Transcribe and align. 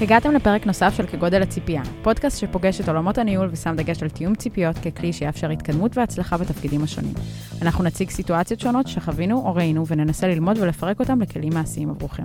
הגעתם 0.00 0.32
לפרק 0.32 0.66
נוסף 0.66 0.94
של 0.96 1.06
כגודל 1.06 1.42
הציפייה, 1.42 1.82
פודקאסט 2.02 2.38
שפוגש 2.40 2.80
את 2.80 2.88
עולמות 2.88 3.18
הניהול 3.18 3.48
ושם 3.52 3.74
דגש 3.76 4.02
על 4.02 4.08
תיאום 4.08 4.34
ציפיות 4.34 4.76
ככלי 4.78 5.12
שיאפשר 5.12 5.50
התקדמות 5.50 5.96
והצלחה 5.96 6.36
בתפקידים 6.36 6.82
השונים. 6.82 7.14
אנחנו 7.62 7.84
נציג 7.84 8.10
סיטואציות 8.10 8.60
שונות 8.60 8.86
שחווינו 8.88 9.36
או 9.46 9.54
ראינו 9.54 9.86
וננסה 9.86 10.28
ללמוד 10.28 10.58
ולפרק 10.58 11.00
אותם 11.00 11.20
לכלים 11.20 11.52
מעשיים 11.54 11.90
עבורכם. 11.90 12.22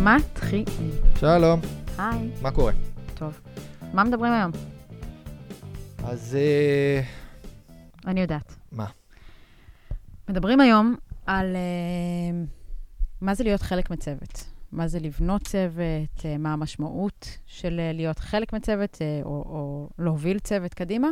מתחילים. 0.00 0.64
שלום, 1.20 1.60
היי. 1.98 2.30
מה 2.42 2.50
קורה? 2.50 2.72
טוב. 3.14 3.40
מה 3.92 4.04
מדברים 4.04 4.32
היום? 4.32 4.50
אז 6.04 6.36
אה, 6.40 7.00
אני 8.06 8.20
יודעת. 8.20 8.54
מה? 8.72 8.86
מדברים 10.28 10.60
היום 10.60 10.94
על 11.26 11.56
uh, 11.56 12.61
מה 13.22 13.34
זה 13.34 13.44
להיות 13.44 13.62
חלק 13.62 13.90
מצוות. 13.90 14.44
מה 14.72 14.88
זה 14.88 15.00
לבנות 15.00 15.42
צוות, 15.42 16.18
uh, 16.18 16.38
מה 16.38 16.52
המשמעות 16.52 17.38
של 17.46 17.80
uh, 17.80 17.96
להיות 17.96 18.18
חלק 18.18 18.52
מצוות, 18.52 18.94
uh, 18.94 19.24
או, 19.24 19.30
או 19.30 19.88
להוביל 19.98 20.38
צוות 20.38 20.74
קדימה, 20.74 21.08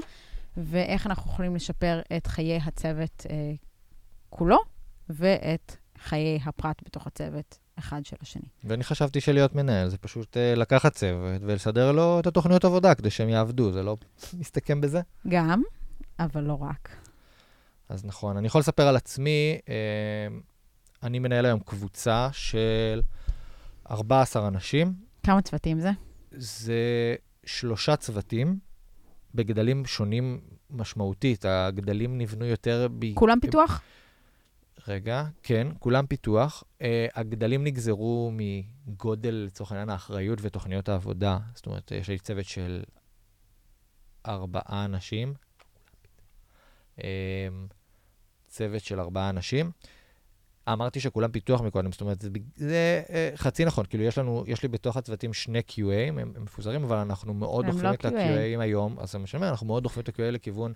ואיך 0.56 1.06
אנחנו 1.06 1.32
יכולים 1.32 1.56
לשפר 1.56 2.00
את 2.16 2.26
חיי 2.26 2.56
הצוות 2.56 3.26
uh, 3.26 3.30
כולו, 4.30 4.58
ואת 5.08 5.76
חיי 5.98 6.38
הפרט 6.44 6.82
בתוך 6.86 7.06
הצוות 7.06 7.58
אחד 7.78 8.04
של 8.04 8.16
השני. 8.22 8.48
ואני 8.64 8.84
חשבתי 8.84 9.20
שלהיות 9.20 9.54
מנהל 9.54 9.88
זה 9.88 9.98
פשוט 9.98 10.36
אה, 10.36 10.54
לקחת 10.54 10.94
צוות 10.94 11.42
ולסדר 11.42 11.92
לו 11.92 12.20
את 12.20 12.26
התוכניות 12.26 12.64
עבודה 12.64 12.94
כדי 12.94 13.10
שהם 13.10 13.28
יעבדו, 13.28 13.72
זה 13.72 13.82
לא 13.82 13.96
מסתכם 14.40 14.80
בזה? 14.80 15.00
גם, 15.28 15.62
אבל 16.18 16.44
לא 16.44 16.58
רק. 16.60 16.88
אז 17.88 18.04
נכון, 18.04 18.36
אני 18.36 18.46
יכול 18.46 18.58
לספר 18.58 18.86
על 18.86 18.96
עצמי, 18.96 19.58
אה, 19.68 19.74
אני 21.02 21.18
מנהל 21.18 21.46
היום 21.46 21.60
קבוצה 21.60 22.28
של 22.32 23.02
14 23.90 24.48
אנשים, 24.48 24.94
כמה 25.22 25.42
צוותים 25.42 25.80
זה? 25.80 25.90
זה 26.30 27.14
שלושה 27.44 27.96
צוותים 27.96 28.58
בגדלים 29.34 29.86
שונים 29.86 30.40
משמעותית, 30.70 31.44
הגדלים 31.44 32.18
נבנו 32.18 32.44
יותר 32.44 32.88
ב... 32.98 33.14
כולם 33.14 33.40
פיתוח? 33.40 33.82
רגע, 34.88 35.24
כן, 35.42 35.66
כולם 35.78 36.06
פיתוח. 36.06 36.64
Uh, 36.78 36.82
הגדלים 37.14 37.64
נגזרו 37.64 38.32
מגודל, 38.32 39.34
לצורך 39.46 39.72
העניין, 39.72 39.90
האחריות 39.90 40.38
ותוכניות 40.42 40.88
העבודה. 40.88 41.38
זאת 41.54 41.66
אומרת, 41.66 41.90
יש 41.90 42.08
לי 42.08 42.18
צוות 42.18 42.44
של 42.44 42.82
ארבעה 44.26 44.84
אנשים. 44.84 45.34
Uh, 46.98 47.02
צוות 48.48 48.82
של 48.82 49.00
ארבעה 49.00 49.30
אנשים. 49.30 49.70
אמרתי 50.72 51.00
שכולם 51.00 51.30
פיתוח 51.30 51.60
מקודם, 51.60 51.92
זאת 51.92 52.00
אומרת, 52.00 52.20
זה, 52.20 52.28
זה 52.56 53.02
uh, 53.06 53.36
חצי 53.36 53.64
נכון. 53.64 53.84
כאילו, 53.88 54.04
יש 54.04 54.18
לנו, 54.18 54.44
יש 54.46 54.62
לי 54.62 54.68
בתוך 54.68 54.96
הצוותים 54.96 55.32
שני 55.32 55.60
QA, 55.68 56.08
הם, 56.08 56.18
הם 56.18 56.32
מפוזרים, 56.42 56.84
אבל 56.84 56.96
אנחנו 56.96 57.34
מאוד 57.34 57.64
הם 57.64 57.70
דוחפים 57.70 57.88
לא 57.88 57.94
את 57.94 58.04
QA. 58.04 58.08
ה-QA 58.08 58.60
היום, 58.60 58.96
אז 58.98 59.12
זה 59.12 59.18
מה 59.18 59.26
שאני 59.26 59.38
אומר, 59.38 59.50
אנחנו 59.50 59.66
מאוד 59.66 59.82
דוחפים 59.82 60.02
את 60.02 60.08
ה-QA 60.08 60.30
לכיוון 60.30 60.72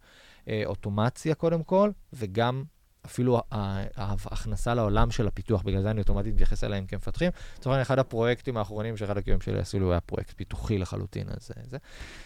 אה, 0.48 0.62
אוטומציה 0.66 1.34
קודם 1.34 1.62
כל, 1.62 1.90
וגם 2.12 2.64
אפילו 3.06 3.40
ההכנסה 3.50 4.74
לעולם 4.74 5.10
של 5.10 5.26
הפיתוח, 5.26 5.62
בגלל 5.62 5.82
זה 5.82 5.90
אני 5.90 6.00
אוטומטית 6.00 6.34
מתייחס 6.34 6.64
אליהם 6.64 6.86
כמפתחים. 6.86 7.30
לצורך 7.58 7.66
העניין, 7.66 7.82
אחד 7.82 7.98
הפרויקטים 7.98 8.56
האחרונים 8.56 8.96
שאחד 8.96 9.18
הקיום 9.18 9.40
שלי 9.40 9.58
עשו 9.58 9.78
לי, 9.78 9.84
הוא 9.84 9.92
היה 9.92 10.00
פרויקט 10.00 10.32
פיתוחי 10.36 10.78
לחלוטין, 10.78 11.26
אז 11.28 11.50
אה, 11.56 11.62
זה. 11.70 11.76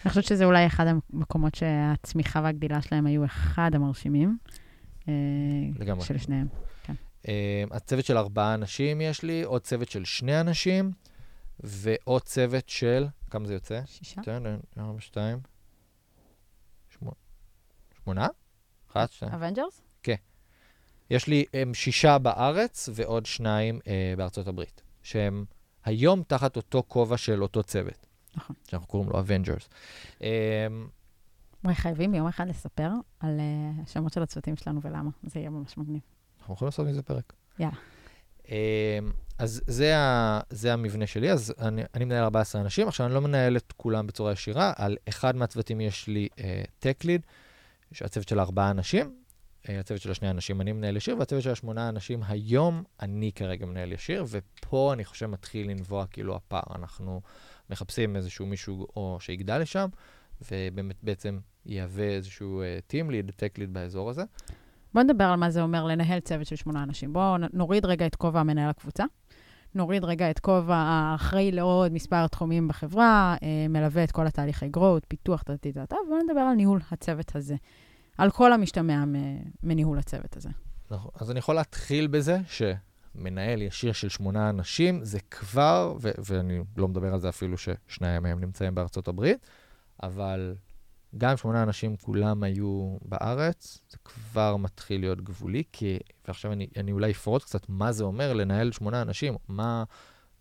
אני 0.05 0.09
חושבת 0.09 0.23
שזה 0.23 0.45
אולי 0.45 0.65
אחד 0.65 0.85
המקומות 0.87 1.55
שהצמיחה 1.55 2.41
והגדילה 2.43 2.81
שלהם 2.81 3.05
היו 3.05 3.25
אחד 3.25 3.71
המרשימים. 3.73 4.37
אה, 5.07 5.13
לגמרי. 5.79 6.05
של 6.05 6.17
שניהם. 6.17 6.47
אה, 7.27 7.63
הצוות 7.71 8.05
של 8.05 8.17
ארבעה 8.17 8.53
אנשים 8.53 9.01
יש 9.01 9.23
לי, 9.23 9.43
עוד 9.43 9.61
צוות 9.61 9.89
של 9.89 10.05
שני 10.05 10.41
אנשים, 10.41 10.91
ועוד 11.59 12.21
צוות 12.21 12.69
של, 12.69 13.07
כמה 13.29 13.47
זה 13.47 13.53
יוצא? 13.53 13.81
שישה? 13.85 14.21
שתיים, 14.21 14.45
ארבע, 14.77 15.01
שתיים, 15.01 15.39
שמונה? 18.03 18.27
אחת, 18.89 19.11
שתיים. 19.11 19.31
אבנג'רס? 19.33 19.81
יש 21.09 21.27
לי 21.27 21.45
הם 21.53 21.73
שישה 21.73 22.17
בארץ 22.17 22.89
ועוד 22.93 23.25
שניים 23.25 23.79
אה, 23.87 24.13
בארצות 24.17 24.47
הברית, 24.47 24.81
שהם 25.03 25.45
היום 25.85 26.23
תחת 26.23 26.55
אותו 26.55 26.83
כובע 26.87 27.17
של 27.17 27.43
אותו 27.43 27.63
צוות. 27.63 28.07
נכון. 28.35 28.55
שאנחנו 28.67 28.87
קוראים 28.87 29.09
לו 29.09 29.19
Avengers. 29.19 29.67
אה, 30.21 30.67
וואי, 31.63 31.75
חייבים 31.75 32.13
יום 32.13 32.27
אחד 32.27 32.47
לספר 32.47 32.89
על 33.19 33.39
אה, 33.39 33.83
השמות 33.83 34.13
של 34.13 34.23
הצוותים 34.23 34.57
שלנו 34.57 34.81
ולמה. 34.81 35.09
זה 35.23 35.39
יהיה 35.39 35.49
ממש 35.49 35.77
מגניב. 35.77 36.01
אנחנו 36.49 36.55
יכולים 36.55 36.67
לעשות 36.67 36.87
מזה 36.87 37.01
פרק. 37.01 37.33
יאללה. 37.59 37.75
אה, 38.51 38.99
אז 39.37 39.61
זה, 39.67 39.97
ה, 39.97 40.39
זה 40.49 40.73
המבנה 40.73 41.07
שלי, 41.07 41.31
אז 41.31 41.53
אני, 41.59 41.81
אני 41.93 42.05
מנהל 42.05 42.23
14 42.23 42.61
אנשים. 42.61 42.87
עכשיו, 42.87 43.05
אני 43.05 43.13
לא 43.13 43.21
מנהל 43.21 43.57
את 43.57 43.73
כולם 43.77 44.07
בצורה 44.07 44.31
ישירה, 44.31 44.73
על 44.75 44.97
אחד 45.09 45.35
מהצוותים 45.35 45.81
יש 45.81 46.07
לי 46.07 46.27
אה, 46.39 46.63
tech 46.81 47.03
lead, 47.03 47.21
שהצוות 47.91 48.27
של 48.27 48.39
ארבעה 48.39 48.71
אנשים, 48.71 49.15
אה, 49.69 49.79
הצוות 49.79 50.01
של 50.01 50.11
השני 50.11 50.29
אנשים 50.29 50.61
אני 50.61 50.71
מנהל 50.71 50.97
ישיר, 50.97 51.17
והצוות 51.17 51.43
של 51.43 51.51
השמונה 51.51 51.89
אנשים 51.89 52.23
היום 52.27 52.83
אני 53.01 53.31
כרגע 53.35 53.65
מנהל 53.65 53.91
ישיר, 53.91 54.25
ופה 54.29 54.93
אני 54.93 55.05
חושב 55.05 55.25
מתחיל 55.25 55.69
לנבוע 55.69 56.05
כאילו 56.05 56.35
הפער. 56.35 56.75
אנחנו 56.75 57.21
מחפשים 57.69 58.15
איזשהו 58.15 58.45
מישהו 58.45 58.87
או 58.95 59.17
שיגדל 59.21 59.57
לשם, 59.57 59.89
ובאמת 60.51 60.95
בעצם 61.03 61.39
יהווה 61.65 62.09
איזשהו 62.09 62.63
team 62.91 63.11
lead, 63.11 63.29
tech 63.29 63.59
lead 63.59 63.69
באזור 63.71 64.09
הזה. 64.09 64.23
בואו 64.93 65.03
נדבר 65.03 65.23
על 65.23 65.35
מה 65.35 65.49
זה 65.49 65.61
אומר 65.61 65.85
לנהל 65.85 66.19
צוות 66.19 66.47
של 66.47 66.55
שמונה 66.55 66.83
אנשים. 66.83 67.13
בואו 67.13 67.37
נוריד 67.53 67.85
רגע 67.85 68.05
את 68.05 68.15
כובע 68.15 68.39
המנהל 68.39 68.69
הקבוצה. 68.69 69.03
נוריד 69.75 70.03
רגע 70.03 70.31
את 70.31 70.39
כובע 70.39 70.75
האחראי 70.75 71.51
לעוד 71.51 71.93
מספר 71.93 72.27
תחומים 72.27 72.67
בחברה, 72.67 73.35
אה, 73.43 73.67
מלווה 73.69 74.03
את 74.03 74.11
כל 74.11 74.27
התהליכי 74.27 74.69
growth, 74.77 75.05
פיתוח, 75.07 75.43
טטטטה, 75.43 75.95
ובואו 76.05 76.23
נדבר 76.23 76.39
על 76.39 76.55
ניהול 76.55 76.79
הצוות 76.91 77.35
הזה. 77.35 77.55
על 78.17 78.31
כל 78.31 78.53
המשתמע 78.53 79.03
מניהול 79.63 79.97
הצוות 79.97 80.37
הזה. 80.37 80.49
נכון. 80.91 81.11
אז 81.15 81.31
אני 81.31 81.39
יכול 81.39 81.55
להתחיל 81.55 82.07
בזה 82.07 82.37
שמנהל 82.47 83.61
ישיר 83.61 83.91
של 83.91 84.09
שמונה 84.09 84.49
אנשים, 84.49 85.03
זה 85.03 85.19
כבר, 85.31 85.95
ו- 86.01 86.11
ואני 86.25 86.59
לא 86.77 86.87
מדבר 86.87 87.13
על 87.13 87.19
זה 87.19 87.29
אפילו 87.29 87.57
ששניים 87.57 88.23
מהם 88.23 88.39
נמצאים 88.39 88.75
בארצות 88.75 89.07
הברית, 89.07 89.47
אבל 90.03 90.55
גם 91.17 91.37
שמונה 91.37 91.63
אנשים 91.63 91.97
כולם 91.97 92.43
היו 92.43 92.97
בארץ, 93.01 93.81
זה 93.89 93.97
כבר 94.05 94.55
מתחיל 94.57 95.01
להיות 95.01 95.21
גבולי, 95.21 95.63
כי, 95.71 95.97
ועכשיו 96.27 96.51
אני, 96.51 96.67
אני 96.77 96.91
אולי 96.91 97.11
אפרוט 97.11 97.43
קצת 97.43 97.69
מה 97.69 97.91
זה 97.91 98.03
אומר 98.03 98.33
לנהל 98.33 98.71
שמונה 98.71 99.01
אנשים, 99.01 99.35
מה 99.47 99.83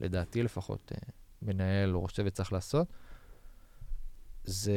לדעתי 0.00 0.42
לפחות 0.42 0.92
אה, 0.94 0.98
מנהל 1.42 1.94
או 1.94 2.02
ראש 2.02 2.12
צוות 2.12 2.32
צריך 2.32 2.52
לעשות. 2.52 2.86
זה, 4.44 4.72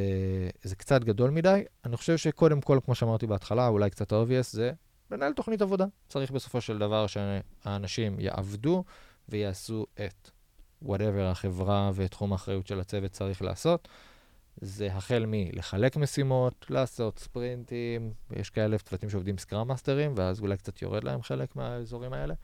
זה 0.62 0.76
קצת 0.76 1.04
גדול 1.04 1.30
מדי. 1.30 1.64
אני 1.84 1.96
חושב 1.96 2.16
שקודם 2.16 2.60
כל, 2.60 2.78
כמו 2.84 2.94
שאמרתי 2.94 3.26
בהתחלה, 3.26 3.68
אולי 3.68 3.90
קצת 3.90 4.12
obvious, 4.12 4.50
זה 4.50 4.72
לנהל 5.10 5.32
תוכנית 5.32 5.62
עבודה. 5.62 5.84
צריך 6.08 6.30
בסופו 6.30 6.60
של 6.60 6.78
דבר 6.78 7.06
שהאנשים 7.06 8.20
יעבדו 8.20 8.84
ויעשו 9.28 9.86
את 10.06 10.30
whatever 10.84 11.20
החברה 11.30 11.90
ותחום 11.94 12.32
האחריות 12.32 12.66
של 12.66 12.80
הצוות 12.80 13.10
צריך 13.10 13.42
לעשות. 13.42 13.88
זה 14.56 14.92
החל 14.92 15.24
מלחלק 15.26 15.96
משימות, 15.96 16.66
לעשות 16.70 17.18
ספרינטים, 17.18 18.12
יש 18.36 18.50
כאלה 18.50 18.78
צוותים 18.78 19.10
שעובדים 19.10 19.38
scrum 19.38 19.68
מאסטרים, 19.68 20.12
ואז 20.16 20.40
אולי 20.40 20.56
קצת 20.56 20.82
יורד 20.82 21.04
להם 21.04 21.22
חלק 21.22 21.56
מהאזורים 21.56 22.12
האלה. 22.12 22.34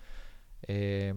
אה, 0.69 1.11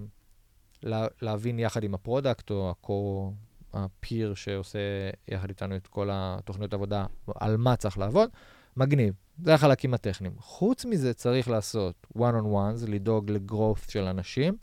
לה, 0.84 1.08
להבין 1.22 1.60
יחד 1.60 1.84
עם 1.84 1.94
ה 1.94 2.01
product 2.01 2.52
או 2.52 2.70
ה 2.70 2.81
core, 2.81 3.34
ה 3.74 3.86
peer 3.86 4.34
שעושה 4.34 4.80
יחד 5.28 5.50
איתנו 5.50 5.76
את 5.76 5.88
כל 5.88 6.10
התוכניות 6.12 6.74
עבודה, 6.74 7.06
על 7.36 7.58
מה 7.58 7.76
צריך 7.76 7.98
לעבוד, 7.98 8.30
מגניב. 8.78 9.14
זה 9.44 9.54
החלקים 9.54 9.94
הטכניים. 9.94 10.34
חוץ 10.40 10.86
מזה 10.86 11.14
צריך 11.14 11.50
לעשות 11.50 12.08
one-on-ones, 12.18 12.88
לדאוג 12.88 13.32
ל 13.32 13.40
growth 13.40 13.90
של 13.90 14.04
אנשים. 14.04 14.58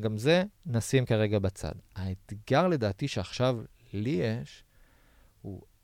גם 0.00 0.16
זה 0.16 0.44
נשים 0.66 1.06
כרגע 1.06 1.38
בצד. 1.38 1.72
האתגר 1.96 2.68
לדעתי 2.68 3.08
שעכשיו 3.08 3.58
לי 3.92 4.10
יש, 4.10 4.64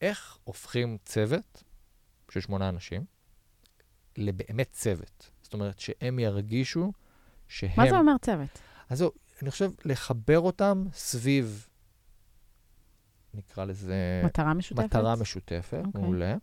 איך 0.00 0.38
הופכים 0.44 0.98
צוות 1.04 1.62
של 2.30 2.40
שמונה 2.40 2.68
אנשים 2.68 3.04
לבאמת 4.16 4.68
צוות. 4.72 5.30
זאת 5.42 5.54
אומרת, 5.54 5.78
שהם 5.78 6.18
ירגישו 6.18 6.92
שהם... 7.48 7.70
מה 7.76 7.90
זה 7.90 7.98
אומר 7.98 8.12
צוות? 8.22 8.58
אז 8.88 8.98
זהו, 8.98 9.10
אני 9.42 9.50
חושב 9.50 9.70
לחבר 9.84 10.40
אותם 10.40 10.84
סביב, 10.92 11.68
נקרא 13.34 13.64
לזה... 13.64 14.22
מטרה 14.24 14.54
משותפת? 14.54 14.84
מטרה 14.84 15.16
משותפת, 15.16 15.82
אוקיי. 15.86 16.02
מעולה. 16.02 16.36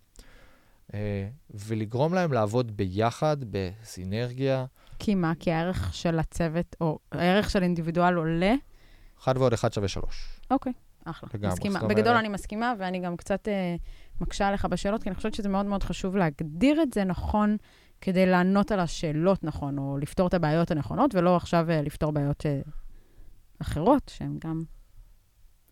אה, 0.94 1.30
ולגרום 1.50 2.14
להם 2.14 2.34
לעבוד 2.34 2.78
ביחד, 2.78 3.38
בסינרגיה. 3.52 4.66
כי 5.00 5.16
מה? 5.16 5.34
כי 5.40 5.52
הערך 5.52 5.94
של 5.94 6.20
הצוות, 6.20 6.76
או 6.82 7.00
הערך 7.12 7.50
של 7.50 7.64
אינדיבידואל 7.64 8.16
עולה? 8.16 8.56
אחד 9.20 9.38
ועוד 9.38 9.54
אחד 9.54 9.74
שווה 9.74 9.88
שלוש. 9.88 10.40
אוקיי, 10.52 10.74
אחלה. 11.10 11.30
לגמרי, 11.34 11.54
מסכימה. 11.54 11.80
בגדול 11.80 12.08
אומרת- 12.08 12.20
אני 12.20 12.30
מסכימה, 12.30 12.74
ואני 12.80 13.00
גם 13.00 13.18
קצת 13.18 13.48
אה, 13.48 13.76
מקשה 14.22 14.48
עליך 14.48 14.66
בשאלות, 14.66 15.04
כי 15.04 15.10
אני 15.10 15.16
חושבת 15.16 15.34
שזה 15.34 15.50
מאוד 15.50 15.66
מאוד 15.66 15.84
חשוב 15.84 16.16
להגדיר 16.16 16.82
את 16.82 16.94
זה 16.94 17.04
נכון, 17.04 17.58
כדי 18.02 18.26
לענות 18.26 18.72
על 18.72 18.80
השאלות 18.80 19.44
נכון, 19.44 19.78
או 19.78 19.98
לפתור 19.98 20.28
את 20.28 20.34
הבעיות 20.34 20.72
הנכונות, 20.72 21.16
ולא 21.16 21.36
עכשיו 21.36 21.70
אה, 21.70 21.82
לפתור 21.82 22.12
בעיות 22.12 22.46
אה, 22.46 22.62
אחרות, 23.62 24.12
שהן 24.16 24.38
גם 24.40 24.62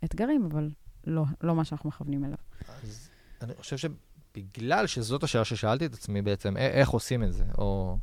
אתגרים, 0.03 0.49
אבל 0.51 0.69
לא, 1.07 1.23
לא 1.41 1.55
מה 1.55 1.65
שאנחנו 1.65 1.89
מכוונים 1.89 2.25
אליו. 2.25 2.37
אז 2.83 3.09
אני 3.41 3.53
חושב 3.59 3.77
שבגלל 3.77 4.87
שזאת 4.87 5.23
השאלה 5.23 5.45
ששאלתי 5.45 5.85
את 5.85 5.93
עצמי 5.93 6.21
בעצם, 6.21 6.57
א- 6.57 6.59
איך 6.59 6.89
עושים 6.89 7.23
את 7.23 7.33
זה, 7.33 7.43
או 7.57 7.97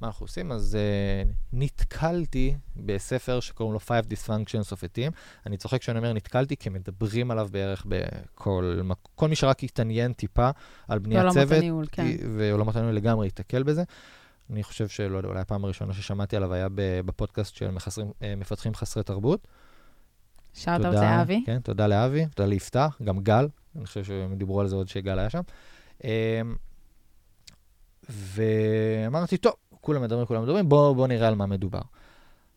מה 0.00 0.06
אנחנו 0.06 0.24
עושים, 0.24 0.52
אז 0.52 0.78
uh, 0.78 1.32
נתקלתי 1.52 2.54
בספר 2.76 3.40
שקוראים 3.40 3.72
לו 3.72 3.78
Five 3.78 4.06
Dysfunctions 4.12 4.72
of 4.72 4.78
a 4.78 4.98
Team. 4.98 5.12
אני 5.46 5.56
צוחק 5.56 5.80
כשאני 5.80 5.98
אומר 5.98 6.12
נתקלתי, 6.12 6.56
כי 6.56 6.68
מדברים 6.68 7.30
עליו 7.30 7.48
בערך 7.50 7.86
בכל... 7.88 8.80
כל 9.14 9.28
מי 9.28 9.36
שרק 9.36 9.64
התעניין 9.64 10.12
טיפה 10.12 10.50
על 10.88 10.98
בניית 10.98 11.32
צוות, 11.32 11.58
הניהול, 11.58 11.86
כן. 11.92 12.16
ועולמות 12.38 12.76
הניהול 12.76 12.94
לגמרי 12.94 13.26
ייתקל 13.26 13.62
בזה. 13.62 13.82
אני 14.50 14.62
חושב 14.62 14.88
שלא 14.88 15.16
יודע, 15.16 15.28
אולי 15.28 15.40
הפעם 15.40 15.64
הראשונה 15.64 15.92
ששמעתי 15.92 16.36
עליו 16.36 16.54
היה 16.54 16.68
בפודקאסט 16.76 17.54
של 17.54 17.70
מחסרים, 17.70 18.12
אה, 18.22 18.34
מפתחים 18.36 18.74
חסרי 18.74 19.02
תרבות. 19.02 19.48
shout-out 20.54 20.94
לאבי. 20.94 21.42
כן, 21.46 21.60
תודה 21.60 21.86
לאבי, 21.86 22.26
תודה 22.34 22.48
ליפתח, 22.48 22.98
גם 23.04 23.20
גל, 23.20 23.48
אני 23.76 23.86
חושב 23.86 24.04
שהם 24.04 24.34
דיברו 24.34 24.60
על 24.60 24.68
זה 24.68 24.76
עוד 24.76 24.88
שגל 24.88 25.18
היה 25.18 25.30
שם. 25.30 25.40
אמ, 26.04 26.10
ואמרתי, 28.08 29.36
טוב, 29.36 29.52
כולם 29.86 30.02
מדברים, 30.02 30.26
כולם 30.26 30.42
מדברים, 30.42 30.68
בואו 30.68 30.94
בוא 30.94 31.06
נראה 31.06 31.28
על 31.28 31.34
מה 31.34 31.46
מדובר. 31.46 31.80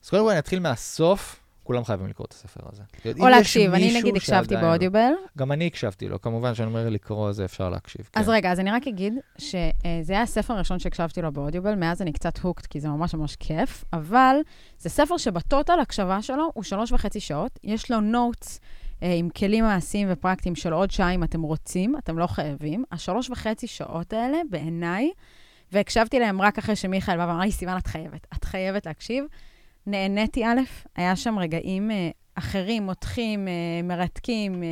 אז 0.03 0.09
קודם 0.09 0.23
כל 0.23 0.29
אני 0.29 0.39
אתחיל 0.39 0.59
מהסוף, 0.59 1.39
כולם 1.63 1.83
חייבים 1.83 2.07
לקרוא 2.07 2.25
את 2.25 2.33
הספר 2.33 2.61
הזה. 2.71 2.83
או 3.19 3.27
להקשיב, 3.27 3.73
אני 3.73 3.99
נגיד 3.99 4.15
הקשבתי 4.15 4.55
באודיובל. 4.55 5.11
גם 5.37 5.51
אני 5.51 5.67
הקשבתי 5.67 6.07
לו, 6.07 6.21
כמובן 6.21 6.55
שאני 6.55 6.67
אומר 6.67 6.89
לקרוא, 6.89 7.31
זה 7.31 7.45
אפשר 7.45 7.69
להקשיב. 7.69 8.09
אז 8.15 8.25
כן. 8.25 8.31
רגע, 8.31 8.51
אז 8.51 8.59
אני 8.59 8.71
רק 8.71 8.87
אגיד 8.87 9.13
שזה 9.37 10.13
היה 10.13 10.21
הספר 10.21 10.53
הראשון 10.53 10.79
שהקשבתי 10.79 11.21
לו 11.21 11.31
באודיובל, 11.31 11.75
מאז 11.75 12.01
אני 12.01 12.13
קצת 12.13 12.37
הוקט, 12.37 12.65
כי 12.65 12.79
זה 12.79 12.87
ממש 12.87 13.13
ממש 13.13 13.35
כיף, 13.35 13.83
אבל 13.93 14.35
זה 14.79 14.89
ספר 14.89 15.17
שבטוטל 15.17 15.79
הקשבה 15.79 16.21
שלו 16.21 16.51
הוא 16.53 16.63
שלוש 16.63 16.91
וחצי 16.91 17.19
שעות, 17.19 17.59
יש 17.63 17.91
לו 17.91 17.99
נוטס 17.99 18.59
אה, 19.03 19.13
עם 19.13 19.29
כלים 19.29 19.63
מעשיים 19.63 20.07
ופרקטיים 20.11 20.55
של 20.55 20.73
עוד 20.73 20.91
שעה 20.91 21.11
אם 21.11 21.23
אתם 21.23 21.41
רוצים, 21.41 21.97
אתם 21.97 22.17
לא 22.17 22.27
חייבים. 22.27 22.83
השלוש 22.91 23.29
וחצי 23.29 23.67
שעות 23.67 24.13
האלה, 24.13 24.37
בעיניי, 24.49 25.09
והקשבתי 25.71 26.19
להם 26.19 26.41
רק 26.41 26.57
אחרי 26.57 26.75
שמיכאל 26.75 27.17
בא 27.17 27.21
ואמר 27.21 27.39
לי, 27.39 27.51
סיוון, 27.51 27.77
את 27.77 27.87
חייבת, 27.87 28.27
את 28.37 28.43
חייבת 28.43 28.85
להקשיב. 28.85 29.25
נהניתי, 29.87 30.45
א', 30.45 30.59
היה 30.95 31.15
שם 31.15 31.39
רגעים 31.39 31.91
אה, 31.91 32.09
אחרים, 32.39 32.83
מותחים, 32.83 33.47
אה, 33.47 33.53
מרתקים, 33.83 34.63
אה, 34.63 34.69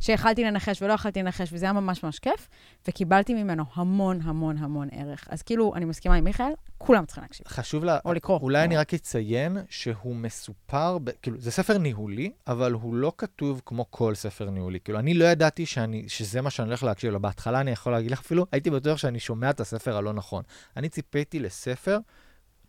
שיכלתי 0.00 0.44
לנחש 0.44 0.82
ולא 0.82 0.92
יכלתי 0.92 1.22
לנחש, 1.22 1.48
וזה 1.52 1.66
היה 1.66 1.72
ממש 1.72 2.04
ממש 2.04 2.18
כיף, 2.18 2.48
וקיבלתי 2.88 3.34
ממנו 3.34 3.64
המון 3.74 4.20
המון 4.22 4.58
המון 4.58 4.88
ערך. 4.92 5.28
אז 5.30 5.42
כאילו, 5.42 5.74
אני 5.74 5.84
מסכימה 5.84 6.14
עם 6.14 6.24
מיכאל, 6.24 6.52
כולם 6.78 7.06
צריכים 7.06 7.22
להקשיב. 7.22 7.48
חשוב 7.48 7.84
לה... 7.84 7.98
או 8.04 8.12
לקרוא. 8.12 8.38
אולי 8.38 8.64
אני 8.64 8.76
רק 8.76 8.94
אציין 8.94 9.58
שהוא 9.68 10.16
מסופר, 10.16 10.98
ב... 10.98 11.10
כאילו, 11.22 11.40
זה 11.40 11.50
ספר 11.50 11.78
ניהולי, 11.78 12.30
אבל 12.46 12.72
הוא 12.72 12.94
לא 12.94 13.12
כתוב 13.18 13.62
כמו 13.66 13.86
כל 13.90 14.14
ספר 14.14 14.50
ניהולי. 14.50 14.80
כאילו, 14.80 14.98
אני 14.98 15.14
לא 15.14 15.24
ידעתי 15.24 15.66
שאני, 15.66 16.04
שזה 16.08 16.40
מה 16.40 16.50
שאני 16.50 16.68
הולך 16.68 16.82
להקשיב 16.82 17.12
לו. 17.12 17.20
בהתחלה 17.20 17.60
אני 17.60 17.70
יכול 17.70 17.92
להגיד 17.92 18.10
לך 18.10 18.20
אפילו, 18.20 18.46
הייתי 18.52 18.70
בטוח 18.70 18.98
שאני 18.98 19.20
שומע 19.20 19.50
את 19.50 19.60
הספר 19.60 19.96
הלא 19.96 20.12
נכון. 20.12 20.42
אני 20.76 20.88
ציפיתי 20.88 21.38
לספר 21.38 21.98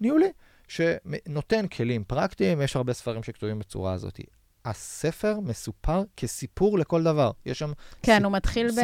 ניהולי, 0.01 0.31
שנותן 0.69 1.67
כלים 1.67 2.03
פרקטיים, 2.03 2.61
יש 2.61 2.75
הרבה 2.75 2.93
ספרים 2.93 3.23
שכתובים 3.23 3.59
בצורה 3.59 3.93
הזאת. 3.93 4.19
הספר 4.65 5.39
מסופר 5.39 6.03
כסיפור 6.17 6.79
לכל 6.79 7.03
דבר. 7.03 7.31
יש 7.45 7.59
שם... 7.59 7.71
כן, 8.03 8.17
סיפ- 8.17 8.23
הוא 8.25 8.31
מתחיל 8.33 8.69
סיפור. 8.69 8.83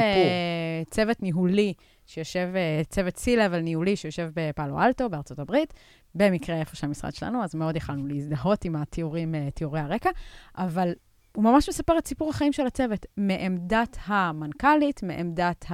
בצוות 0.87 1.23
ניהולי, 1.23 1.73
שיושב, 2.05 2.49
אה, 2.55 2.81
צוות 2.89 3.15
C-Level 3.15 3.57
ניהולי 3.61 3.95
שיושב 3.95 4.29
בפאלו 4.33 4.81
אלטו, 4.81 5.09
בארצות 5.09 5.39
הברית, 5.39 5.73
במקרה 6.15 6.59
איפה 6.59 6.75
שהמשרד 6.75 7.13
שלנו, 7.15 7.43
אז 7.43 7.55
מאוד 7.55 7.75
יכלנו 7.75 8.07
להזדהות 8.07 8.65
עם 8.65 8.75
התיאורים, 8.75 9.35
אה, 9.35 9.51
תיאורי 9.53 9.79
הרקע, 9.79 10.09
אבל 10.57 10.93
הוא 11.35 11.43
ממש 11.43 11.69
מספר 11.69 11.97
את 11.97 12.07
סיפור 12.07 12.29
החיים 12.29 12.53
של 12.53 12.65
הצוות, 12.67 13.05
מעמדת 13.17 13.97
המנכ"לית, 14.05 15.03
מעמדת 15.03 15.65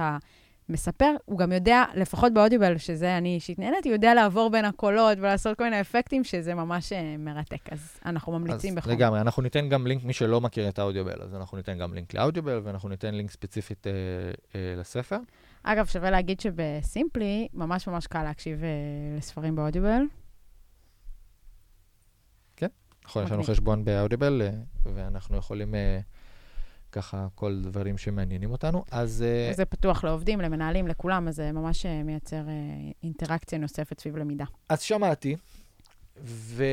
המספר. 0.72 1.14
הוא 1.24 1.38
גם 1.38 1.52
יודע, 1.52 1.84
לפחות 1.94 2.34
באודיבל, 2.34 2.78
שזה 2.78 3.18
אני 3.18 3.34
אישית 3.34 3.58
נהנית, 3.58 3.84
הוא 3.84 3.92
יודע 3.92 4.14
לעבור 4.14 4.50
בין 4.50 4.64
הקולות 4.64 5.18
ולעשות 5.18 5.58
כל 5.58 5.64
מיני 5.64 5.80
אפקטים, 5.80 6.24
שזה 6.24 6.54
ממש 6.54 6.92
אה, 6.92 7.16
מרתק. 7.18 7.72
אז 7.72 7.98
אנחנו 8.06 8.32
ממליצים 8.38 8.72
אז 8.72 8.78
בחום. 8.78 8.92
לגמרי, 8.92 9.20
אנחנו 9.20 9.42
ניתן 9.42 9.68
גם 9.68 9.86
לינק, 9.86 10.04
מי 10.04 10.12
שלא 10.12 10.40
מכיר 10.40 10.68
את 10.68 10.78
האודיובל, 10.78 11.22
אז 11.22 11.34
אנחנו 11.34 11.56
ניתן 11.56 11.78
גם 11.78 11.94
לינק 11.94 12.14
לאודיובל, 12.14 12.60
ואנחנו 12.64 12.88
ניתן 12.88 13.14
לינק 13.14 13.30
ספציפית 13.30 13.86
אה, 13.86 13.92
אה, 14.54 14.74
לספר. 14.76 15.18
אגב, 15.62 15.86
שווה 15.86 16.10
להגיד 16.10 16.40
שבסימפלי, 16.40 17.48
ממש 17.54 17.88
ממש 17.88 18.06
קל 18.06 18.22
להקשיב 18.22 18.64
אה, 18.64 18.68
לספרים 19.18 19.56
באודיבל. 19.56 20.02
נכון, 23.04 23.24
יש 23.24 23.30
לנו. 23.30 23.42
חשבון 23.42 23.84
באודיבל, 23.84 24.42
אה, 24.44 24.50
ואנחנו 24.94 25.36
יכולים 25.36 25.74
אה, 25.74 26.00
ככה 26.92 27.26
כל 27.34 27.60
דברים 27.62 27.98
שמעניינים 27.98 28.50
אותנו. 28.50 28.84
אז 28.90 29.22
אה, 29.22 29.52
זה 29.54 29.64
פתוח 29.64 30.04
לעובדים, 30.04 30.40
למנהלים, 30.40 30.86
לכולם, 30.86 31.28
אז 31.28 31.36
זה 31.36 31.52
ממש 31.52 31.86
אה, 31.86 32.02
מייצר 32.02 32.48
אה, 32.48 32.52
אינטראקציה 33.02 33.58
נוספת 33.58 34.00
סביב 34.00 34.16
למידה. 34.16 34.44
אז 34.68 34.80
שמעתי, 34.80 35.36
ו... 36.24 36.64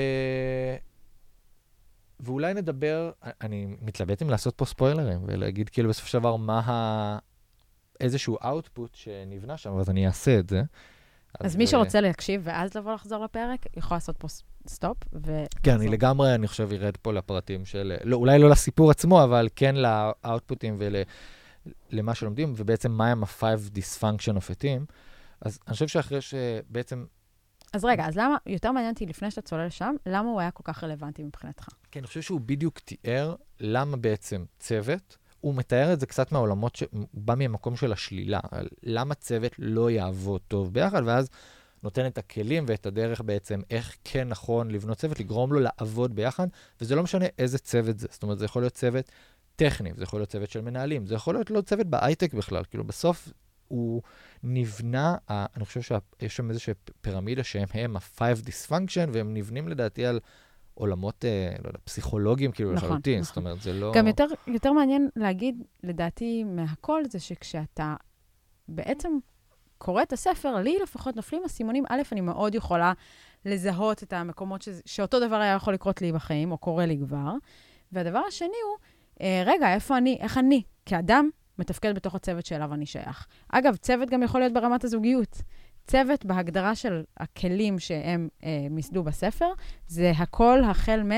ואולי 2.19 2.54
נדבר, 2.54 3.12
אני 3.42 3.75
מתלבט 3.81 4.21
אם 4.21 4.30
לעשות 4.30 4.56
פה 4.56 4.66
ספוילרים, 4.66 5.19
ולהגיד 5.25 5.69
כאילו 5.69 5.89
בסופו 5.89 6.07
של 6.07 6.19
דבר 6.19 6.36
מה 6.36 6.60
ה... 6.60 7.19
איזשהו 8.00 8.38
output 8.44 8.96
שנבנה 8.95 9.57
שם, 9.57 9.77
אז 9.77 9.89
אני 9.89 10.07
אעשה 10.07 10.39
את 10.39 10.50
זה. 10.50 10.62
אז 11.40 11.56
מי 11.56 11.68
שרוצה 11.68 12.02
להקשיב 12.02 12.42
ואז 12.44 12.74
לבוא 12.76 12.94
לחזור 12.94 13.24
לפרק, 13.24 13.66
יכול 13.78 13.98
לעשות 13.98 14.18
פה 14.18 14.28
סטופ. 14.68 14.98
ו... 15.14 15.44
כן, 15.64 15.74
אני 15.74 15.88
לגמרי, 15.88 16.36
אני 16.36 16.48
חושב, 16.48 16.72
ירד 16.74 16.98
פה 16.98 17.14
לפרטים 17.14 17.66
של... 17.66 17.98
לא, 18.04 18.16
אולי 18.16 18.40
לא 18.40 18.50
לסיפור 18.50 18.92
עצמו, 18.92 19.24
אבל 19.24 19.48
כן 19.56 19.76
לאאוטפוטים 19.76 20.80
ולמה 21.92 22.16
שלומדים, 22.16 22.54
ובעצם 22.58 22.92
מה 22.92 23.12
הם 23.12 23.24
ה-five 23.24 23.78
dysfunction 23.78 24.38
of 24.38 24.52
a 24.52 24.56
team. 24.62 24.94
אז 25.42 25.60
אני 25.68 25.74
חושב 25.74 25.88
שאחרי 25.88 26.22
שבעצם... 26.22 27.06
אז 27.74 27.86
רגע, 27.86 28.08
אז 28.08 28.18
למה, 28.18 28.38
יותר 28.46 28.72
מעניין 28.72 28.94
אותי 28.94 29.06
לפני 29.06 29.31
שאתה 29.31 29.42
צולל 29.42 29.66
לשם, 29.66 29.96
למה 30.06 30.30
הוא 30.30 30.40
היה 30.40 30.52
כל 30.52 30.64
כך 30.66 30.84
רלוונטי 30.84 31.24
מבחינתך? 31.24 31.68
כן, 31.92 32.00
אני 32.00 32.08
חושב 32.08 32.22
שהוא 32.22 32.42
בדיוק 32.42 32.80
תיאר 32.80 33.36
למה 33.60 33.98
בעצם 33.98 34.46
צוות, 34.60 35.18
הוא 35.42 35.56
מתאר 35.56 35.94
את 35.94 36.00
זה 36.00 36.06
קצת 36.06 36.32
מהעולמות, 36.32 36.76
ש... 36.76 36.84
הוא 36.92 37.36
מהמקום 37.36 37.76
של 37.76 37.94
השלילה, 37.94 38.40
למה 38.84 39.16
צוות 39.16 39.52
לא 39.60 39.92
יעבוד 39.92 40.42
טוב 40.48 40.74
ביחד, 40.74 41.02
ואז 41.06 41.30
נותן 41.84 42.06
את 42.06 42.18
הכלים 42.18 42.66
ואת 42.68 42.86
הדרך 42.86 43.22
בעצם 43.22 43.62
איך 43.69 43.96
כן 44.04 44.28
נכון 44.28 44.72
לבנות 44.72 44.98
צוות, 44.98 45.19
לגרום 45.19 45.54
לו 45.54 45.60
לעבוד 45.60 46.16
ביחד, 46.16 46.48
וזה 46.81 46.96
לא 46.96 47.04
משנה 47.04 47.26
איזה 47.38 47.58
צוות 47.58 48.00
זה. 48.00 48.08
זאת 48.12 48.24
אומרת, 48.24 48.40
זה 48.40 48.46
יכול 48.46 48.62
להיות 48.62 48.74
צוות 48.74 49.12
טכני, 49.56 49.92
זה 49.96 50.04
יכול 50.04 50.19
להיות 50.19 50.30
צוות 50.30 50.50
של 50.50 50.62
מנהלים, 50.62 51.06
זה 51.06 51.16
יכול 51.16 51.36
להיות 51.36 51.52
לא 51.52 51.62
צוות 51.62 51.88
בהייטק 51.88 52.34
בכלל. 52.34 52.64
כאילו, 52.69 52.84
בסוף 52.84 53.30
הוא 53.68 54.02
נבנה, 54.44 55.16
אני 55.30 55.66
חושב 55.66 55.81
שיש 55.81 56.36
שם 56.36 56.50
איזושהי 56.50 56.74
פירמידה 57.02 57.44
שהם 57.44 57.68
הם 57.74 57.98
ה-five 57.98 58.48
dysfunction, 58.48 59.10
והם 59.12 59.34
נבנים 59.34 59.68
לדעתי 59.68 60.06
על 60.06 60.19
עולמות, 60.80 61.26
אה, 61.26 61.56
לא 61.64 61.68
יודע, 61.69 61.80
פסיכולוגיים 61.83 62.52
כאילו 62.52 62.74
נכון, 62.74 62.90
לחלוטין. 62.90 63.14
נכון. 63.19 63.24
זאת 63.24 63.38
אומרת, 63.38 63.62
זה 63.62 63.74
לא... 63.74 63.92
גם 63.95 64.07
יותר, 64.07 64.26
יותר 64.48 64.71
מעניין 64.74 65.09
להגיד, 65.16 65.64
לדעתי, 65.83 66.44
מהכל, 66.44 67.04
זה 67.09 67.19
שכשאתה 67.19 67.95
בעצם 68.68 69.18
קורא 69.78 70.02
את 70.02 70.14
הספר, 70.14 70.56
לי 70.56 70.78
לפחות 70.83 71.16
נופלים 71.16 71.44
אסימונים. 71.45 71.83
א', 71.90 72.02
אני 72.12 72.21
מאוד 72.21 72.56
יכולה 72.56 72.94
לזהות 73.45 74.04
את 74.04 74.14
המקומות 74.14 74.62
שזה, 74.62 74.81
שאותו 74.86 75.19
דבר 75.19 75.36
היה 75.36 75.54
יכול 75.54 75.74
לקרות 75.74 76.02
לי 76.02 76.12
בחיים, 76.12 76.52
או 76.52 76.57
קורה 76.57 76.86
לי 76.86 76.98
כבר. 77.06 77.33
והדבר 77.92 78.21
השני 78.28 78.48
הוא, 78.48 78.78
אה, 79.21 79.44
רגע, 79.45 79.74
איפה 79.74 79.98
אני, 79.98 80.18
איך 80.21 80.38
אני, 80.38 80.64
כאדם, 80.86 81.30
מתפקד 81.59 81.95
בתוך 81.95 82.16
הצוות 82.16 82.45
שאליו 82.45 82.74
אני 82.74 82.86
שייך. 82.86 83.28
אגב, 83.50 83.76
צוות 83.76 84.09
גם 84.09 84.24
יכול 84.24 84.42
להיות 84.42 84.54
ברמת 84.54 84.83
הזוגיות. 84.83 85.42
צוות, 85.90 86.26
בהגדרה 86.26 86.76
של 86.76 87.04
הכלים 87.18 87.80
שהם 87.80 88.30
אה, 88.44 88.68
מיסדו 88.69 89.04
בספר, 89.04 89.50
זה 89.88 90.12
הכל 90.18 90.64
החל 90.64 91.04
מ... 91.04 91.12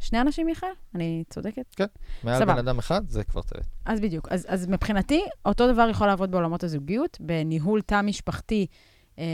שני 0.00 0.20
אנשים, 0.20 0.46
מיכאל? 0.46 0.68
אני 0.94 1.24
צודקת? 1.30 1.76
מעל 2.24 2.38
סבבה. 2.38 2.52
בן 2.52 2.58
אדם 2.58 2.78
אחד, 2.78 3.08
זה 3.08 3.24
כבר 3.24 3.42
צוות. 3.42 3.64
אז 3.84 4.00
בדיוק. 4.00 4.28
אז, 4.30 4.46
אז 4.48 4.66
מבחינתי, 4.66 5.24
אותו 5.44 5.72
דבר 5.72 5.88
יכול 5.90 6.06
לעבוד 6.06 6.30
בעולמות 6.30 6.64
הזוגיות, 6.64 7.18
בניהול 7.20 7.80
תא 7.80 8.00
משפחתי, 8.02 8.66
אה, 9.18 9.24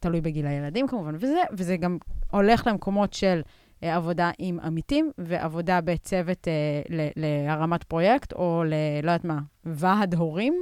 תלוי 0.00 0.20
בגיל 0.20 0.46
הילדים 0.46 0.88
כמובן, 0.88 1.14
וזה, 1.14 1.40
וזה 1.52 1.76
גם 1.76 1.98
הולך 2.30 2.66
למקומות 2.66 3.12
של 3.12 3.40
אה, 3.82 3.96
עבודה 3.96 4.30
עם 4.38 4.60
עמיתים, 4.60 5.10
ועבודה 5.18 5.80
בצוות 5.80 6.48
אה, 6.48 6.52
ל, 6.88 7.08
להרמת 7.16 7.84
פרויקט, 7.84 8.32
או 8.32 8.64
ל... 8.66 8.70
לא 9.02 9.10
יודעת 9.10 9.24
מה, 9.24 9.38
ועד 9.64 10.14
הורים 10.14 10.54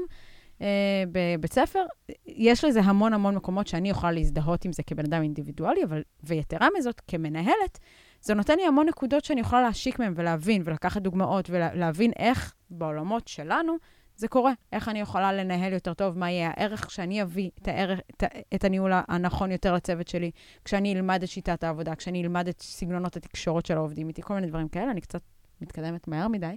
בבית 1.13 1.53
ספר. 1.53 1.85
יש 2.27 2.65
לזה 2.65 2.81
המון 2.81 3.13
המון 3.13 3.35
מקומות 3.35 3.67
שאני 3.67 3.91
יכולה 3.91 4.13
להזדהות 4.13 4.65
עם 4.65 4.73
זה 4.73 4.83
כבן 4.83 5.05
אדם 5.05 5.23
אינדיבידואלי, 5.23 5.85
אבל, 5.85 6.03
ויתרה 6.23 6.69
מזאת, 6.79 7.01
כמנהלת, 7.07 7.79
זה 8.21 8.35
נותן 8.35 8.57
לי 8.57 8.67
המון 8.67 8.89
נקודות 8.89 9.25
שאני 9.25 9.41
יכולה 9.41 9.63
להשיק 9.63 9.99
מהן 9.99 10.13
ולהבין, 10.17 10.63
ולקחת 10.65 11.03
דוגמאות, 11.03 11.51
ולהבין 11.51 12.13
איך 12.19 12.55
בעולמות 12.71 13.29
שלנו 13.29 13.77
זה 14.17 14.29
קורה. 14.29 14.53
איך 14.73 14.89
אני 14.89 15.01
יכולה 15.01 15.33
לנהל 15.33 15.73
יותר 15.73 15.95
טוב, 15.95 16.19
מה 16.19 16.31
יהיה 16.31 16.51
הערך 16.57 16.87
כשאני 16.87 17.23
אביא 17.23 17.51
את, 17.63 17.69
הערך, 17.69 18.01
את, 18.11 18.25
את 18.55 18.65
הניהול 18.65 18.93
הנכון 19.09 19.53
יותר 19.53 19.75
לצוות 19.75 20.09
שלי, 20.09 20.31
כשאני 20.65 20.95
אלמד 20.95 21.23
את 21.23 21.29
שיטת 21.29 21.65
העבודה, 21.65 21.95
כשאני 21.95 22.23
אלמד 22.23 22.49
את 22.49 22.63
סגנונות 22.63 23.17
התקשורת 23.17 23.67
של 23.67 23.77
העובדים 23.77 24.09
איתי, 24.09 24.23
כל 24.23 24.35
מיני 24.35 24.47
דברים 24.47 24.69
כאלה. 24.69 24.91
אני 24.91 25.01
קצת 25.01 25.23
מתקדמת 25.61 26.09
מהר 26.09 26.29
מדי, 26.29 26.57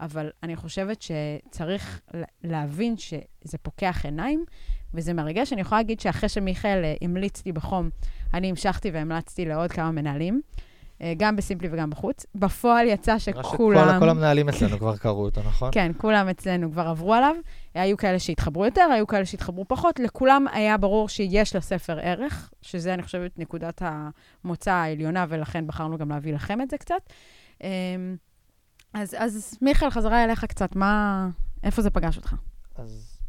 אבל 0.00 0.30
אני 0.42 0.56
חושבת 0.56 1.02
שצריך 1.02 2.00
להבין 2.44 2.96
שזה 2.96 3.58
פוקח 3.62 4.04
עיניים, 4.04 4.44
וזה 4.94 5.12
מרגש. 5.12 5.52
אני 5.52 5.60
יכולה 5.60 5.80
להגיד 5.80 6.00
שאחרי 6.00 6.28
שמיכאל 6.28 6.84
אה, 6.84 6.94
המליץ 7.02 7.46
לי 7.46 7.52
בחום, 7.52 7.90
אני 8.34 8.50
המשכתי 8.50 8.90
והמלצתי 8.90 9.44
לעוד 9.44 9.72
כמה 9.72 9.90
מנהלים. 9.90 10.40
אה, 11.02 11.12
גם 11.16 11.36
בסימפלי 11.36 11.68
וגם 11.72 11.90
בחוץ. 11.90 12.26
בפועל 12.34 12.86
יצא 12.86 13.18
שכולם... 13.18 14.00
כל 14.00 14.08
המנהלים 14.08 14.48
אצלנו 14.48 14.78
כבר 14.78 14.96
קראו 14.96 15.24
אותו, 15.24 15.40
נכון? 15.40 15.70
כן, 15.72 15.92
כולם 15.96 16.28
אצלנו 16.28 16.72
כבר 16.72 16.88
עברו 16.88 17.14
עליו. 17.14 17.36
היו 17.74 17.96
כאלה 17.96 18.18
שהתחברו 18.18 18.64
יותר, 18.64 18.88
היו 18.94 19.06
כאלה 19.06 19.26
שהתחברו 19.26 19.64
פחות. 19.68 20.00
לכולם 20.00 20.46
היה 20.52 20.76
ברור 20.76 21.08
שיש 21.08 21.56
לספר 21.56 21.98
ערך, 22.02 22.50
שזה, 22.62 22.94
אני 22.94 23.02
חושבת, 23.02 23.38
נקודת 23.38 23.82
המוצא 24.44 24.72
העליונה, 24.72 25.26
ולכן 25.28 25.66
בחרנו 25.66 25.98
גם 25.98 26.10
להביא 26.10 26.34
לכם 26.34 26.60
את 26.60 26.70
זה 26.70 26.78
קצת. 26.78 27.12
אז, 28.94 29.16
אז 29.18 29.58
מיכאל, 29.62 29.90
חזרה 29.90 30.24
אליך 30.24 30.44
קצת, 30.44 30.76
מה... 30.76 31.28
איפה 31.62 31.82
זה 31.82 31.90
פגש 31.90 32.16
אותך? 32.16 32.34
אז 32.76 33.20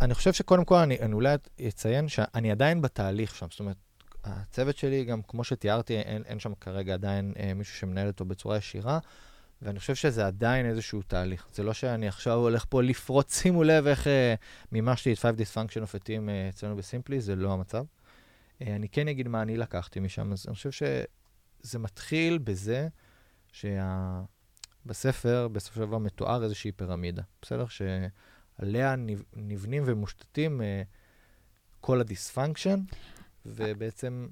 אני 0.00 0.14
חושב 0.14 0.32
שקודם 0.32 0.64
כל, 0.64 0.76
אני, 0.76 0.98
אני 1.00 1.12
אולי 1.12 1.36
אציין 1.68 2.08
שאני 2.08 2.50
עדיין 2.50 2.82
בתהליך 2.82 3.34
שם. 3.34 3.46
זאת 3.50 3.60
אומרת, 3.60 3.76
הצוות 4.24 4.76
שלי, 4.76 5.04
גם 5.04 5.22
כמו 5.22 5.44
שתיארתי, 5.44 5.96
אין, 5.96 6.22
אין 6.26 6.38
שם 6.38 6.54
כרגע 6.54 6.94
עדיין 6.94 7.32
אה, 7.38 7.54
מישהו 7.54 7.76
שמנהל 7.76 8.06
אותו 8.06 8.24
בצורה 8.24 8.56
ישירה, 8.56 8.98
ואני 9.62 9.78
חושב 9.78 9.94
שזה 9.94 10.26
עדיין 10.26 10.66
איזשהו 10.66 11.02
תהליך. 11.02 11.46
זה 11.52 11.62
לא 11.62 11.72
שאני 11.72 12.08
עכשיו 12.08 12.34
הולך 12.34 12.64
פה 12.68 12.82
לפרוץ, 12.82 13.40
שימו 13.40 13.64
לב 13.64 13.86
איך 13.86 14.06
אה, 14.06 14.34
מימשתי 14.72 15.12
את 15.12 15.18
5 15.18 15.34
Dysfunction 15.34 15.82
of 15.82 16.00
a 16.00 16.04
Team 16.04 16.28
אה, 16.28 16.48
אצלנו 16.48 16.76
בסימפלי, 16.76 17.20
זה 17.20 17.36
לא 17.36 17.52
המצב. 17.52 17.84
אה, 18.62 18.76
אני 18.76 18.88
כן 18.88 19.08
אגיד 19.08 19.28
מה 19.28 19.42
אני 19.42 19.56
לקחתי 19.56 20.00
משם, 20.00 20.32
אז 20.32 20.44
אני 20.46 20.54
חושב 20.54 20.70
שזה 20.70 21.78
מתחיל 21.78 22.38
בזה 22.38 22.88
שבספר, 24.84 25.48
בסופו 25.48 25.74
של 25.74 25.86
דבר 25.86 25.98
מתואר 25.98 26.44
איזושהי 26.44 26.72
פירמידה, 26.72 27.22
בסדר? 27.42 27.64
שעליה 27.66 28.94
נבנים 29.36 29.82
ומושתתים 29.86 30.62
אה, 30.62 30.82
כל 31.80 32.00
ה 32.00 32.06
dysfunction. 32.06 32.80
ובעצם 33.46 34.28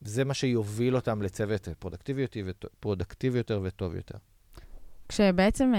זה 0.00 0.24
מה 0.24 0.34
שיוביל 0.34 0.96
אותם 0.96 1.22
לצוות 1.22 1.66
יותר, 1.66 1.72
productive 2.80 3.38
יותר 3.38 3.60
וטוב 3.64 3.94
יותר. 3.94 4.18
כשבעצם 5.08 5.72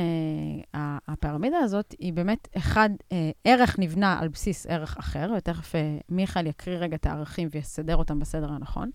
אה, 0.76 0.98
הפירמידה 1.08 1.58
הזאת 1.58 1.96
היא 2.00 2.14
באמת 2.14 2.48
אחד, 2.58 2.90
אה, 3.12 3.32
ערך 3.44 3.80
נבנה 3.80 4.20
על 4.20 4.28
בסיס 4.28 4.66
ערך 4.66 4.98
אחר, 4.98 5.34
ותכף 5.38 5.76
אה, 5.76 5.98
מיכאל 6.10 6.48
יקריא 6.48 6.78
רגע 6.78 6.96
את 6.96 7.06
הערכים 7.06 7.48
ויסדר 7.52 7.96
אותם 7.96 8.20
בסדר 8.20 8.52
הנכון, 8.52 8.90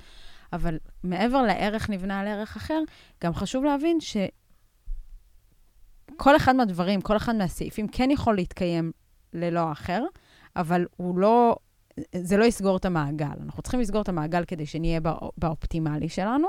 אבל 0.53 0.79
מעבר 1.05 1.43
לערך 1.43 1.91
נבנה 1.91 2.21
על 2.21 2.27
ערך 2.27 2.57
אחר, 2.57 2.83
גם 3.25 3.35
חשוב 3.35 3.65
להבין 3.65 3.99
שכל 6.21 6.37
אחד 6.37 6.57
מהדברים, 6.57 7.01
כל 7.01 7.17
אחד 7.17 7.35
מהסעיפים 7.35 7.89
כן 7.89 8.11
יכול 8.11 8.37
להתקיים 8.37 8.93
ללא 9.33 9.61
האחר, 9.61 10.03
אבל 10.57 10.87
הוא 10.97 11.19
לא 11.19 11.57
זה 12.17 12.37
לא 12.37 12.45
יסגור 12.45 12.77
את 12.77 12.85
המעגל. 12.85 13.27
אנחנו 13.45 13.63
צריכים 13.63 13.81
לסגור 13.81 14.03
את 14.03 14.09
המעגל 14.09 14.45
כדי 14.45 14.67
שנהיה 14.67 15.01
בא, 15.01 15.15
באופטימלי 15.39 16.09
שלנו, 16.09 16.49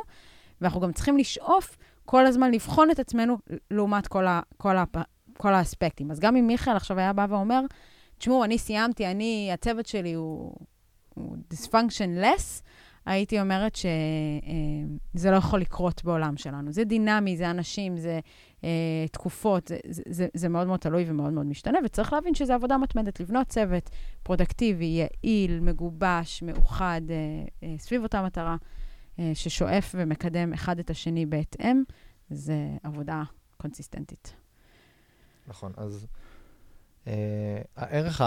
ואנחנו 0.61 0.79
גם 0.79 0.91
צריכים 0.91 1.17
לשאוף 1.17 1.77
כל 2.05 2.25
הזמן 2.25 2.51
לבחון 2.51 2.91
את 2.91 2.99
עצמנו 2.99 3.37
לעומת 3.71 4.07
כל, 4.07 4.27
ה, 4.27 4.41
כל, 4.57 4.77
ה, 4.77 4.83
כל 5.37 5.53
האספקטים. 5.53 6.11
אז 6.11 6.19
גם 6.19 6.35
אם 6.35 6.47
מיכאל 6.47 6.75
עכשיו 6.75 6.99
היה 6.99 7.13
בא 7.13 7.25
ואומר, 7.29 7.61
תשמעו, 8.17 8.43
אני 8.43 8.57
סיימתי, 8.57 9.05
אני, 9.05 9.49
הצוות 9.53 9.85
שלי 9.85 10.13
הוא, 10.13 10.55
הוא 11.13 11.37
dysfunction-less, 11.53 12.61
הייתי 13.05 13.41
אומרת 13.41 13.75
שזה 13.75 15.27
אה, 15.27 15.31
לא 15.31 15.37
יכול 15.37 15.61
לקרות 15.61 16.03
בעולם 16.03 16.37
שלנו. 16.37 16.71
זה 16.71 16.83
דינמי, 16.83 17.37
זה 17.37 17.49
אנשים, 17.49 17.97
זה 17.97 18.19
אה, 18.63 19.05
תקופות, 19.11 19.67
זה, 19.67 19.77
זה, 19.89 20.03
זה, 20.09 20.27
זה 20.33 20.49
מאוד 20.49 20.67
מאוד 20.67 20.79
תלוי 20.79 21.05
ומאוד 21.07 21.33
מאוד 21.33 21.45
משתנה, 21.45 21.79
וצריך 21.85 22.13
להבין 22.13 22.35
שזו 22.35 22.53
עבודה 22.53 22.77
מתמדת, 22.77 23.19
לבנות 23.19 23.47
צוות 23.47 23.89
productive, 24.23 24.85
יעיל, 25.23 25.59
מגובש, 25.59 26.41
מאוחד, 26.41 27.01
אה, 27.09 27.15
אה, 27.63 27.75
סביב 27.77 28.03
אותה 28.03 28.21
מטרה, 28.21 28.55
אה, 29.19 29.31
ששואף 29.33 29.95
ומקדם 29.97 30.53
אחד 30.53 30.79
את 30.79 30.89
השני 30.89 31.25
בהתאם, 31.25 31.83
זה 32.29 32.55
עבודה 32.83 33.23
קונסיסטנטית. 33.57 34.33
נכון, 35.47 35.71
אז 35.77 36.07
אה, 37.07 37.61
הערך 37.75 38.21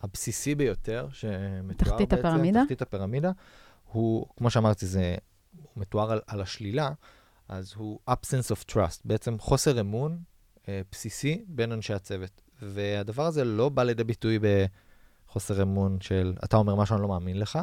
הבסיסי 0.00 0.54
ביותר 0.54 1.08
שמתואר 1.12 1.98
בעצם, 1.98 2.14
הפירמידה, 2.16 2.60
תחתית 2.62 2.82
הפירמידה, 2.82 3.30
הוא, 3.92 4.26
כמו 4.36 4.50
שאמרתי, 4.50 4.86
זה, 4.86 5.16
מתואר 5.76 6.10
על, 6.10 6.20
על 6.26 6.40
השלילה, 6.40 6.90
אז 7.48 7.72
הוא 7.76 7.98
absence 8.10 8.54
of 8.54 8.72
trust, 8.72 9.00
בעצם 9.04 9.38
חוסר 9.38 9.80
אמון 9.80 10.18
אה, 10.68 10.80
בסיסי 10.92 11.44
בין 11.48 11.72
אנשי 11.72 11.94
הצוות. 11.94 12.42
והדבר 12.62 13.26
הזה 13.26 13.44
לא 13.44 13.68
בא 13.68 13.82
לידי 13.82 14.04
ביטוי 14.04 14.38
בחוסר 15.28 15.62
אמון 15.62 16.00
של, 16.00 16.34
אתה 16.44 16.56
אומר 16.56 16.74
משהו, 16.74 16.94
אני 16.94 17.02
לא 17.02 17.08
מאמין 17.08 17.38
לך. 17.38 17.58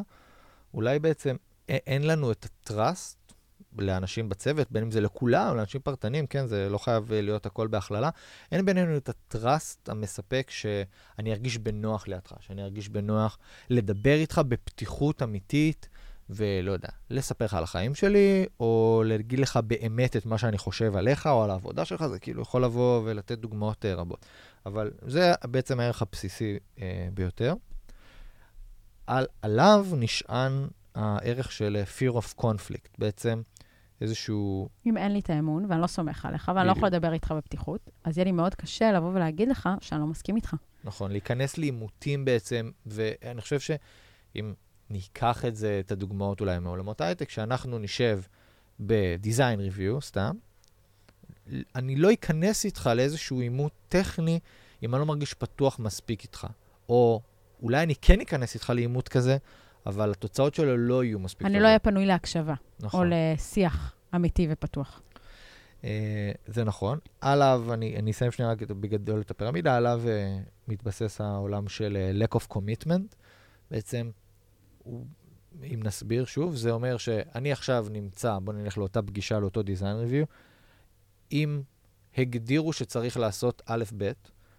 אולי 0.74 1.00
בעצם 1.00 1.36
אין 1.68 2.08
לנו 2.08 2.32
את 2.32 2.46
הטראסט 2.46 3.18
לאנשים 3.78 4.30
בצוות, 4.30 4.72
בין 4.72 4.84
אם 4.84 4.92
זה 4.92 5.02
לכולם, 5.02 5.58
לאנשים 5.58 5.82
פרטניים, 5.82 6.28
כן, 6.28 6.48
זה 6.48 6.70
לא 6.70 6.78
חייב 6.78 7.14
להיות 7.14 7.46
הכל 7.46 7.68
בהכללה. 7.68 8.10
אין 8.52 8.66
בינינו 8.66 8.98
את 8.98 9.10
הטראסט 9.10 9.90
המספק 9.90 10.48
שאני 10.50 11.32
ארגיש 11.32 11.58
בנוח 11.58 12.08
לידך, 12.08 12.34
שאני 12.40 12.64
ארגיש 12.64 12.90
בנוח 12.90 13.38
לדבר 13.70 14.16
איתך 14.16 14.42
בפתיחות 14.48 15.24
אמיתית, 15.24 15.90
ולא 16.30 16.72
יודע, 16.72 16.90
לספר 17.10 17.46
לך 17.46 17.54
על 17.54 17.64
החיים 17.64 17.96
שלי, 17.96 18.46
או 18.60 19.04
להגיד 19.06 19.40
לך 19.40 19.60
באמת 19.68 20.16
את 20.16 20.26
מה 20.26 20.38
שאני 20.38 20.58
חושב 20.58 20.96
עליך 20.96 21.28
או 21.28 21.44
על 21.44 21.50
העבודה 21.50 21.86
שלך, 21.86 22.08
זה 22.08 22.20
כאילו 22.20 22.42
יכול 22.42 22.64
לבוא 22.64 23.02
ולתת 23.06 23.40
דוגמאות 23.40 23.86
uh, 23.86 24.00
רבות. 24.00 24.26
אבל 24.66 24.92
זה 25.08 25.34
בעצם 25.44 25.80
הערך 25.80 26.02
הבסיסי 26.02 26.58
uh, 26.76 26.80
ביותר. 27.14 27.54
על, 29.08 29.26
עליו 29.42 29.88
נשען 29.94 30.68
הערך 30.96 31.52
של 31.52 31.84
fear 31.98 32.14
of 32.14 32.42
conflict, 32.44 32.90
בעצם 32.98 33.42
איזשהו... 34.02 34.70
אם 34.86 34.98
אין 34.98 35.14
לי 35.14 35.20
את 35.20 35.30
האמון, 35.30 35.66
ואני 35.70 35.82
לא 35.82 35.88
סומך 35.88 36.26
עליך, 36.26 36.52
ואני 36.56 36.68
לא 36.68 36.72
יכול 36.72 36.88
לדבר 36.88 37.14
איתך 37.14 37.32
בפתיחות, 37.32 37.90
אז 38.04 38.18
יהיה 38.18 38.26
לי 38.26 38.32
מאוד 38.32 38.56
קשה 38.56 38.92
לבוא 38.92 39.10
ולהגיד 39.14 39.50
לך 39.50 39.70
שאני 39.82 40.02
לא 40.02 40.08
מסכים 40.08 40.36
איתך. 40.36 40.56
נכון, 40.84 41.12
להיכנס 41.12 41.58
לעימותים 41.58 42.26
בעצם, 42.26 42.72
ואני 42.86 43.42
חושב 43.42 43.60
שאם 43.60 44.54
ניקח 44.89 45.46
את 45.46 45.56
זה, 45.56 45.82
את 45.86 45.91
הדוגמאות 45.91 46.41
אולי 46.41 46.60
מעולמות 46.60 47.01
הייטק, 47.01 47.29
שאנחנו 47.29 47.79
נשב 47.79 48.20
בדיזיין 48.79 49.60
ריוויו, 49.60 50.01
סתם, 50.01 50.36
אני 51.75 51.96
לא 51.96 52.13
אכנס 52.13 52.65
איתך 52.65 52.89
לאיזשהו 52.96 53.39
עימות 53.39 53.72
טכני 53.89 54.39
אם 54.84 54.96
אני 54.96 55.00
לא 55.00 55.06
מרגיש 55.06 55.34
פתוח 55.34 55.79
מספיק 55.79 56.24
איתך. 56.24 56.48
או 56.89 57.22
אולי 57.62 57.84
אני 57.84 57.96
כן 57.96 58.22
אכנס 58.22 58.56
איתך 58.56 58.70
לעימות 58.75 59.10
כזה, 59.10 59.38
אבל 59.86 60.12
התוצאות 60.12 60.56
שלו 60.56 60.77
לא 60.77 61.03
יהיו 61.03 61.20
מספיק 61.20 61.41
טובות. 61.41 61.51
אני 61.51 61.63
לא 61.63 61.67
אהיה 61.67 61.79
פנוי 61.79 62.06
להקשבה. 62.06 62.53
נכון. 62.79 63.12
או 63.12 63.15
לשיח 63.15 63.96
אמיתי 64.15 64.48
ופתוח. 64.50 65.01
Uh, 65.82 65.86
זה 66.48 66.63
נכון. 66.63 67.00
עליו, 67.22 67.65
אני, 67.74 67.96
אני 67.98 68.12
אסיים 68.12 68.32
שנייה 68.32 68.51
רק 68.51 68.62
בגדול 68.62 69.22
את 69.22 69.32
הפירמידה, 69.32 69.77
עליו 69.77 70.01
uh, 70.06 70.50
מתבסס 70.67 71.22
העולם 71.22 71.67
של 71.67 71.98
uh, 71.98 72.24
lack 72.24 72.38
of 72.38 72.53
commitment. 72.53 73.15
בעצם 73.72 74.10
אם 75.63 75.79
נסביר 75.84 76.25
שוב, 76.25 76.56
זה 76.56 76.72
אומר 76.72 76.98
שאני 76.98 77.51
עכשיו 77.51 77.88
נמצא, 77.91 78.38
בוא 78.39 78.53
נלך 78.53 78.77
לאותה 78.77 79.01
פגישה, 79.01 79.39
לאותו 79.39 79.62
design 79.62 80.10
review, 80.10 80.25
אם 81.32 81.62
הגדירו 82.17 82.74
שצריך 82.74 83.17
לעשות 83.17 83.62
א', 83.65 83.84
ב', 83.98 84.12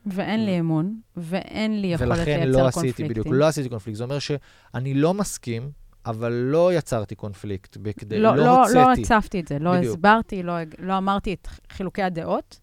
ואין 0.07 0.45
לי 0.45 0.61
אמון, 0.61 1.01
ואין 1.17 1.81
לי 1.81 1.87
יכולת 1.87 2.19
לייצר 2.19 2.31
קונפליקטים. 2.35 2.47
ולכן 2.49 2.63
לא 2.63 2.67
עשיתי, 2.69 3.05
בדיוק, 3.05 3.27
לא 3.31 3.47
עשיתי 3.47 3.69
קונפליקט. 3.69 3.99
זה 3.99 4.05
אומר 4.05 4.19
שאני 4.19 4.95
לא 4.95 5.15
מסכים, 5.15 5.71
אבל 6.07 6.33
לא 6.33 6.75
יצרתי 6.75 7.15
קונפליקט, 7.15 7.77
בכדי, 7.77 8.19
לא, 8.19 8.37
לא, 8.37 8.45
לא 8.45 8.61
הוצאתי. 8.61 8.79
לא 8.79 8.93
הצפתי 8.93 9.41
את 9.41 9.49
זה, 9.49 9.59
לא 9.59 9.77
בדיוק. 9.77 9.97
הסברתי, 9.97 10.43
לא, 10.43 10.55
לא 10.79 10.99
אמרתי 10.99 11.35
את 11.35 11.49
חילוקי 11.71 12.03
הדעות. 12.03 12.61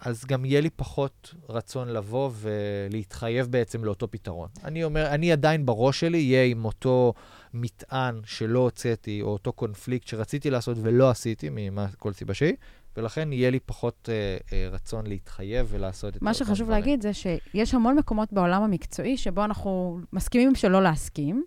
אז 0.00 0.24
גם 0.24 0.44
יהיה 0.44 0.60
לי 0.60 0.70
פחות 0.70 1.34
רצון 1.48 1.88
לבוא 1.88 2.30
ולהתחייב 2.34 3.46
בעצם 3.46 3.84
לאותו 3.84 4.10
פתרון. 4.10 4.48
אני 4.64 4.84
אומר, 4.84 5.06
אני 5.06 5.32
עדיין 5.32 5.66
בראש 5.66 6.00
שלי 6.00 6.18
אהיה 6.18 6.44
עם 6.44 6.64
אותו 6.64 7.14
מטען 7.54 8.20
שלא 8.24 8.58
הוצאתי, 8.58 9.22
או 9.22 9.28
אותו 9.28 9.52
קונפליקט 9.52 10.06
שרציתי 10.06 10.50
לעשות 10.50 10.76
ולא 10.80 11.10
עשיתי, 11.10 11.48
מכל 11.50 12.12
סיבה 12.12 12.34
שהיא, 12.34 12.54
ולכן 12.96 13.32
יהיה 13.32 13.50
לי 13.50 13.60
פחות 13.60 14.08
אה, 14.12 14.36
אה, 14.52 14.68
רצון 14.72 15.06
להתחייב 15.06 15.66
ולעשות 15.70 16.16
את 16.16 16.22
מה 16.22 16.34
שחשוב 16.34 16.66
דברים. 16.66 16.70
להגיד 16.70 17.02
זה 17.02 17.12
שיש 17.14 17.74
המון 17.74 17.96
מקומות 17.98 18.32
בעולם 18.32 18.62
המקצועי 18.62 19.16
שבו 19.16 19.44
אנחנו 19.44 20.00
מסכימים 20.12 20.54
שלא 20.54 20.82
להסכים, 20.82 21.44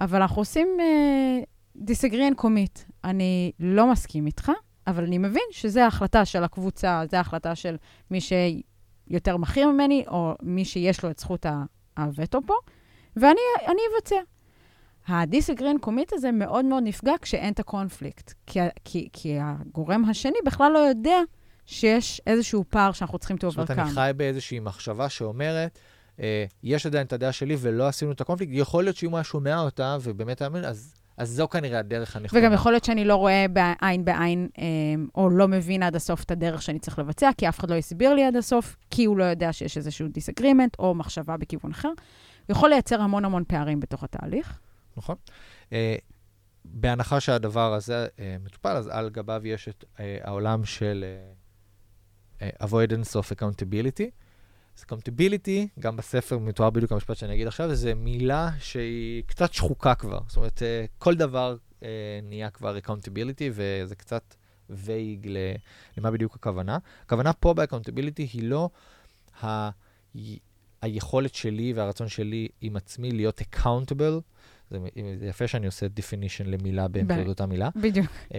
אבל 0.00 0.20
אנחנו 0.22 0.40
עושים 0.40 0.68
אה, 0.80 1.38
disagree 1.86 2.34
and 2.34 2.42
commit. 2.42 2.92
אני 3.04 3.52
לא 3.60 3.92
מסכים 3.92 4.26
איתך, 4.26 4.52
אבל 4.86 5.04
אני 5.04 5.18
מבין 5.18 5.42
שזו 5.50 5.80
ההחלטה 5.80 6.24
של 6.24 6.44
הקבוצה, 6.44 7.02
זו 7.10 7.16
ההחלטה 7.16 7.54
של 7.54 7.76
מי 8.10 8.18
יותר 9.08 9.36
בכיר 9.36 9.68
ממני, 9.68 10.04
או 10.08 10.34
מי 10.42 10.64
שיש 10.64 11.04
לו 11.04 11.10
את 11.10 11.18
זכות 11.18 11.46
הווטו 11.96 12.40
פה, 12.46 12.54
ואני 13.16 13.80
אבצע. 13.94 14.16
הדיסגרין 15.08 15.78
קומיט 15.78 16.12
הזה 16.12 16.32
מאוד 16.32 16.64
מאוד 16.64 16.82
נפגע 16.82 17.12
כשאין 17.22 17.52
את 17.52 17.60
הקונפליקט, 17.60 18.32
כי, 18.46 18.60
כי, 18.84 19.08
כי 19.12 19.38
הגורם 19.40 20.04
השני 20.04 20.38
בכלל 20.46 20.72
לא 20.72 20.78
יודע 20.78 21.18
שיש 21.66 22.20
איזשהו 22.26 22.64
פער 22.68 22.92
שאנחנו 22.92 23.18
צריכים 23.18 23.36
to 23.36 23.40
overcome. 23.40 23.50
זאת 23.50 23.70
אומרת, 23.70 23.78
אני 23.78 23.90
חי 23.90 24.10
באיזושהי 24.16 24.60
מחשבה 24.60 25.08
שאומרת, 25.08 25.78
אה, 26.20 26.44
יש 26.62 26.86
עדיין 26.86 27.06
את 27.06 27.12
הדעה 27.12 27.32
שלי 27.32 27.56
ולא 27.60 27.88
עשינו 27.88 28.12
את 28.12 28.20
הקונפליקט, 28.20 28.52
יכול 28.54 28.84
להיות 28.84 28.96
שאם 28.96 29.10
הוא 29.10 29.16
היה 29.16 29.24
שומע 29.24 29.60
אותה 29.60 29.96
ובאמת 30.02 30.40
היה 30.40 30.50
מבין, 30.50 30.64
אז, 30.64 30.94
אז 31.16 31.30
זו 31.30 31.48
כנראה 31.48 31.78
הדרך 31.78 32.16
הנכונה. 32.16 32.42
וגם 32.42 32.52
יכול 32.52 32.72
להיות 32.72 32.84
שאני 32.84 33.04
לא 33.04 33.14
רואה 33.14 33.46
בעין 33.52 34.04
בעין, 34.04 34.48
אה, 34.58 34.64
או 35.14 35.30
לא 35.30 35.48
מבין 35.48 35.82
עד 35.82 35.96
הסוף 35.96 36.24
את 36.24 36.30
הדרך 36.30 36.62
שאני 36.62 36.78
צריך 36.78 36.98
לבצע, 36.98 37.30
כי 37.38 37.48
אף 37.48 37.58
אחד 37.58 37.70
לא 37.70 37.74
הסביר 37.74 38.14
לי 38.14 38.24
עד 38.24 38.36
הסוף, 38.36 38.76
כי 38.90 39.04
הוא 39.04 39.16
לא 39.16 39.24
יודע 39.24 39.52
שיש 39.52 39.76
איזשהו 39.76 40.08
דיסגרימנט, 40.08 40.76
או 40.78 40.94
מחשבה 40.94 41.36
בכיוון 41.36 41.70
אחר. 41.70 41.90
יכול 42.48 42.70
לייצר 42.70 43.00
המון 43.00 43.24
המון 43.24 43.44
פערים 43.48 43.80
בתוך 43.80 44.04
התהליך. 44.04 44.58
נכון. 44.96 45.16
Uh, 45.64 45.72
בהנחה 46.64 47.20
שהדבר 47.20 47.74
הזה 47.74 48.06
uh, 48.16 48.20
מטופל, 48.44 48.76
אז 48.76 48.88
על 48.88 49.10
גביו 49.10 49.40
יש 49.44 49.68
את 49.68 49.84
העולם 49.98 50.64
של 50.64 51.04
avoidance 52.62 53.12
of 53.14 53.36
accountability. 53.36 54.10
אז 54.76 54.84
accountability, 54.88 55.80
גם 55.80 55.96
בספר 55.96 56.38
מתואר 56.38 56.70
בדיוק 56.70 56.92
המשפט 56.92 57.16
שאני 57.16 57.34
אגיד 57.34 57.46
עכשיו, 57.46 57.74
זו 57.74 57.90
מילה 57.96 58.50
שהיא 58.58 59.22
קצת 59.26 59.52
שחוקה 59.52 59.94
כבר. 59.94 60.20
זאת 60.28 60.36
אומרת, 60.36 60.58
uh, 60.58 60.62
כל 60.98 61.14
דבר 61.14 61.56
uh, 61.80 61.84
נהיה 62.22 62.50
כבר 62.50 62.78
accountability, 62.78 63.50
וזה 63.52 63.94
קצת 63.94 64.34
וייג 64.70 65.28
למה 65.96 66.10
בדיוק 66.10 66.34
הכוונה. 66.34 66.78
הכוונה 67.02 67.32
פה 67.32 67.54
ב-accountability 67.54 68.22
היא 68.32 68.42
לא 68.42 68.70
ה... 69.42 69.70
היכולת 70.82 71.34
שלי 71.34 71.72
והרצון 71.72 72.08
שלי 72.08 72.48
עם 72.60 72.76
עצמי 72.76 73.10
להיות 73.10 73.40
accountable 73.40 74.20
זה, 74.70 74.78
זה 75.18 75.26
יפה 75.26 75.48
שאני 75.48 75.66
עושה 75.66 75.86
definition 75.86 76.44
למילה 76.44 76.88
באמצעות 76.88 77.28
אותה 77.28 77.46
מילה. 77.46 77.68
בדיוק. 77.76 78.06
Uh, 78.06 78.34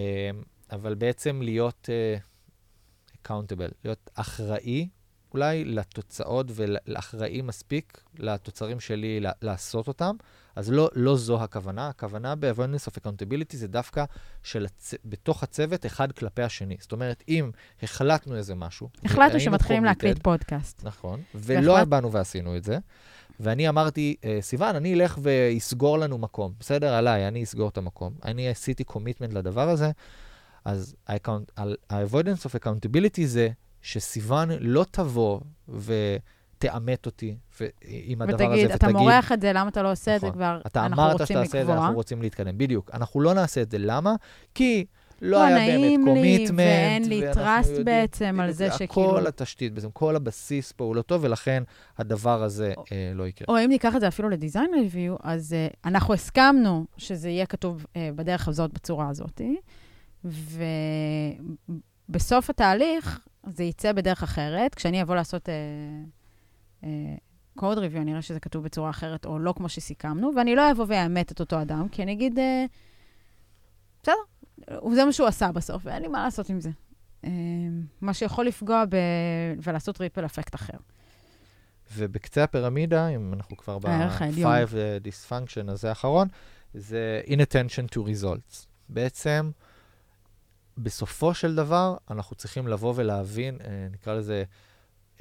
אבל 0.71 0.95
בעצם 0.95 1.41
להיות 1.41 1.89
uh, 1.89 3.27
accountable, 3.27 3.71
להיות 3.83 4.09
אחראי 4.13 4.87
אולי 5.33 5.65
לתוצאות 5.65 6.45
ואחראי 6.53 7.41
מספיק 7.41 8.03
לתוצרים 8.19 8.79
שלי 8.79 9.19
לעשות 9.41 9.87
אותם. 9.87 10.15
אז 10.55 10.71
לא, 10.71 10.89
לא 10.95 11.17
זו 11.17 11.43
הכוונה. 11.43 11.87
הכוונה 11.87 12.35
ב-awareness 12.35 12.89
of 12.89 12.99
accountability 13.01 13.55
זה 13.55 13.67
דווקא 13.67 14.05
של. 14.43 14.65
בתוך 15.05 15.43
הצוות 15.43 15.85
אחד 15.85 16.11
כלפי 16.11 16.41
השני. 16.41 16.77
זאת 16.79 16.91
אומרת, 16.91 17.23
אם 17.27 17.51
החלטנו 17.83 18.35
איזה 18.35 18.55
משהו... 18.55 18.89
החלטנו 19.03 19.39
שמתחילים 19.39 19.85
להקליט 19.85 20.23
פודקאסט. 20.23 20.83
נכון, 20.83 21.21
ולא 21.35 21.71
והחלט... 21.71 21.87
באנו 21.87 22.11
ועשינו 22.11 22.57
את 22.57 22.63
זה. 22.63 22.77
ואני 23.39 23.69
אמרתי, 23.69 24.15
אה, 24.23 24.37
סיוון, 24.41 24.75
אני 24.75 24.93
אלך 24.93 25.17
ואסגור 25.21 25.97
לנו 25.97 26.17
מקום, 26.17 26.53
בסדר? 26.59 26.93
עליי, 26.93 27.27
אני 27.27 27.43
אסגור 27.43 27.69
את 27.69 27.77
המקום. 27.77 28.13
אני 28.25 28.49
עשיתי 28.49 28.83
קומיטמנט 28.83 29.33
לדבר 29.33 29.69
הזה, 29.69 29.91
אז 30.65 30.95
ה-avoidance 31.07 32.45
of 32.45 32.59
accountability 32.59 33.25
זה 33.25 33.49
שסיוון 33.81 34.49
לא 34.59 34.85
תבוא 34.91 35.39
ותאמת 35.69 37.05
אותי 37.05 37.35
עם 37.81 38.21
הדבר 38.21 38.35
ותגיד, 38.35 38.51
הזה, 38.51 38.75
ותגיד... 38.75 38.89
אתה 38.89 38.91
מורח 38.99 39.31
את 39.31 39.41
זה, 39.41 39.53
למה 39.53 39.69
אתה 39.69 39.81
לא 39.81 39.91
עושה 39.91 40.15
נכון, 40.15 40.29
את 40.29 40.33
זה 40.33 40.37
כבר? 40.37 40.61
אתה 40.67 40.85
אמרת 40.85 41.27
שאתה 41.27 41.39
עושה 41.39 41.61
את 41.61 41.65
זה, 41.65 41.73
אנחנו 41.73 41.95
רוצים 41.95 42.21
להתקדם. 42.21 42.57
בדיוק. 42.57 42.91
אנחנו 42.93 43.21
לא 43.21 43.33
נעשה 43.33 43.61
את 43.61 43.71
זה, 43.71 43.77
למה? 43.77 44.15
כי... 44.55 44.85
לא 45.21 45.43
היה 45.43 45.57
באמת 45.57 45.99
commitment. 46.05 46.59
ואין 46.59 47.09
לי 47.09 47.21
trust 47.33 47.79
בעצם 47.85 48.39
על 48.39 48.51
זה 48.51 48.71
שכאילו... 48.71 49.09
כל 49.09 49.27
התשתית, 49.27 49.73
בעצם 49.73 49.91
כל 49.91 50.15
הבסיס 50.15 50.71
פה 50.71 50.83
הוא 50.83 50.95
לא 50.95 51.01
טוב, 51.01 51.23
ולכן 51.23 51.63
הדבר 51.97 52.43
הזה 52.43 52.73
או, 52.77 52.83
אה, 52.91 53.11
לא 53.15 53.27
יקרה. 53.27 53.45
או 53.49 53.65
אם 53.65 53.69
ניקח 53.69 53.95
את 53.95 54.01
זה 54.01 54.07
אפילו 54.07 54.29
ל 54.29 54.35
design 54.35 54.73
review, 54.73 55.15
אז 55.23 55.53
אה, 55.53 55.67
אנחנו 55.85 56.13
הסכמנו 56.13 56.85
שזה 56.97 57.29
יהיה 57.29 57.45
כתוב 57.45 57.85
אה, 57.95 58.09
בדרך 58.15 58.47
הזאת, 58.47 58.73
בצורה 58.73 59.09
הזאת, 59.09 59.41
ובסוף 62.09 62.49
התהליך 62.49 63.19
זה 63.47 63.63
יצא 63.63 63.91
בדרך 63.91 64.23
אחרת. 64.23 64.75
כשאני 64.75 65.01
אבוא 65.01 65.15
לעשות... 65.15 65.49
אה, 65.49 65.55
אה, 66.83 67.15
קוד 67.57 67.77
ריוויו, 67.77 68.01
אני 68.01 68.11
אראה 68.11 68.21
שזה 68.21 68.39
כתוב 68.39 68.63
בצורה 68.63 68.89
אחרת, 68.89 69.25
או 69.25 69.39
לא 69.39 69.53
כמו 69.57 69.69
שסיכמנו, 69.69 70.31
ואני 70.35 70.55
לא 70.55 70.71
אבוא 70.71 70.85
ואאמת 70.87 71.31
את 71.31 71.39
אותו 71.39 71.61
אדם, 71.61 71.89
כי 71.89 72.03
אני 72.03 72.11
אגיד, 72.11 72.39
אה, 72.39 72.65
בסדר, 74.03 74.13
זה 74.93 75.05
מה 75.05 75.11
שהוא 75.11 75.27
עשה 75.27 75.51
בסוף, 75.51 75.81
ואין 75.85 76.01
לי 76.01 76.07
מה 76.07 76.23
לעשות 76.23 76.49
עם 76.49 76.59
זה. 76.61 76.69
אה, 77.23 77.29
מה 78.01 78.13
שיכול 78.13 78.45
לפגוע 78.45 78.83
ב... 78.89 78.95
ולעשות 79.63 80.01
ריפל 80.01 80.25
אפקט 80.25 80.55
אחר. 80.55 80.77
ובקצה 81.95 82.43
הפירמידה, 82.43 83.07
אם 83.07 83.33
אנחנו 83.33 83.57
כבר 83.57 83.79
ב-five 83.79 84.73
dysfunction 85.03 85.71
הזה 85.71 85.89
האחרון, 85.89 86.27
זה 86.73 87.21
inattention 87.25 87.95
to 87.95 87.97
results. 87.97 88.65
בעצם, 88.89 89.51
בסופו 90.77 91.33
של 91.33 91.55
דבר, 91.55 91.97
אנחנו 92.11 92.35
צריכים 92.35 92.67
לבוא 92.67 92.93
ולהבין, 92.95 93.57
אה, 93.63 93.87
נקרא 93.91 94.13
לזה, 94.13 94.43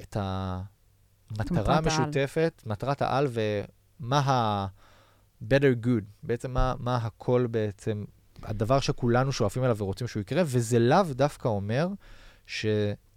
את 0.01 0.17
המטרה 0.19 1.77
המשותפת, 1.77 2.63
מטרת 2.65 3.01
העל, 3.01 3.27
ומה 3.29 4.19
ה-better 4.19 5.85
good, 5.85 6.03
בעצם 6.23 6.51
מה, 6.51 6.73
מה 6.79 6.95
הכל 6.95 7.47
בעצם 7.51 8.05
הדבר 8.43 8.79
שכולנו 8.79 9.31
שואפים 9.31 9.63
אליו 9.63 9.77
ורוצים 9.77 10.07
שהוא 10.07 10.21
יקרה, 10.21 10.43
וזה 10.45 10.79
לאו 10.79 11.03
דווקא 11.11 11.47
אומר 11.47 11.87
ש... 12.45 12.65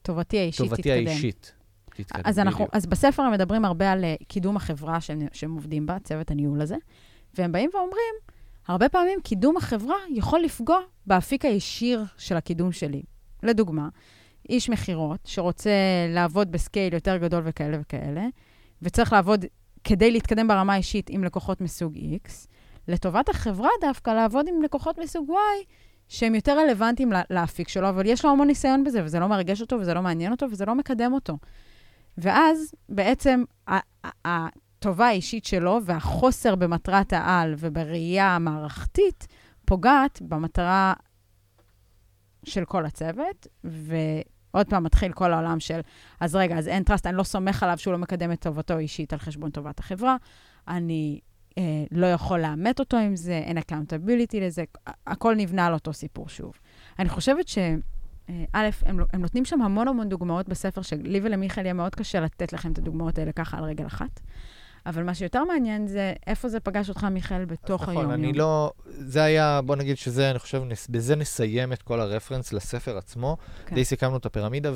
טובתי 0.03 0.39
האישית 0.39 0.67
טובתי 0.67 0.83
תתקדם. 0.83 1.07
האישית 1.07 1.55
תתקדם, 1.95 2.23
אז, 2.25 2.39
אנחנו, 2.39 2.67
אז 2.73 2.87
בספר 2.87 3.23
הם 3.23 3.33
מדברים 3.33 3.65
הרבה 3.65 3.93
על 3.93 4.05
אה, 4.05 4.15
קידום 4.29 4.57
החברה 4.57 5.01
שהם, 5.01 5.19
שהם 5.33 5.55
עובדים 5.55 5.87
בה, 5.87 5.97
צוות 6.05 6.31
הניהול 6.31 6.61
הזה, 6.61 6.77
והם 7.39 7.53
באים 7.53 7.71
ואומרים, 7.75 8.15
הרבה 8.69 8.89
פעמים 8.89 9.21
קידום 9.21 9.57
החברה 9.57 9.97
יכול 10.11 10.41
לפגוע 10.41 10.79
באפיק 11.07 11.45
הישיר 11.45 12.05
של 12.19 12.37
הקידום 12.37 12.73
שלי. 12.73 13.03
לדוגמה, 13.43 13.89
איש 14.49 14.69
מכירות 14.69 15.21
שרוצה 15.25 15.71
לעבוד 16.09 16.53
בסקייל 16.53 16.95
יותר 16.95 17.17
גדול 17.17 17.43
וכאלה 17.47 17.77
וכאלה, 17.81 18.27
וצריך 18.83 19.13
לעבוד 19.13 19.45
כדי 19.85 20.11
להתקדם 20.11 20.49
ברמה 20.49 20.73
האישית 20.73 21.11
עם 21.11 21.25
לקוחות 21.25 21.61
מסוג 21.61 21.97
X, 21.97 22.31
לטובת 22.89 23.29
החברה 23.29 23.69
דווקא 23.81 24.11
לעבוד 24.11 24.49
עם 24.49 24.63
לקוחות 24.63 24.99
מסוג 24.99 25.31
Y, 25.31 25.65
שהם 26.09 26.35
יותר 26.35 26.59
רלוונטיים 26.59 27.13
לאפיק 27.31 27.69
שלו, 27.69 27.89
אבל 27.89 28.07
יש 28.07 28.25
לו 28.25 28.31
המון 28.31 28.47
ניסיון 28.47 28.85
בזה, 28.85 29.05
וזה 29.05 29.21
לא 29.21 29.27
מרגש 29.27 29.61
אותו, 29.61 29.77
וזה 29.81 29.95
לא 29.95 30.03
מעניין 30.03 30.33
אותו, 30.33 30.47
וזה 30.51 30.65
לא 30.65 30.75
מקדם 30.75 31.13
אותו. 31.13 31.39
ואז 32.19 32.75
בעצם 32.89 33.43
הטובה 34.81 35.07
האישית 35.07 35.45
שלו 35.45 35.79
והחוסר 35.85 36.55
במטרת 36.55 37.13
העל 37.13 37.55
ובראייה 37.59 38.37
המערכתית 38.37 39.27
פוגעת 39.65 40.23
במטרה 40.23 40.95
של 42.45 42.65
כל 42.65 42.87
הצוות, 42.87 43.47
ועוד 43.65 44.67
פעם 44.69 44.85
מתחיל 44.85 45.13
כל 45.13 45.33
העולם 45.33 45.61
של, 45.61 45.81
אז 46.21 46.37
רגע, 46.37 46.59
אז 46.59 46.69
אין 46.69 46.83
trust, 46.83 47.07
אני 47.07 47.17
לא 47.17 47.23
סומך 47.23 47.63
עליו 47.63 47.79
שהוא 47.79 47.93
לא 47.93 47.99
מקדם 47.99 48.33
את 48.33 48.41
טובתו 48.41 48.75
האישית 48.75 49.13
על 49.13 49.19
חשבון 49.19 49.51
טובת 49.51 49.79
החברה, 49.79 50.17
אני 50.69 51.21
אה, 51.59 51.85
לא 51.91 52.07
יכול 52.07 52.41
לאמת 52.41 52.81
אותו 52.81 52.97
עם 52.97 53.17
זה, 53.17 53.39
אין 53.39 53.59
accountability 53.59 54.41
לזה, 54.41 54.65
הכל 55.07 55.35
נבנה 55.35 55.67
על 55.67 55.75
אותו 55.75 55.93
סיפור 55.93 56.29
שוב. 56.29 56.53
אני 56.99 57.09
חושבת 57.09 57.49
ש... 57.49 57.59
אה, 58.29 58.45
א', 58.53 58.69
הם, 58.83 58.99
הם 59.13 59.21
נותנים 59.21 59.45
שם 59.45 59.63
המון 59.63 59.89
המון 59.89 60.09
דוגמאות 60.09 60.49
בספר, 60.49 60.83
שלי 60.83 61.21
ולמיכאל 61.23 61.65
יהיה 61.65 61.75
מאוד 61.75 61.95
קשה 61.95 62.21
לתת 62.21 62.53
לכם 62.53 62.73
את 62.73 62.79
הדוגמאות 62.79 63.19
האלה 63.19 63.33
ככה 63.33 63.59
על 63.59 63.65
רגל 63.65 63.87
אחת. 63.87 64.21
אבל 64.87 65.03
מה 65.03 65.15
שיותר 65.15 65.45
מעניין 65.45 65.87
זה 65.87 66.13
איפה 66.27 66.49
זה 66.49 66.61
פגש 66.61 66.89
אותך, 66.89 67.05
מיכאל, 67.05 67.45
בתוך 67.45 67.89
היום-יום. 67.89 68.13
נכון, 68.13 68.25
אני 68.25 68.33
לא... 68.33 68.73
זה 68.85 69.23
היה, 69.23 69.61
בוא 69.65 69.77
נגיד 69.77 69.97
שזה, 69.97 70.31
אני 70.31 70.39
חושב, 70.39 70.63
נס, 70.65 70.89
בזה 70.89 71.17
נסיים 71.17 71.73
את 71.73 71.83
כל 71.83 72.01
הרפרנס 72.01 72.53
לספר 72.53 72.99
עצמו. 72.99 73.37
כן. 73.67 73.75
די 73.75 73.85
סיכמנו 73.85 74.17
את 74.17 74.27
הפירמידה, 74.27 74.73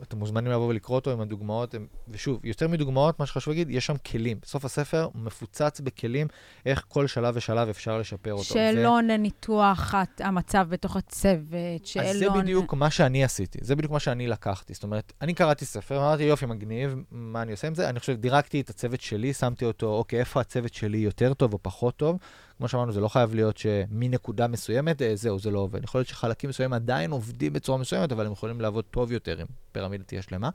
ואתם 0.00 0.18
מוזמנים 0.18 0.52
לבוא 0.52 0.68
ולקרוא 0.68 0.96
אותו 0.96 1.12
עם 1.12 1.20
הדוגמאות. 1.20 1.74
הם, 1.74 1.86
ושוב, 2.08 2.40
יותר 2.44 2.68
מדוגמאות, 2.68 3.20
מה 3.20 3.26
שחשוב 3.26 3.52
להגיד, 3.52 3.70
יש 3.70 3.86
שם 3.86 3.96
כלים. 3.96 4.38
בסוף 4.42 4.64
הספר 4.64 5.08
מפוצץ 5.14 5.80
בכלים, 5.80 6.26
איך 6.66 6.84
כל 6.88 7.06
שלב 7.06 7.34
ושלב 7.36 7.68
אפשר 7.68 7.98
לשפר 7.98 8.32
אותו. 8.32 8.44
שאלון 8.44 9.04
ו... 9.04 9.08
לניתוח 9.08 9.94
המצב 10.20 10.66
בתוך 10.68 10.96
הצוות, 10.96 11.86
שאלון... 11.86 12.08
אז 12.08 12.18
זה 12.18 12.30
בדיוק 12.30 12.74
מה 12.74 12.90
שאני 12.90 13.24
עשיתי, 13.24 13.58
זה 13.62 13.76
בדיוק 13.76 13.92
מה 13.92 14.00
שאני 14.00 14.26
לקחתי. 14.26 14.74
זאת 14.74 14.82
אומרת, 14.82 15.12
אני 15.20 15.34
קראתי 15.34 15.64
ספר, 15.64 15.98
אמרתי, 15.98 16.22
יופי, 16.22 16.46
מגניב, 16.46 16.96
מה 17.10 17.42
אני 17.42 17.52
עושה 17.52 17.66
עם 17.66 17.74
זה? 17.74 17.88
אני 17.88 18.00
חושב, 18.00 18.16
דירקתי 18.16 18.60
את 18.60 18.70
הצוות 18.70 19.00
שלי 19.00 19.31
שמתי 19.32 19.64
אותו, 19.64 19.86
אוקיי, 19.86 20.20
איפה 20.20 20.40
הצוות 20.40 20.74
שלי 20.74 20.98
יותר 20.98 21.34
טוב 21.34 21.52
או 21.52 21.58
פחות 21.62 21.96
טוב. 21.96 22.18
כמו 22.58 22.68
שאמרנו, 22.68 22.92
זה 22.92 23.00
לא 23.00 23.08
חייב 23.08 23.34
להיות 23.34 23.56
שמנקודה 23.56 24.46
מסוימת, 24.46 25.02
אה, 25.02 25.16
זהו, 25.16 25.38
זה 25.38 25.50
לא 25.50 25.58
עובד. 25.58 25.84
יכול 25.84 25.98
להיות 25.98 26.08
שחלקים 26.08 26.50
מסוימים 26.50 26.72
עדיין 26.72 27.10
עובדים 27.10 27.52
בצורה 27.52 27.78
מסוימת, 27.78 28.12
אבל 28.12 28.26
הם 28.26 28.32
יכולים 28.32 28.60
לעבוד 28.60 28.84
טוב 28.84 29.12
יותר 29.12 29.40
אם 29.40 29.46
פירמידה 29.72 30.04
תהיה 30.04 30.22
שלמה. 30.22 30.50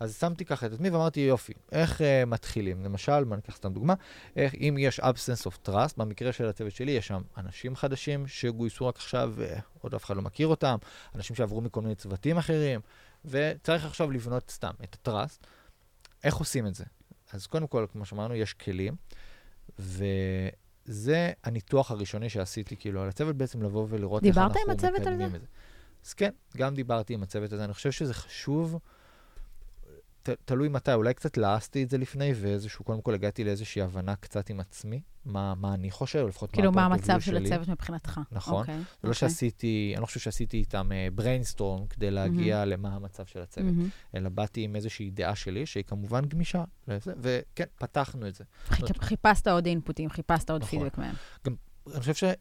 אז 0.00 0.18
שמתי 0.18 0.44
ככה 0.44 0.66
את 0.66 0.72
עצמי 0.72 0.90
ואמרתי, 0.90 1.20
יופי, 1.20 1.52
איך 1.72 2.00
uh, 2.00 2.26
מתחילים? 2.26 2.84
למשל, 2.84 3.24
בוא 3.24 3.36
ניקח 3.36 3.56
סתם 3.56 3.72
דוגמה, 3.72 3.94
איך, 4.36 4.54
אם 4.54 4.76
יש 4.78 5.00
absence 5.00 5.46
of 5.46 5.68
trust, 5.68 5.94
במקרה 5.96 6.32
של 6.32 6.46
הצוות 6.46 6.72
שלי, 6.72 6.92
יש 6.92 7.06
שם 7.06 7.22
אנשים 7.36 7.76
חדשים 7.76 8.26
שגויסו 8.26 8.86
רק 8.86 8.96
עכשיו, 8.96 9.32
ועוד 9.36 9.94
אף 9.94 10.04
אחד 10.04 10.16
לא 10.16 10.22
מכיר 10.22 10.46
אותם, 10.46 10.76
אנשים 11.14 11.36
שעברו 11.36 11.60
מכל 11.60 11.80
מיני 11.80 11.94
צוותים 11.94 12.38
אחרים, 12.38 12.80
וצריך 13.24 13.84
עכשיו 13.84 14.10
לבנות 14.10 14.50
סתם 14.50 14.72
את 14.84 15.08
ה-trust. 15.08 15.46
איך 16.24 16.36
עושים 16.36 16.66
את 16.66 16.74
זה? 16.74 16.84
אז 17.32 17.46
קודם 17.46 17.66
כל, 17.66 17.86
כמו 17.92 18.04
שאמרנו, 18.04 18.34
יש 18.34 18.52
כלים, 18.52 18.96
וזה 19.78 21.32
הניתוח 21.44 21.90
הראשוני 21.90 22.28
שעשיתי, 22.28 22.76
כאילו, 22.76 23.02
על 23.02 23.08
הצוות 23.08 23.36
בעצם 23.36 23.62
לבוא 23.62 23.86
ולראות 23.88 24.24
איך 24.24 24.38
אנחנו 24.38 24.52
דיברת 24.52 24.66
עם 24.66 24.70
הצוות 24.70 24.94
על 24.94 25.04
זה? 25.04 25.10
מקדמים 25.10 25.34
את 25.34 25.40
זה. 25.40 25.46
אז 26.06 26.14
כן, 26.14 26.30
גם 26.56 26.74
דיברתי 26.74 27.14
עם 27.14 27.22
הצוות 27.22 27.52
הזה. 27.52 27.64
אני 27.64 27.74
חושב 27.74 27.90
שזה 27.90 28.14
חשוב, 28.14 28.78
ת, 30.28 30.36
תלוי 30.44 30.68
מתי, 30.68 30.92
אולי 30.92 31.14
קצת 31.14 31.36
לעסתי 31.36 31.82
את 31.82 31.90
זה 31.90 31.98
לפני, 31.98 32.32
ואיזשהו, 32.34 32.84
קודם 32.84 33.00
כל 33.00 33.14
הגעתי 33.14 33.44
לאיזושהי 33.44 33.82
הבנה 33.82 34.16
קצת 34.16 34.50
עם 34.50 34.60
עצמי, 34.60 35.00
מה, 35.24 35.54
מה 35.54 35.74
אני 35.74 35.90
חושב, 35.90 36.26
לפחות 36.28 36.52
כאילו, 36.52 36.72
מה 36.72 36.84
המצב 36.84 37.20
של. 37.20 37.36
הצוות 37.36 37.68
מבחינתך. 37.68 38.20
נכון. 38.32 38.60
אוקיי, 38.60 38.74
זה 38.76 38.82
לא 38.82 39.08
אוקיי. 39.08 39.14
שעשיתי, 39.14 39.92
אני 39.94 40.00
לא 40.00 40.06
חושב 40.06 40.20
שעשיתי 40.20 40.56
איתם 40.56 40.90
brainstorm 41.14 41.86
כדי 41.86 42.10
להגיע 42.10 42.64
למה 42.64 42.94
המצב 42.94 43.26
של 43.26 43.40
הצוות, 43.40 43.66
מהמם. 43.66 43.88
אלא 44.14 44.28
באתי 44.28 44.62
עם 44.62 44.76
איזושהי 44.76 45.10
דעה 45.10 45.36
שלי, 45.36 45.66
שהיא 45.66 45.84
כמובן 45.84 46.24
גמישה 46.24 46.64
לזה, 46.88 47.12
וכן, 47.22 47.64
פתחנו 47.78 48.28
את 48.28 48.34
זה. 48.34 48.44
חיפ- 48.68 49.02
חיפשת 49.02 49.46
עוד 49.48 49.66
אינפוטים, 49.66 50.10
חיפשת 50.10 50.50
עוד 50.50 50.62
נכון. 50.62 50.78
פידבק 50.78 50.98
מהם. 50.98 51.14
אני 51.46 52.00
חושב 52.00 52.34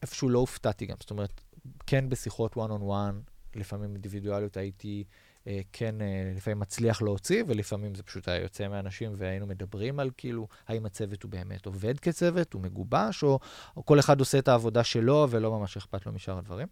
שאיפשהו 0.00 0.28
לא 0.28 0.38
הופתעתי 0.38 0.86
גם, 0.86 0.96
זאת 1.00 1.10
אומרת, 1.10 1.40
כן 1.86 2.08
בשיחות 2.08 2.54
one 2.54 2.70
on 2.70 2.82
one, 2.82 3.30
לפעמים 3.54 3.92
אינדיבידואליות 3.92 4.56
הייתי 4.56 5.04
אה, 5.08 5.23
כן 5.72 6.00
אה, 6.00 6.32
לפעמים 6.36 6.58
מצליח 6.58 7.02
להוציא, 7.02 7.44
ולפעמים 7.46 7.94
זה 7.94 8.02
פשוט 8.02 8.28
היה 8.28 8.42
יוצא 8.42 8.68
מהאנשים 8.68 9.12
והיינו 9.16 9.46
מדברים 9.46 10.00
על 10.00 10.10
כאילו, 10.16 10.48
האם 10.68 10.86
הצוות 10.86 11.22
הוא 11.22 11.30
באמת 11.30 11.66
עובד 11.66 12.00
כצוות, 12.00 12.52
הוא 12.52 12.62
מגובש, 12.62 13.22
או, 13.22 13.38
או 13.76 13.86
כל 13.86 13.98
אחד 13.98 14.20
עושה 14.20 14.38
את 14.38 14.48
העבודה 14.48 14.84
שלו 14.84 15.26
ולא 15.30 15.58
ממש 15.58 15.76
אכפת 15.76 16.06
לו 16.06 16.12
משאר 16.12 16.38
הדברים. 16.38 16.66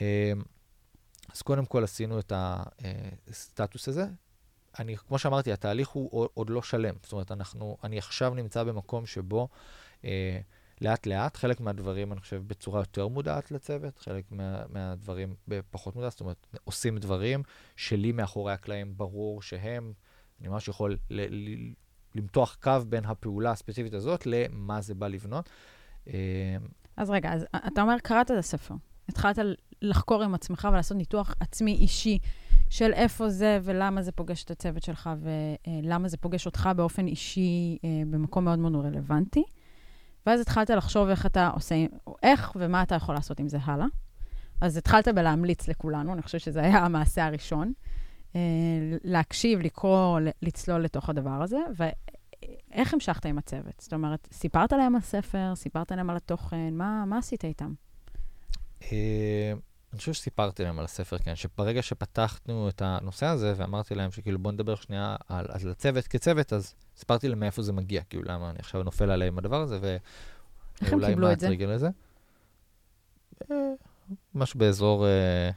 אה, 0.00 0.32
אז 1.32 1.42
קודם 1.42 1.66
כל 1.66 1.84
עשינו 1.84 2.18
את 2.18 2.32
הסטטוס 3.28 3.88
הזה. 3.88 4.06
אני, 4.78 4.96
כמו 4.96 5.18
שאמרתי, 5.18 5.52
התהליך 5.52 5.88
הוא 5.88 6.28
עוד 6.34 6.50
לא 6.50 6.62
שלם. 6.62 6.94
זאת 7.02 7.12
אומרת, 7.12 7.32
אנחנו, 7.32 7.76
אני 7.84 7.98
עכשיו 7.98 8.34
נמצא 8.34 8.64
במקום 8.64 9.06
שבו 9.06 9.48
אה, 10.04 10.40
לאט-לאט, 10.80 11.36
חלק 11.36 11.60
מהדברים, 11.60 12.12
אני 12.12 12.20
חושב, 12.20 12.42
בצורה 12.46 12.80
יותר 12.80 13.08
מודעת 13.08 13.50
לצוות, 13.50 13.98
חלק 13.98 14.24
מה, 14.30 14.62
מהדברים 14.68 15.34
בפחות 15.48 15.96
מודעת, 15.96 16.12
זאת 16.12 16.20
אומרת, 16.20 16.46
עושים 16.64 16.98
דברים 16.98 17.42
שלי 17.76 18.12
מאחורי 18.12 18.52
הקלעים 18.52 18.96
ברור 18.96 19.42
שהם, 19.42 19.92
אני 20.40 20.48
ממש 20.48 20.68
יכול 20.68 20.96
ל, 21.10 21.20
ל, 21.20 21.72
למתוח 22.14 22.56
קו 22.62 22.72
בין 22.88 23.04
הפעולה 23.04 23.50
הספציפית 23.50 23.94
הזאת 23.94 24.26
למה 24.26 24.80
זה 24.80 24.94
בא 24.94 25.08
לבנות. 25.08 25.50
אה, 26.08 26.56
אז 26.96 27.10
רגע, 27.10 27.32
אז 27.32 27.46
אתה 27.66 27.82
אומר, 27.82 27.96
קראת 28.02 28.30
את 28.30 28.36
הספר. 28.36 28.74
התחלת 29.08 29.38
לחקור 29.82 30.22
עם 30.22 30.34
עצמך 30.34 30.68
ולעשות 30.72 30.96
ניתוח 30.96 31.34
עצמי 31.40 31.74
אישי 31.74 32.18
של 32.70 32.92
איפה 32.92 33.28
זה 33.28 33.58
ולמה 33.62 34.02
זה 34.02 34.12
פוגש 34.12 34.44
את 34.44 34.50
הצוות 34.50 34.82
שלך 34.82 35.10
ולמה 35.66 36.08
זה 36.08 36.16
פוגש 36.16 36.46
אותך 36.46 36.68
באופן 36.76 37.06
אישי 37.06 37.78
אה, 37.84 37.88
במקום 38.10 38.44
מאוד 38.44 38.58
מאוד 38.58 38.86
רלוונטי. 38.86 39.44
ואז 40.26 40.40
התחלת 40.40 40.70
לחשוב 40.70 41.08
איך 41.08 41.26
אתה 41.26 41.48
עושה, 41.48 41.74
איך 42.22 42.52
ומה 42.56 42.82
אתה 42.82 42.94
יכול 42.94 43.14
לעשות 43.14 43.40
עם 43.40 43.48
זה 43.48 43.58
הלאה. 43.64 43.86
אז 44.60 44.76
התחלת 44.76 45.08
בלהמליץ 45.08 45.68
לכולנו, 45.68 46.12
אני 46.12 46.22
חושבת 46.22 46.40
שזה 46.40 46.60
היה 46.60 46.78
המעשה 46.78 47.26
הראשון. 47.26 47.72
אה, 48.36 48.40
להקשיב, 49.04 49.60
לקרוא, 49.60 50.20
לצלול 50.42 50.80
לתוך 50.80 51.10
הדבר 51.10 51.42
הזה. 51.42 51.58
ואיך 51.76 52.94
המשכת 52.94 53.26
עם 53.26 53.38
הצוות? 53.38 53.74
זאת 53.78 53.92
אומרת, 53.92 54.28
סיפרת 54.32 54.72
להם 54.72 54.94
על 54.94 55.00
ספר, 55.00 55.52
סיפרת 55.54 55.92
להם 55.92 56.10
על 56.10 56.16
התוכן, 56.16 56.74
מה, 56.74 57.04
מה 57.06 57.18
עשית 57.18 57.44
איתם? 57.44 57.72
אני 59.94 59.98
חושב 59.98 60.12
שסיפרתי 60.12 60.64
להם 60.64 60.78
על 60.78 60.84
הספר, 60.84 61.18
כן, 61.18 61.36
שברגע 61.36 61.82
שפתחנו 61.82 62.68
את 62.68 62.82
הנושא 62.82 63.26
הזה 63.26 63.54
ואמרתי 63.56 63.94
להם 63.94 64.10
שכאילו 64.10 64.38
בוא 64.38 64.52
נדבר 64.52 64.74
שנייה 64.74 65.16
על, 65.28 65.46
על 65.48 65.70
הצוות 65.70 66.06
כצוות, 66.06 66.52
אז 66.52 66.74
סיפרתי 66.96 67.28
להם 67.28 67.40
מאיפה 67.40 67.62
זה 67.62 67.72
מגיע, 67.72 68.02
כאילו 68.10 68.22
למה 68.26 68.50
אני 68.50 68.58
עכשיו 68.58 68.82
נופל 68.82 69.10
עליהם 69.10 69.38
הדבר 69.38 69.60
הזה, 69.60 69.78
ואולי 70.82 71.14
מה? 71.14 71.30
הטריגר 71.30 71.74
לזה. 71.74 71.88
אה, 73.50 73.56
משהו 74.34 74.58
באזור, 74.58 75.06
אה, 75.06 75.50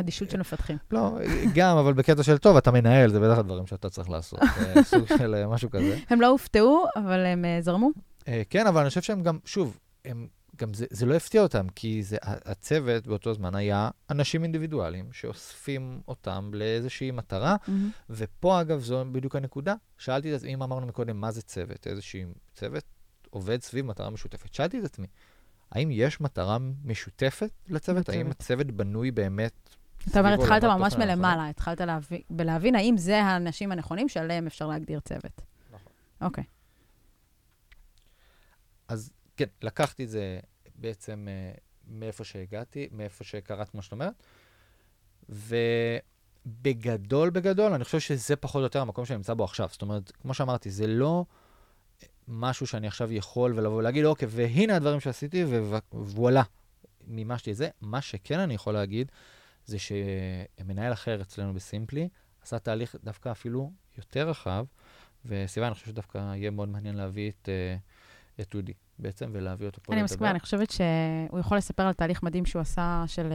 אדישות 0.00 0.30
של 0.30 0.40
מפתחים. 0.40 0.78
לא, 0.90 1.18
גם, 1.54 1.76
אבל 1.76 1.92
בקטע 1.92 2.22
של 2.22 2.38
טוב, 2.38 2.56
אתה 2.56 2.70
מנהל, 2.70 3.10
זה 3.10 3.20
בטח 3.20 3.38
הדברים 3.38 3.66
שאתה 3.66 3.90
צריך 3.90 4.10
לעשות, 4.10 4.42
אה, 4.42 4.82
סוג 4.90 5.06
של 5.06 5.46
משהו 5.46 5.70
כזה. 5.70 5.98
הם 6.10 6.20
לא 6.20 6.26
הופתעו, 6.26 6.84
אבל 6.96 7.26
הם 7.26 7.44
זרמו. 7.60 7.90
כן, 8.50 8.66
אבל 8.66 8.80
אני 8.80 8.88
חושב 8.88 9.02
שהם 9.02 9.22
גם, 9.22 9.38
שוב, 9.44 9.78
הם, 10.04 10.26
גם 10.62 10.74
זה, 10.74 10.86
זה 10.90 11.06
לא 11.06 11.14
הפתיע 11.14 11.42
אותם, 11.42 11.68
כי 11.68 12.02
זה, 12.02 12.16
הצוות 12.22 13.06
באותו 13.06 13.34
זמן 13.34 13.54
היה 13.54 13.90
אנשים 14.10 14.42
אינדיבידואלים 14.42 15.12
שאוספים 15.12 16.00
אותם 16.08 16.50
לאיזושהי 16.54 17.10
מטרה, 17.10 17.56
ופה, 18.10 18.60
אגב, 18.60 18.80
זו 18.80 19.04
בדיוק 19.12 19.36
הנקודה. 19.36 19.74
שאלתי 19.98 20.30
את 20.30 20.36
עצמי, 20.36 20.54
אם 20.54 20.62
אמרנו 20.62 20.86
מקודם, 20.86 21.20
מה 21.20 21.30
זה 21.30 21.42
צוות? 21.42 21.86
איזושהי 21.86 22.24
צוות 22.54 22.84
עובד 23.30 23.62
סביב 23.62 23.86
מטרה 23.86 24.10
משותפת. 24.10 24.54
שאלתי 24.54 24.78
את 24.78 24.84
עצמי, 24.84 25.06
האם 25.72 25.90
יש 25.90 26.20
מטרה 26.20 26.58
משותפת 26.84 27.50
לצוות? 27.68 28.08
האם. 28.08 28.30
הצוות 28.30 28.66
בנוי 28.66 29.10
באמת 29.10 29.76
אתה 30.10 30.20
אומר, 30.20 30.36
סביב 30.36 30.42
התחלת 30.42 30.64
ממש? 30.64 30.94
מלמעלה, 30.94 31.48
התחלת 31.48 31.80
להבין, 31.80 32.20
בלהבין 32.30 32.74
האם 32.74 32.96
זה 32.96 33.22
האנשים 33.22 33.72
הנכונים 33.72 34.08
שעליהם 34.08 34.46
אפשר 34.46 34.66
להגדיר 34.66 35.00
צוות. 35.00 35.42
נכון. 35.72 35.92
אוקיי. 36.20 36.44
אז 38.88 39.12
כן, 39.36 39.46
לקחתי 39.62 40.04
את 40.04 40.10
זה 40.10 40.40
בעצם 40.82 41.28
אה, 41.30 41.52
מאיפה 41.88 42.24
שהגעתי, 42.24 42.88
מאיפה 42.92 43.24
שקראת, 43.24 43.68
כמו 43.68 43.82
שאת 43.82 43.92
אומרת, 43.92 44.14
ובגדול, 46.46 47.30
בגדול, 47.30 47.72
אני 47.72 47.84
חושב 47.84 48.00
שזה 48.00 48.36
פחות 48.36 48.60
או 48.60 48.62
יותר 48.64 48.80
המקום 48.80 49.04
שאני 49.04 49.16
נמצא 49.16 49.34
בו 49.34 49.44
עכשיו. 49.44 49.68
זאת 49.72 49.82
אומרת, 49.82 50.10
כמו 50.10 50.34
שאמרתי, 50.34 50.70
זה 50.70 50.86
לא 50.86 51.24
משהו 52.28 52.66
שאני 52.66 52.86
עכשיו 52.86 53.12
יכול 53.12 53.52
ולבוא 53.56 53.76
ולהגיד, 53.76 54.04
אוקיי, 54.04 54.28
והנה 54.30 54.76
הדברים 54.76 55.00
שעשיתי, 55.00 55.44
ווואלה, 55.92 56.42
מימשתי 57.06 57.50
את 57.50 57.56
זה. 57.56 57.68
מה 57.80 58.00
שכן 58.00 58.38
אני 58.38 58.54
יכול 58.54 58.74
להגיד, 58.74 59.12
זה 59.64 59.76
שמנהל 59.78 60.92
אחר 60.92 61.22
אצלנו 61.22 61.54
בסימפלי 61.54 62.08
עשה 62.42 62.58
תהליך 62.58 62.96
דווקא 63.04 63.30
אפילו 63.30 63.72
יותר 63.98 64.28
רחב, 64.28 64.64
וסיבה, 65.24 65.66
אני 65.66 65.74
חושב 65.74 65.86
שדווקא 65.86 66.18
יהיה 66.18 66.50
מאוד 66.50 66.68
מעניין 66.68 66.94
להביא 66.94 67.30
את, 67.30 67.48
אה, 67.48 67.76
את 68.40 68.54
אודי 68.54 68.72
בעצם, 69.02 69.30
ולהביא 69.32 69.66
אותו 69.66 69.82
פה 69.82 69.92
אני 69.92 70.02
לדבר. 70.02 70.12
מסכימה, 70.12 70.30
אני 70.30 70.40
חושבת 70.40 70.70
שהוא 70.70 71.40
יכול 71.40 71.58
לספר 71.58 71.82
על 71.82 71.92
תהליך 71.92 72.22
מדהים 72.22 72.46
שהוא 72.46 72.60
עשה 72.62 73.04
של 73.06 73.32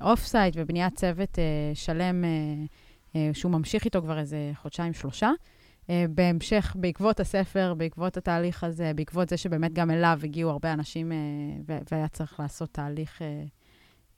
off-site 0.00 0.54
ובניית 0.58 0.94
צוות 0.94 1.38
אה, 1.38 1.44
שלם, 1.74 2.24
אה, 2.24 2.30
אה, 3.16 3.30
שהוא 3.32 3.52
ממשיך 3.52 3.84
איתו 3.84 4.02
כבר 4.02 4.18
איזה 4.18 4.52
חודשיים-שלושה. 4.54 5.30
אה, 5.90 6.04
בהמשך, 6.10 6.76
בעקבות 6.78 7.20
הספר, 7.20 7.74
בעקבות 7.76 8.16
התהליך 8.16 8.64
הזה, 8.64 8.92
בעקבות 8.94 9.28
זה 9.28 9.36
שבאמת 9.36 9.72
גם 9.72 9.90
אליו 9.90 10.20
הגיעו 10.22 10.50
הרבה 10.50 10.72
אנשים, 10.72 11.12
ו- 11.68 11.78
והיה 11.92 12.08
צריך 12.08 12.40
לעשות 12.40 12.72
תהליך 12.72 13.22
אה, 13.22 13.44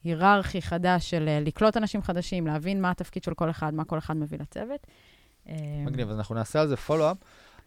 היררכי 0.03 0.61
חדש 0.61 1.09
של 1.09 1.39
לקלוט 1.41 1.77
אנשים 1.77 2.01
חדשים, 2.01 2.47
להבין 2.47 2.81
מה 2.81 2.91
התפקיד 2.91 3.23
של 3.23 3.33
כל 3.33 3.49
אחד, 3.49 3.73
מה 3.73 3.83
כל 3.85 3.97
אחד 3.97 4.17
מביא 4.17 4.37
לצוות. 4.39 4.87
מגניב, 5.85 6.09
אז 6.09 6.17
אנחנו 6.17 6.35
נעשה 6.35 6.61
על 6.61 6.67
זה 6.67 6.75
פולו-אפ. 6.75 7.17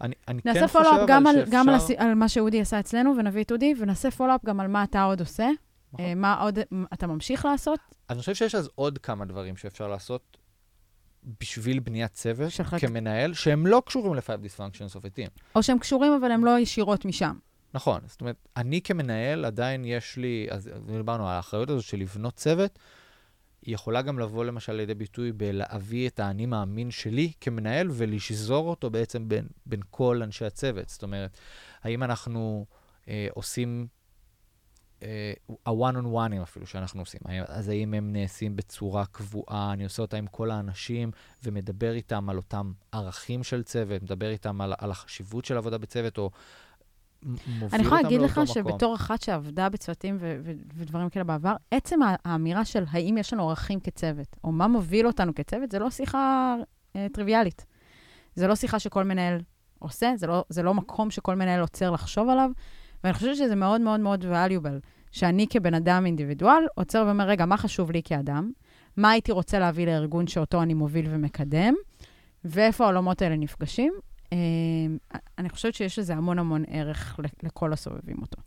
אני, 0.02 0.14
אני 0.28 0.42
כן 0.42 0.48
נעשה 0.48 0.68
חושב 0.68 0.90
אבל 0.94 1.04
גם, 1.08 1.26
על, 1.26 1.34
שאפשר... 1.34 1.50
גם 1.52 1.68
על, 1.68 1.74
הס... 1.74 1.90
על 1.98 2.14
מה 2.14 2.28
שאודי 2.28 2.60
עשה 2.60 2.80
אצלנו, 2.80 3.14
ונביא 3.18 3.44
את 3.44 3.52
אודי, 3.52 3.74
ונעשה 3.78 4.10
פולו-אפ 4.10 4.44
גם 4.44 4.60
על 4.60 4.66
מה 4.68 4.84
אתה 4.84 5.02
עוד 5.02 5.20
עושה, 5.20 5.48
נכון. 5.92 6.04
אה, 6.06 6.14
מה 6.14 6.40
עוד 6.40 6.58
אתה 6.92 7.06
ממשיך 7.06 7.44
לעשות. 7.44 7.78
אני 8.10 8.18
חושב 8.18 8.34
שיש 8.34 8.54
אז 8.54 8.68
עוד 8.74 8.98
כמה 8.98 9.24
דברים 9.24 9.56
שאפשר 9.56 9.88
לעשות 9.88 10.36
בשביל 11.40 11.78
בניית 11.80 12.12
צוות 12.12 12.50
של 12.50 12.64
חלק- 12.64 12.80
כמנהל, 12.80 13.34
שהם 13.34 13.66
לא 13.66 13.82
קשורים 13.86 14.14
ל-Five 14.14 14.20
Dysfunctions 14.46 14.96
of 14.96 15.00
a 15.00 15.08
Team. 15.16 15.40
או 15.54 15.62
שהם 15.62 15.78
קשורים, 15.78 16.12
אבל 16.12 16.32
הם 16.32 16.44
לא 16.44 16.58
ישירות 16.58 17.04
משם. 17.04 17.36
נכון, 17.74 18.00
זאת 18.06 18.20
אומרת, 18.20 18.48
אני 18.56 18.80
כמנהל, 18.82 19.44
עדיין 19.44 19.84
יש 19.84 20.16
לי, 20.16 20.46
אז 20.50 20.70
דיברנו 20.86 21.28
על 21.28 21.34
האחריות 21.34 21.70
הזאת 21.70 21.84
של 21.84 21.96
לבנות 21.96 22.34
צוות, 22.34 22.78
היא 23.62 23.75
יכולה 23.75 24.03
גם 24.03 24.18
לבוא 24.18 24.44
למשל 24.44 24.72
לידי 24.72 24.94
ביטוי 24.94 25.33
בלהביא 25.33 26.09
את 26.09 26.20
האני 26.20 26.46
מאמין 26.46 26.90
שלי 26.90 27.33
כמנהל 27.40 27.88
ולשזור 27.92 28.70
אותו 28.70 28.90
בעצם 28.90 29.29
בין, 29.29 29.46
בין 29.66 29.81
כל 29.90 30.20
אנשי 30.22 30.44
הצוות. 30.44 30.88
זאת 30.88 31.03
אומרת, 31.03 31.37
האם 31.83 32.03
אנחנו 32.03 32.66
אה, 33.09 33.27
עושים, 33.35 33.87
אה, 35.03 35.33
ה-one-on-oneים 35.66 36.42
אפילו 36.42 36.66
שאנחנו 36.66 37.03
עושים, 37.03 37.20
אז 37.46 37.68
האם 37.68 37.94
הם 37.94 38.12
נעשים 38.12 38.57
בצורה 38.57 39.07
קבועה, 39.07 39.72
אני 39.72 39.85
עושה 39.85 40.03
אותה 40.03 40.16
עם 40.16 40.27
כל 40.27 40.51
האנשים 40.51 41.11
ומדבר 41.42 41.92
איתם 41.92 42.29
על 42.29 42.37
אותם 42.37 42.72
ערכים 42.92 43.42
של 43.42 43.62
צוות, 43.62 44.03
מדבר 44.03 44.31
איתם 44.31 44.61
על, 44.61 44.75
על 44.79 44.90
החשיבות 44.90 45.44
של 45.44 45.57
עבודה 45.57 45.79
בצוות, 45.79 46.18
או 46.18 46.31
מוביל 47.22 47.64
אותם 47.64 47.76
אני 47.76 47.82
יכולה 47.82 48.02
להגיד 48.02 48.20
לך. 48.20 48.40
שבתור 48.44 48.94
אחת 48.94 49.22
שעבדה 49.22 49.68
בצוותים 49.68 50.16
ו- 50.20 50.37
ו- 50.44 50.52
ודברים 50.74 51.08
כאלה 51.08 51.24
בעבר, 51.24 51.54
עצם 51.70 52.00
האמירה 52.24 52.64
של 52.64 52.85
האם 52.90 53.18
יש 53.18 53.32
לנו 53.32 53.48
ערכים 53.48 53.80
כצוות, 53.80 54.37
או 54.44 54.52
מה 54.52 54.68
מוביל 54.68 55.06
אותנו 55.06 55.35
כצוות, 55.35 55.70
זה 55.70 55.78
לא 55.78 55.90
שיחה 55.90 56.56
אה, 56.96 57.06
טריוויאלית. 57.12 57.66
זה 58.35 58.46
לא 58.46 58.54
שיחה 58.54 58.78
שכל 58.78 59.04
מנהל 59.04 59.40
עושה, 59.78 60.12
זה 60.16 60.26
לא, 60.26 60.44
זה 60.48 60.62
לא 60.62 60.74
מקום 60.74 61.11
שכל 61.11 61.35
מנהל 61.35 61.61
עוצר 61.61 61.90
לחשוב 61.90 62.28
עליו, 62.28 62.50
ואני 63.04 63.14
חושבת 63.14 63.37
שזה 63.37 63.54
מאוד 63.54 63.80
מאוד 63.80 64.00
מאוד 64.00 64.24
valuable, 64.24 64.87
שאני 65.12 65.46
כבן 65.50 65.74
אדם 65.74 66.06
אינדיבידואל 66.06 66.64
עוצר 66.74 67.04
ואומר, 67.06 67.24
רגע, 67.24 67.46
מה 67.46 67.56
חשוב 67.56 67.90
לי 67.90 68.02
כאדם? 68.04 68.50
מה 68.96 69.11
הייתי 69.11 69.32
רוצה 69.32 69.58
להביא 69.58 69.87
לארגון 69.87 70.26
שאותו 70.26 70.62
אני 70.62 70.74
מוביל 70.74 71.06
ומקדם? 71.11 71.74
ואיפה 72.44 72.85
העולמות 72.85 73.22
האלה 73.22 73.37
נפגשים. 73.37 73.92
אה, 74.32 75.18
אני 75.38 75.50
חושבת 75.50 75.74
שיש 75.74 75.98
לזה 75.98 76.14
המון 76.14 76.38
המון 76.38 76.64
ערך 76.68 77.20
לכל 77.42 77.72
הסובבים 77.72 78.16
אותו. 78.22 78.42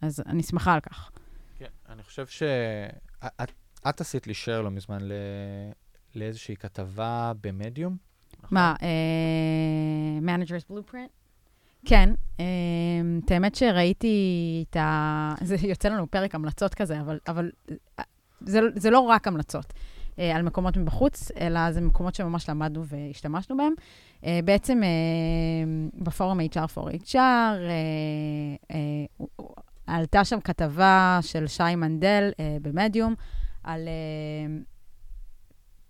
אז 0.00 0.22
אני 0.26 0.42
שמחה 0.42 0.74
על 0.74 0.80
כך. 0.80 1.10
כן, 1.58 1.70
אני 1.88 2.02
חושב 2.02 2.26
ש... 2.26 2.42
את, 3.42 3.52
את 3.88 4.00
עשית 4.00 4.26
לי 4.26 4.32
share 4.32 4.62
לא 4.62 4.70
מזמן 4.70 4.98
ל... 5.00 5.12
לאיזושהי 6.14 6.56
כתבה 6.56 7.32
במדיום. 7.40 7.96
מה, 8.50 8.74
uh, 8.78 10.24
Manager's 10.24 10.72
Blueprint? 10.72 11.10
כן, 11.84 12.10
uh, 12.36 12.40
את 13.24 13.30
האמת 13.30 13.54
שראיתי 13.54 14.64
את 14.70 14.76
ה... 14.76 15.34
זה 15.40 15.56
יוצא 15.62 15.88
לנו 15.88 16.10
פרק 16.10 16.34
המלצות 16.34 16.74
כזה, 16.74 17.00
אבל, 17.00 17.18
אבל 17.28 17.50
זה, 18.40 18.60
זה 18.74 18.90
לא 18.90 19.00
רק 19.00 19.28
המלצות. 19.28 19.72
Uh, 20.16 20.22
על 20.34 20.42
מקומות 20.42 20.76
מבחוץ, 20.76 21.30
אלא 21.40 21.72
זה 21.72 21.80
מקומות 21.80 22.14
שממש 22.14 22.48
למדנו 22.48 22.84
והשתמשנו 22.86 23.56
בהם. 23.56 23.72
Uh, 24.22 24.26
בעצם 24.44 24.80
uh, 24.82 26.04
בפורום 26.04 26.40
HR 26.40 26.76
for 26.76 27.06
HR, 27.06 27.58
עלתה 29.86 30.24
שם 30.24 30.40
כתבה 30.40 31.18
של 31.22 31.46
שי 31.46 31.74
מנדל 31.76 32.30
במדיום, 32.62 33.14
על... 33.64 33.88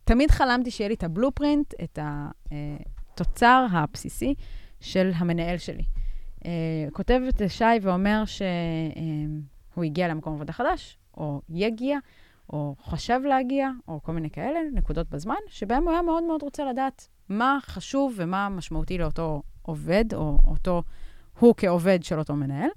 תמיד 0.05 0.31
חלמתי 0.31 0.71
שיהיה 0.71 0.89
לי 0.89 0.95
את 0.95 1.05
הבלופרינט, 1.05 1.75
את 1.83 1.99
התוצר 2.03 3.67
הבסיסי 3.71 4.35
של 4.81 5.11
המנהל 5.15 5.59
שלי. 5.59 5.85
כותב 6.93 7.21
את 7.29 7.43
שי 7.49 7.65
ואומר 7.83 8.23
שהוא 8.27 9.85
הגיע 9.85 10.09
למקום 10.09 10.35
עבודה 10.35 10.53
חדש, 10.53 10.99
או 11.17 11.41
יגיע, 11.49 11.99
או 12.51 12.75
חשב 12.85 13.21
להגיע, 13.25 13.71
או 13.89 14.03
כל 14.03 14.13
מיני 14.13 14.31
כאלה, 14.31 14.61
נקודות 14.73 15.11
בזמן, 15.11 15.35
שבהם 15.49 15.83
הוא 15.83 15.93
היה 15.93 16.03
מאוד 16.03 16.23
מאוד 16.23 16.43
רוצה 16.43 16.65
לדעת 16.65 17.09
מה 17.29 17.59
חשוב 17.63 18.15
ומה 18.17 18.49
משמעותי 18.49 18.99
לאותו 18.99 19.43
עובד, 19.63 20.05
או 20.15 20.39
אותו, 20.45 20.83
הוא 21.39 21.55
כעובד 21.57 22.03
של 22.03 22.19
אותו 22.19 22.35
מנהל. 22.35 22.69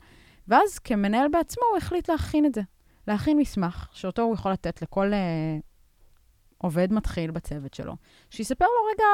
ואז 0.47 0.79
כמנהל 0.79 1.27
בעצמו 1.31 1.63
הוא 1.71 1.77
החליט 1.77 2.09
להכין 2.09 2.45
את 2.45 2.53
זה. 2.55 2.61
להכין 3.07 3.37
מסמך, 3.37 3.87
שאותו 3.91 4.21
הוא 4.21 4.33
יכול 4.33 4.51
לתת 4.51 4.81
לכל 4.81 5.11
uh, 5.11 5.61
עובד 6.57 6.93
מתחיל 6.93 7.31
בצוות 7.31 7.73
שלו, 7.73 7.95
שיספר 8.29 8.65
לו 8.65 8.85
רגע 8.93 9.05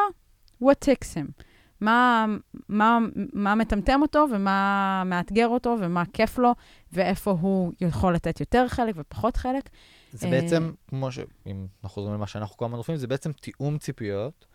what 0.64 0.86
takes 0.86 1.16
him. 1.16 1.44
מה, 1.82 2.26
מה, 2.70 3.00
מה 3.34 3.56
מטמטם 3.56 4.02
אותו 4.02 4.26
ומה 4.32 5.04
מאתגר 5.06 5.48
אותו 5.48 5.76
ומה 5.80 6.04
כיף 6.14 6.38
לו 6.38 6.56
ואיפה 6.92 7.32
הוא 7.32 7.72
יכול 7.82 8.14
לתת 8.14 8.40
יותר 8.40 8.68
חלק 8.68 8.96
ופחות 8.98 9.38
חלק. 9.38 9.70
זה 10.14 10.30
בעצם, 10.30 10.74
כמו 10.88 11.12
ש... 11.12 11.20
אם 11.48 11.68
אנחנו 11.84 11.90
חוזרים 11.96 12.14
למה 12.14 12.28
שאנחנו 12.28 12.58
כל 12.58 12.66
הזמן 12.66 12.78
רופאים, 12.78 12.98
זה 12.98 13.08
בעצם 13.08 13.32
תיאום 13.32 13.78
ציפיות 13.78 14.46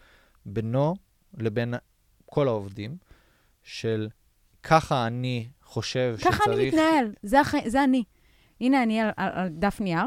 בינו 0.47 0.95
לבין 1.35 1.75
כל 2.27 2.49
העובדים, 2.49 2.97
של 3.63 4.09
ככה 4.63 5.07
אני 5.07 5.49
חושב 5.63 6.15
ככה 6.17 6.31
שצריך... 6.31 6.43
ככה 6.43 6.53
אני 6.53 6.69
מתנהל, 6.69 7.13
זה, 7.23 7.41
הח... 7.41 7.55
זה 7.67 7.85
אני. 7.85 8.05
הנה 8.61 8.83
אני 8.83 9.01
על, 9.01 9.11
על, 9.17 9.31
על 9.33 9.49
דף 9.49 9.81
נייר, 9.81 10.05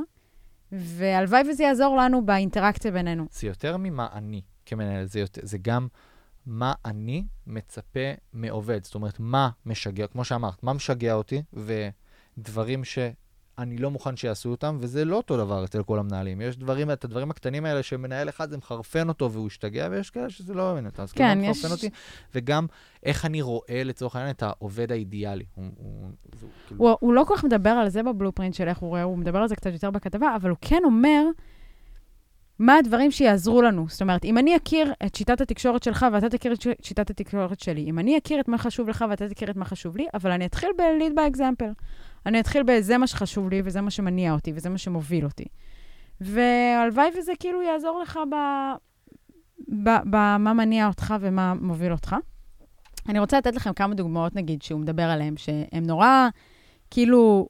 והלוואי 0.72 1.42
וזה 1.50 1.64
יעזור 1.64 1.98
לנו 1.98 2.26
באינטראקציה 2.26 2.92
בינינו. 2.92 3.26
זה 3.32 3.48
יותר 3.48 3.78
ממה 3.78 4.08
אני 4.14 4.42
כמנהל, 4.66 5.06
זה, 5.06 5.20
יותר, 5.20 5.42
זה 5.44 5.58
גם 5.58 5.88
מה 6.46 6.74
אני 6.86 7.26
מצפה 7.48 8.12
מעובד. 8.34 8.84
זאת 8.84 8.96
אומרת, 8.96 9.20
מה 9.20 9.50
משגע, 9.66 10.08
כמו 10.08 10.24
שאמרת, 10.24 10.64
מה 10.64 10.74
משגע 10.74 11.14
אותי, 11.14 11.42
ודברים 11.54 12.84
שאני 13.60 13.78
לא 13.78 13.92
מוכן 13.92 14.18
שיעשו 14.18 14.50
אותם, 14.50 14.78
וזה 14.80 15.06
לא 15.06 15.16
אותו 15.16 15.38
דבר 15.38 15.64
אצל 15.64 15.84
כל 15.84 16.00
המנהלים. 16.00 16.42
יש 16.42 16.58
דברים, 16.58 16.92
את 16.92 17.06
הדברים 17.06 17.32
הקטנים 17.32 17.66
האלה 17.66 17.84
שמנהל 17.84 18.30
אחד 18.30 18.50
זה 18.50 18.58
מחרפן 18.58 19.10
אותו 19.10 19.32
והוא 19.32 19.48
השתגע, 19.48 19.88
ויש 19.92 20.10
כאלה 20.10 20.30
שזה 20.30 20.54
לא 20.54 20.72
אוהב 20.72 20.86
אותם. 20.86 21.04
אז 21.04 21.12
כן, 21.12 21.34
כאילו 21.34 21.52
יש... 21.52 21.58
מחרפן 21.58 21.74
אותי, 21.74 21.90
וגם 22.36 22.66
איך 23.04 23.26
אני 23.26 23.42
רואה 23.42 23.84
לצורך 23.84 24.16
העניין 24.16 24.34
את 24.34 24.44
העובד 24.44 24.92
האידיאלי. 24.92 25.46
הוא, 25.56 25.66
הוא, 25.78 26.10
הוא, 26.42 26.50
כאילו... 26.68 26.82
הוא, 26.82 26.96
הוא 27.00 27.14
לא 27.14 27.24
כל 27.28 27.36
כך 27.38 27.44
מדבר 27.44 27.70
על 27.70 27.90
זה 27.90 28.04
בבלופרינט 28.04 28.54
של 28.54 28.68
איך 28.68 28.78
הוא 28.78 28.90
רואה, 28.90 29.04
הוא 29.04 29.18
מדבר 29.18 29.40
על 29.40 29.48
זה 29.48 29.56
קצת 29.56 29.74
יותר 29.74 29.92
בכתבה, 29.92 30.36
אבל 30.36 30.50
הוא 30.50 30.58
כן 30.62 30.82
אומר... 30.84 31.24
מה 32.60 32.78
הדברים 32.78 33.12
שיעזרו 33.12 33.62
לנו. 33.62 33.86
זאת 33.90 34.02
אומרת, 34.02 34.26
אם 34.26 34.38
אני 34.38 34.58
אכיר 34.58 34.94
את 35.06 35.16
שיטת 35.16 35.42
התקשורת 35.42 35.84
שלך 35.84 36.06
ואתה 36.14 36.30
תכיר 36.30 36.54
את 36.54 36.62
שיטת 36.82 37.10
התקשורת 37.10 37.60
שלי, 37.60 37.90
אם 37.90 38.00
אני 38.00 38.18
אכיר 38.18 38.40
את 38.40 38.48
מה 38.48 38.58
חשוב 38.58 38.90
לך 38.90 39.06
ואתה 39.10 39.30
תכיר 39.30 39.52
את 39.52 39.56
מה 39.56 39.66
חשוב 39.66 39.98
לי, 39.98 40.08
אבל 40.14 40.32
אני 40.32 40.46
אתחיל 40.46 40.70
ב-lead 40.78 41.14
by 41.14 41.38
example. 41.38 41.84
אני 42.26 42.40
אתחיל 42.40 42.64
בזה 42.64 42.98
מה 42.98 43.08
שחשוב 43.08 43.50
לי 43.50 43.62
וזה 43.66 43.82
מה 43.82 43.92
שמניע 43.92 44.34
אותי 44.34 44.52
וזה 44.56 44.70
מה 44.70 44.78
שמוביל 44.78 45.26
אותי. 45.26 45.46
והלוואי 46.22 47.10
וזה 47.18 47.32
כאילו 47.40 47.62
יעזור 47.62 48.02
לך 48.02 48.20
במה 50.04 50.54
מניע 50.54 50.88
אותך 50.88 51.14
ומה 51.20 51.54
מוביל 51.54 51.92
אותך. 51.92 52.16
אני 53.10 53.20
רוצה 53.20 53.38
לתת 53.38 53.56
לכם 53.56 53.74
כמה 53.74 53.96
דוגמאות, 53.96 54.36
נגיד, 54.36 54.62
שהוא 54.62 54.80
מדבר 54.80 55.04
עליהן, 55.04 55.38
שהן 55.38 55.86
נורא, 55.86 56.28
כאילו, 56.90 57.48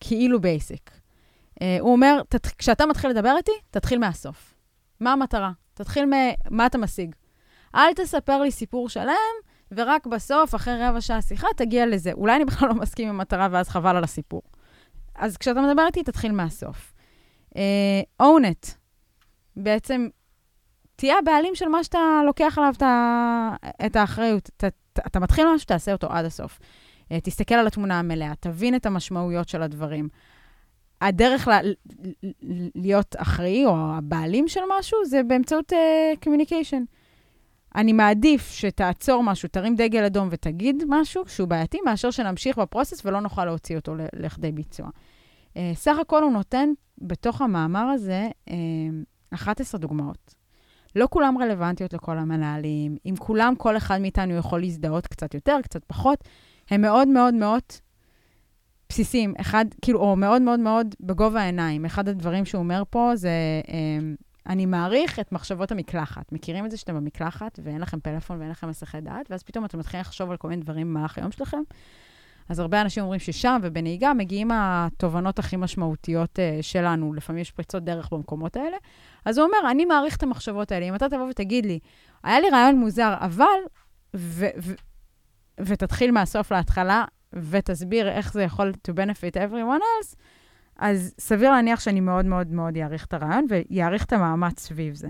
כאילו 0.00 0.40
basic. 0.40 0.90
Uh, 0.90 1.62
הוא 1.80 1.92
אומר, 1.92 2.22
תת, 2.28 2.46
כשאתה 2.46 2.86
מתחיל 2.86 3.10
לדבר 3.10 3.34
איתי, 3.36 3.52
תתחיל 3.70 3.98
מהסוף. 3.98 4.54
מה 5.00 5.12
המטרה? 5.12 5.52
תתחיל 5.74 6.04
ממה 6.50 6.66
אתה 6.66 6.78
משיג. 6.78 7.14
אל 7.74 7.94
תספר 7.96 8.40
לי 8.40 8.50
סיפור 8.50 8.88
שלם, 8.88 9.14
ורק 9.72 10.06
בסוף, 10.06 10.54
אחרי 10.54 10.74
רבע 10.80 11.00
שעה 11.00 11.22
שיחה, 11.22 11.46
תגיע 11.56 11.86
לזה. 11.86 12.12
אולי 12.12 12.36
אני 12.36 12.44
בכלל 12.44 12.68
לא 12.68 12.74
מסכים 12.74 13.08
עם 13.08 13.14
המטרה, 13.14 13.48
ואז 13.50 13.68
חבל 13.68 13.96
על 13.96 14.04
הסיפור. 14.04 14.42
אז 15.14 15.36
כשאתה 15.36 15.60
מדבר 15.60 15.86
איתי, 15.86 16.02
תתחיל 16.02 16.32
מהסוף. 16.32 16.94
Uh, 17.50 18.22
own 18.22 18.44
it. 18.44 18.74
בעצם, 19.56 20.08
תהיה 20.96 21.18
הבעלים 21.18 21.54
של 21.54 21.68
מה 21.68 21.84
שאתה 21.84 22.20
לוקח 22.26 22.58
עליו 22.58 22.74
את 23.86 23.96
האחריות. 23.96 24.50
אתה, 24.56 24.68
אתה 25.06 25.20
מתחיל 25.20 25.46
משהו, 25.54 25.66
תעשה 25.66 25.92
אותו 25.92 26.06
עד 26.06 26.24
הסוף. 26.24 26.58
Uh, 26.58 27.20
תסתכל 27.22 27.54
על 27.54 27.66
התמונה 27.66 27.98
המלאה, 27.98 28.32
תבין 28.40 28.74
את 28.74 28.86
המשמעויות 28.86 29.48
של 29.48 29.62
הדברים. 29.62 30.08
הדרך 31.00 31.48
לה, 31.48 31.58
להיות 32.74 33.16
אחראי 33.18 33.66
או 33.66 33.76
הבעלים 33.76 34.48
של 34.48 34.60
משהו 34.78 35.04
זה 35.04 35.22
באמצעות. 35.22 35.72
Uh, 35.72 35.76
אני 37.78 37.92
מעדיף 37.92 38.50
שתעצור 38.52 39.22
משהו, 39.22 39.48
תרים 39.48 39.74
דגל 39.74 40.04
אדום 40.04 40.28
ותגיד 40.30 40.82
משהו 40.88 41.22
שהוא 41.26 41.48
בעייתי, 41.48 41.78
מאשר 41.84 42.10
שנמשיך 42.10 42.58
בפרוסס 42.58 43.06
ולא 43.06 43.20
נוכל 43.20 43.44
להוציא 43.44 43.76
אותו 43.76 43.94
לכדי 44.12 44.52
ביצוע. 44.52 44.88
Uh, 44.88 45.58
סך 45.74 45.98
הכל 46.00 46.22
הוא 46.22 46.32
נותן 46.32 46.68
בתוך 46.98 47.42
המאמר 47.42 47.84
הזה 47.84 48.28
uh, 48.48 48.52
אה, 48.52 48.56
11 49.34 49.80
דוגמאות. 49.80 50.34
לא 50.96 51.06
כולם 51.10 51.38
רלוונטיות 51.38 51.92
לכל 51.92 52.18
המנהלים, 52.18 52.96
עם 53.04 53.16
כולם 53.16 53.54
כל 53.58 53.76
אחד 53.76 54.00
מאיתנו 54.00 54.36
יכול 54.36 54.60
להזדהות 54.60 55.06
קצת 55.06 55.34
יותר, 55.34 55.56
קצת 55.62 55.84
פחות. 55.84 56.24
הם 56.70 56.80
מאוד 56.80 57.08
מאוד 57.08 57.34
מאוד 57.34 57.62
בסיסיים, 58.88 59.34
אחד, 59.40 59.64
כאילו, 59.82 60.00
או 60.00 60.16
מאוד 60.16 60.42
מאוד 60.42 60.60
מאוד 60.60 60.94
בגובה 61.00 61.40
העיניים. 61.40 61.84
אחד 61.84 62.08
הדברים 62.08 62.44
שהוא 62.44 62.58
אומר 62.58 62.82
פה 62.90 63.10
זה, 63.14 63.30
אה, 63.68 63.98
אני 64.48 64.66
מעריך 64.66 65.18
את 65.18 65.32
מחשבות 65.32 65.72
המקלחת. 65.72 66.32
מכירים 66.32 66.66
את 66.66 66.70
זה 66.70 66.76
שאתם 66.76 66.94
במקלחת 66.94 67.60
ואין 67.62 67.80
לכם 67.80 68.00
פלאפון 68.00 68.38
ואין 68.38 68.50
לכם 68.50 68.68
מסכי 68.68 69.00
דעת, 69.00 69.30
ואז 69.30 69.42
פתאום 69.42 69.64
אתם 69.64 69.78
מתחילים 69.78 70.00
לחשוב 70.00 70.30
על 70.30 70.36
כל 70.36 70.48
מיני 70.48 70.62
דברים 70.62 70.86
במהלך 70.88 71.18
היום 71.18 71.32
שלכם? 71.32 71.62
אז 72.48 72.58
הרבה 72.58 72.80
אנשים 72.80 73.02
אומרים 73.02 73.20
ששם 73.20 73.60
ובנהיגה 73.62 74.12
מגיעים 74.14 74.50
התובנות 74.54 75.38
הכי 75.38 75.56
משמעותיות 75.56 76.38
uh, 76.38 76.62
שלנו. 76.62 77.14
לפעמים 77.14 77.42
יש 77.42 77.50
פריצות 77.50 77.84
דרך 77.84 78.12
במקומות 78.12 78.56
האלה. 78.56 78.76
אז 79.24 79.38
הוא 79.38 79.46
אומר, 79.46 79.70
אני 79.70 79.84
מעריך 79.84 80.16
את 80.16 80.22
המחשבות 80.22 80.72
האלה. 80.72 80.88
אם 80.88 80.94
אתה 80.94 81.08
תבוא 81.08 81.28
ותגיד 81.30 81.66
לי, 81.66 81.78
היה 82.24 82.40
לי 82.40 82.50
רעיון 82.50 82.76
מוזר, 82.76 83.14
אבל... 83.18 83.44
ו- 84.16 84.46
ו- 84.62 84.74
ותתחיל 85.60 86.10
מהסוף 86.10 86.52
להתחלה, 86.52 87.04
ותסביר 87.32 88.08
איך 88.08 88.32
זה 88.32 88.42
יכול 88.42 88.72
to 88.88 88.92
benefit 88.92 89.36
everyone 89.36 89.80
else, 89.80 90.16
אז 90.78 91.14
סביר 91.18 91.50
להניח 91.50 91.80
שאני 91.80 92.00
מאוד 92.00 92.24
מאוד 92.24 92.46
מאוד 92.46 92.76
אעריך 92.76 93.04
את 93.04 93.14
הרעיון 93.14 93.46
ויעריך 93.48 94.04
את 94.04 94.12
המאמץ 94.12 94.60
סביב 94.60 94.94
זה. 94.94 95.08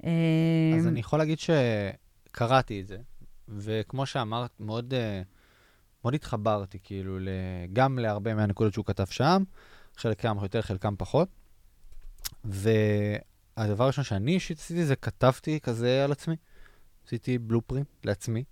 אז 0.00 0.86
אני 0.86 1.00
יכול 1.00 1.18
להגיד 1.18 1.38
שקראתי 1.38 2.80
את 2.80 2.86
זה, 2.86 2.98
וכמו 3.48 4.06
שאמרת, 4.06 4.50
מאוד, 4.60 4.94
אה, 4.94 5.22
מאוד 6.04 6.14
התחברתי, 6.14 6.78
כאילו, 6.82 7.18
גם 7.72 7.98
להרבה 7.98 8.34
מהנקודות 8.34 8.72
שהוא 8.72 8.84
כתב 8.84 9.06
שם, 9.06 9.42
חלקם 9.96 10.36
יותר, 10.42 10.62
חלקם 10.62 10.94
פחות. 10.98 11.28
והדבר 12.44 13.84
הראשון 13.84 14.04
שאני 14.04 14.34
אישית 14.34 14.58
עשיתי 14.58 14.84
זה 14.84 14.96
כתבתי 14.96 15.60
כזה 15.60 16.04
על 16.04 16.12
עצמי. 16.12 16.36
עשיתי 17.06 17.38
בלופרינט 17.38 17.88
לעצמי. 18.04 18.44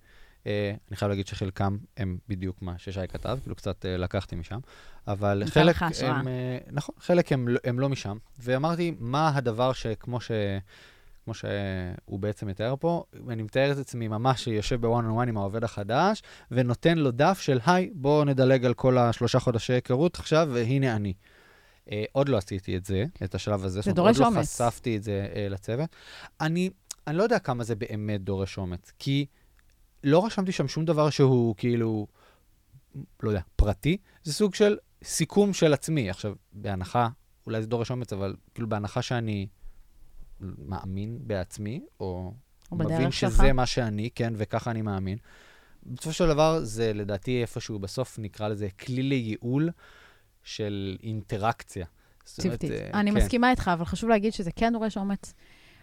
Uh, 0.42 0.46
אני 0.88 0.96
חייב 0.96 1.09
להגיד 1.09 1.26
שחלקם 1.26 1.76
הם 1.96 2.18
בדיוק 2.28 2.62
מה 2.62 2.78
ששי 2.78 3.07
כתב, 3.09 3.38
כאילו 3.42 3.57
קצת 3.57 3.85
uh, 3.85 3.88
לקחתי 3.88 4.37
משם, 4.37 4.59
אבל 5.09 5.42
חלק 5.46 5.83
הם, 5.83 5.90
uh, 5.90 6.28
נכון, 6.72 6.94
חלק 6.98 7.33
הם, 7.33 7.48
הם 7.64 7.81
לא 7.81 7.88
משם, 7.88 8.16
ואמרתי, 8.38 8.94
מה 8.98 9.33
הדבר 9.35 9.72
שכמו 9.72 10.20
ש... 10.20 10.31
כמו 11.24 11.35
שהוא 11.35 12.20
בעצם 12.20 12.46
מתאר 12.46 12.74
פה, 12.81 13.05
אני 13.28 13.42
מתאר 13.42 13.72
את 13.72 13.78
עצמי 13.78 14.09
ממש 14.09 14.46
יושב 14.46 14.81
בוואן 14.81 15.05
און 15.05 15.14
וואן 15.14 15.28
עם 15.28 15.37
העובד 15.37 15.64
החדש, 15.64 16.22
ונותן 16.50 16.98
לו 16.98 17.11
דף 17.11 17.40
של, 17.40 17.59
היי, 17.66 17.90
בואו 17.94 18.24
נדלג 18.24 18.64
על 18.64 18.74
כל 18.74 18.98
השלושה 18.98 19.40
חודשי 19.40 19.72
היכרות 19.72 20.18
עכשיו, 20.18 20.48
והנה 20.52 20.96
אני. 20.96 21.14
Uh, 21.87 21.90
עוד 22.12 22.28
לא 22.28 22.37
עשיתי 22.37 22.76
את 22.76 22.85
זה, 22.85 23.05
את 23.24 23.35
השלב 23.35 23.64
הזה. 23.64 23.81
זה 23.81 23.92
דורש 23.92 24.20
אומץ. 24.20 24.26
עוד 24.26 24.35
לא 24.37 24.42
חשפתי 24.42 24.96
את 24.96 25.02
זה 25.02 25.28
uh, 25.33 25.52
לצוות. 25.52 25.90
אני, 26.40 26.70
אני 27.07 27.16
לא 27.16 27.22
יודע 27.22 27.38
כמה 27.38 27.64
זה 27.64 27.74
באמת 27.74 28.20
דורש 28.22 28.59
אומץ, 28.59 28.92
כי 28.98 29.26
לא 30.04 30.26
רשמתי 30.26 30.52
שם 30.52 30.68
שום 30.68 30.84
דבר 30.84 31.10
שהוא 31.10 31.54
כאילו, 31.56 32.06
לא 33.22 33.30
יודע, 33.30 33.40
פרטי, 33.56 33.96
זה 34.22 34.32
סוג 34.32 34.54
של 34.54 34.76
סיכום 35.04 35.52
של 35.52 35.72
עצמי. 35.72 36.10
עכשיו, 36.10 36.34
בהנחה, 36.52 37.08
אולי 37.46 37.62
זה 37.62 37.68
דורש 37.68 37.90
אומץ, 37.90 38.12
אבל 38.12 38.36
כאילו 38.54 38.68
בהנחה 38.68 39.02
שאני 39.02 39.46
מאמין 40.40 41.18
בעצמי, 41.20 41.84
או, 42.00 42.32
מבין 42.72 43.10
שלך. 43.10 43.32
שזה 43.32 43.52
מה 43.52 43.66
שאני, 43.66 44.10
כן, 44.14 44.32
וככה 44.36 44.70
אני 44.70 44.82
מאמין. 44.82 45.18
בסופו 45.86 46.12
של 46.12 46.28
דבר, 46.28 46.64
זה 46.64 46.92
לדעתי 46.92 47.42
איפשהו 47.42 47.78
בסוף 47.78 48.18
נקרא 48.18 48.48
לזה 48.48 48.68
כלי 48.70 49.02
לייעול 49.02 49.70
של 50.42 50.96
אינטראקציה. 51.02 51.86
צוותית. 52.24 52.70
אה, 52.70 52.90
אני 52.94 53.10
כן. 53.10 53.16
מסכימה 53.16 53.50
איתך, 53.50 53.70
אבל 53.74 53.84
חשוב 53.84 54.10
להגיד 54.10 54.32
שזה 54.32 54.50
כן 54.56 54.72
דורש 54.72 54.96
אומץ. 54.96 55.34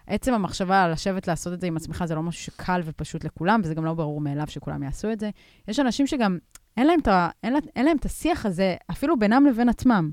עצם 0.10 0.34
המחשבה 0.34 0.84
על 0.84 0.92
לשבת 0.92 1.28
לעשות 1.28 1.54
את 1.54 1.62
זה 1.62 1.68
עם 1.68 1.78
עצמך 1.78 2.04
זה 2.08 2.16
לא 2.16 2.24
משהו 2.24 2.44
שקל 2.44 2.82
ופשוט 2.86 3.24
לכולם, 3.24 3.62
וזה 3.64 3.74
גם 3.76 3.86
לא 3.86 3.94
ברור 3.94 4.22
מאליו 4.22 4.48
שכולם 4.48 4.84
יעשו 4.84 5.12
את 5.12 5.20
זה. 5.20 5.30
יש 5.68 5.80
אנשים 5.80 6.08
שגם 6.08 6.38
אין 6.78 6.88
להם 6.88 7.00
את, 7.00 7.08
ה, 7.08 7.30
אין, 7.44 7.54
לה- 7.54 7.60
אין 7.76 7.86
להם 7.86 7.98
את 7.98 8.06
השיח 8.06 8.46
הזה, 8.46 8.76
אפילו 8.92 9.20
בינם 9.20 9.46
לבין 9.46 9.70
עצמם. 9.70 10.12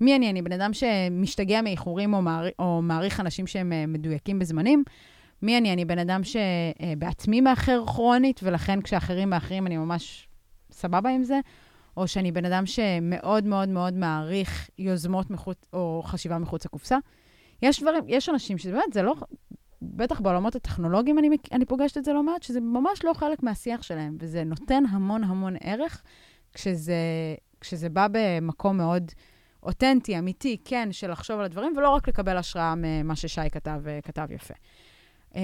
מי 0.00 0.16
אני? 0.16 0.30
אני 0.30 0.42
בן 0.42 0.52
אדם 0.52 0.70
שמשתגע 0.72 1.62
מאיחורים 1.62 2.14
או, 2.14 2.22
מער, 2.22 2.46
או 2.58 2.82
מעריך 2.82 3.20
אנשים 3.20 3.46
שהם 3.46 3.72
אה, 3.72 3.84
מדויקים 3.86 4.38
בזמנים. 4.38 4.84
מי 5.42 5.58
אני? 5.58 5.72
אני 5.72 5.84
בן 5.84 5.98
אדם 5.98 6.20
שבעצמי 6.24 7.40
מאחר 7.40 7.82
כרונית, 7.86 8.40
ולכן 8.42 8.82
כשאחרים 8.82 9.30
מאחרים 9.30 9.66
אני 9.66 9.76
ממש 9.76 10.28
סבבה 10.72 11.10
עם 11.10 11.24
זה. 11.24 11.40
או 11.96 12.08
שאני 12.08 12.32
בן 12.32 12.44
אדם 12.44 12.66
שמאוד 12.66 13.44
מאוד 13.44 13.68
מאוד 13.68 13.94
מעריך 13.94 14.70
יוזמות 14.78 15.30
מחוץ, 15.30 15.56
או 15.72 16.02
חשיבה 16.04 16.38
מחוץ 16.38 16.64
לקופסה. 16.64 16.96
יש 17.62 17.80
דברים, 17.80 18.04
יש 18.08 18.28
אנשים 18.28 18.58
שזה 18.58 18.72
באמת, 18.72 18.92
זה 18.92 19.02
לא, 19.02 19.14
בטח 19.82 20.20
בעולמות 20.20 20.56
הטכנולוגיים 20.56 21.18
אני, 21.18 21.28
אני 21.52 21.64
פוגשת 21.64 21.98
את 21.98 22.04
זה 22.04 22.12
לא 22.12 22.22
מעט, 22.22 22.42
שזה 22.42 22.60
ממש 22.60 23.04
לא 23.04 23.12
חלק 23.14 23.42
מהשיח 23.42 23.82
שלהם, 23.82 24.16
וזה 24.20 24.44
נותן 24.44 24.82
המון 24.90 25.24
המון 25.24 25.56
ערך 25.60 26.02
כשזה, 26.52 26.94
כשזה 27.60 27.88
בא 27.88 28.06
במקום 28.12 28.76
מאוד 28.76 29.10
אותנטי, 29.62 30.18
אמיתי, 30.18 30.56
כן, 30.64 30.88
של 30.92 31.10
לחשוב 31.10 31.38
על 31.38 31.44
הדברים, 31.44 31.76
ולא 31.76 31.90
רק 31.90 32.08
לקבל 32.08 32.36
השראה 32.36 32.74
ממה 32.76 33.16
ששי 33.16 33.50
כתב, 33.52 33.80
אה, 33.86 34.00
כתב 34.02 34.26
יפה. 34.30 34.54
אה, 35.36 35.42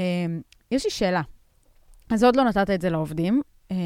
יש 0.70 0.85
לי 0.85 0.90
שאלה. 0.90 1.22
אז 2.11 2.25
עוד 2.25 2.37
לא 2.37 2.44
נתת 2.44 2.70
את 2.70 2.81
זה 2.81 2.90
לעובדים, 2.90 3.42
אה, 3.70 3.77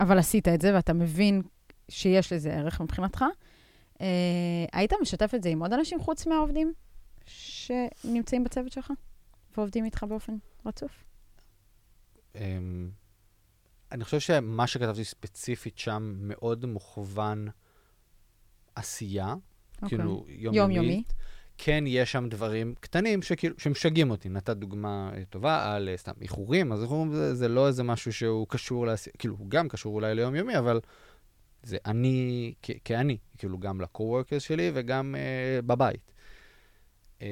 אבל 0.00 0.18
עשית 0.18 0.48
את 0.48 0.60
זה, 0.60 0.74
ואתה 0.74 0.92
מבין 0.92 1.42
שיש 1.88 2.32
לזה 2.32 2.52
ערך 2.52 2.80
מבחינתך. 2.80 3.24
אה, 4.00 4.06
היית 4.72 4.92
משתף 5.02 5.34
את 5.34 5.42
זה 5.42 5.48
עם 5.48 5.62
עוד 5.62 5.72
אנשים 5.72 6.00
חוץ 6.00 6.26
מהעובדים 6.26 6.72
שנמצאים 7.26 8.44
בצוות 8.44 8.72
שלך 8.72 8.92
ועובדים 9.56 9.84
איתך 9.84 10.04
באופן 10.08 10.36
רצוף? 10.66 11.04
אמ, 12.34 12.90
אני 13.92 14.04
חושב 14.04 14.20
שמה 14.20 14.66
שכתבתי 14.66 15.04
ספציפית 15.04 15.78
שם 15.78 16.14
מאוד 16.18 16.64
מוכוון 16.66 17.48
עשייה, 18.74 19.34
כאילו 19.86 20.24
יומיומית. 20.28 20.76
יומיומי. 20.76 21.02
כן, 21.58 21.84
יש 21.86 22.12
שם 22.12 22.28
דברים 22.28 22.74
קטנים 22.80 23.22
שכאילו, 23.22 23.54
שמשגעים 23.58 24.10
אותי. 24.10 24.28
נתת 24.28 24.56
דוגמה 24.56 25.10
אה, 25.16 25.24
טובה 25.24 25.74
על 25.74 25.88
אה, 25.88 25.96
סתם 25.96 26.12
איחורים, 26.20 26.72
אז 26.72 26.82
איחורים 26.82 27.12
זה, 27.12 27.34
זה 27.34 27.48
לא 27.48 27.66
איזה 27.68 27.82
משהו 27.82 28.12
שהוא 28.12 28.46
קשור 28.48 28.86
לעשייה, 28.86 29.14
כאילו, 29.18 29.36
הוא 29.38 29.50
גם 29.50 29.68
קשור 29.68 29.94
אולי 29.94 30.14
ליומיומי, 30.14 30.58
אבל 30.58 30.80
זה 31.62 31.76
אני, 31.86 32.54
כ- 32.62 32.70
כאני, 32.84 33.18
כאילו, 33.38 33.58
גם 33.58 33.80
לקו-וורקרס 33.80 34.42
שלי 34.42 34.70
וגם 34.74 35.14
אה, 35.18 35.62
בבית. 35.62 36.13
אה, 37.22 37.28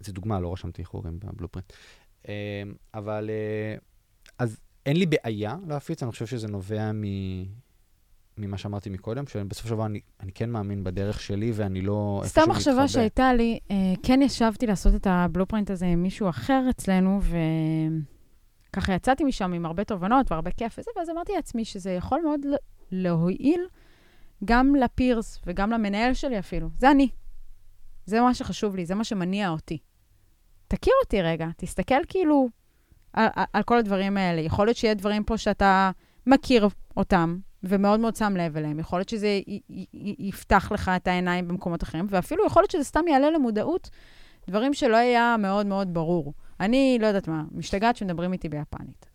זו 0.00 0.12
דוגמה, 0.12 0.40
לא 0.40 0.52
רשמתי 0.52 0.82
איחורים 0.82 1.20
בבלופרינט. 1.20 1.72
אה, 2.28 2.62
אבל, 2.94 3.30
אה, 3.30 3.76
אז 4.38 4.60
אין 4.86 4.96
לי 4.96 5.06
בעיה 5.06 5.56
להפיץ, 5.68 6.02
אני 6.02 6.12
חושב 6.12 6.26
שזה 6.26 6.48
נובע 6.48 6.92
מ... 6.92 7.04
ממה 8.38 8.58
שאמרתי 8.58 8.90
מקודם, 8.90 9.26
שבסופו 9.26 9.68
של 9.68 9.74
דבר 9.74 9.86
אני, 9.86 10.00
אני 10.20 10.32
כן 10.32 10.50
מאמין 10.50 10.84
בדרך 10.84 11.20
שלי 11.20 11.52
ואני 11.54 11.82
לא 11.82 12.22
סתם 12.24 12.42
מחשבה. 12.48 12.88
שהייתה 12.88 13.34
לי, 13.34 13.58
אה, 13.70 13.76
כן 14.02 14.22
ישבתי 14.22 14.66
לעשות 14.66 14.94
את 14.94 15.06
הבלופרינט 15.10 15.70
הזה 15.70 15.86
עם 15.86 16.02
מישהו 16.02 16.28
אחר 16.28 16.66
אצלנו, 16.70 17.20
וככה 18.70 18.94
יצאתי 18.94 19.24
משם 19.24 19.52
עם 19.52 19.66
הרבה 19.66 19.84
תובנות 19.84 20.32
והרבה 20.32 20.50
כיף 20.50 20.78
וזה, 20.78 20.90
ואז 20.96 21.10
אמרתי 21.10 21.32
לעצמי 21.32 21.64
שזה 21.64 21.90
יכול 21.90 22.20
מאוד 22.24 22.40
להועיל 22.92 23.60
גם 24.44 24.74
לפירס 24.74 25.40
וגם 25.46 25.70
למנהל 25.70 26.14
שלי 26.14 26.38
אפילו. 26.38 26.68
זה 26.78 26.90
אני. 26.90 27.08
זה 28.10 28.20
מה 28.20 28.34
שחשוב 28.34 28.76
לי, 28.76 28.86
זה 28.86 28.94
מה 28.94 29.04
שמניע 29.04 29.48
אותי. 29.48 29.78
תכיר 30.68 30.92
אותי 31.04 31.22
רגע, 31.22 31.46
תסתכל 31.56 32.04
כאילו 32.08 32.48
על, 33.12 33.28
על- 33.34 33.44
על 33.52 33.62
כל 33.62 33.78
הדברים 33.78 34.16
האלה. 34.16 34.40
יכול 34.40 34.66
להיות 34.66 34.76
שיהיה 34.76 34.94
דברים 34.94 35.24
פה 35.24 35.38
שאתה 35.38 35.90
מכיר 36.26 36.68
אותם, 36.96 37.38
ומאוד 37.62 38.00
מאוד 38.00 38.16
שם 38.16 38.36
לב 38.36 38.56
אליהם. 38.56 38.78
יכול 38.78 38.98
להיות 38.98 39.08
שזה 39.08 39.28
י- 39.28 39.60
י- 39.70 39.86
י- 39.94 40.16
יפתח 40.28 40.72
לך 40.72 40.90
את 40.96 41.08
העיניים 41.08 41.48
במקומות 41.48 41.82
אחרים, 41.82 42.06
ואפילו 42.10 42.46
יכול 42.46 42.62
להיות 42.62 42.70
שזה 42.70 42.84
סתם 42.84 43.08
יעלה 43.08 43.30
למודעות 43.30 43.90
דברים 44.48 44.74
שלא 44.74 44.96
היה 44.96 45.36
מאוד 45.38 45.66
מאוד 45.66 45.94
ברור. 45.94 46.34
אני, 46.60 46.98
לא 47.00 47.06
יודעת 47.06 47.28
מה, 47.28 47.42
משתגעת 47.52 47.96
שמדברים 47.96 48.32
איתי 48.32 48.48
ביפנית. 48.48 49.06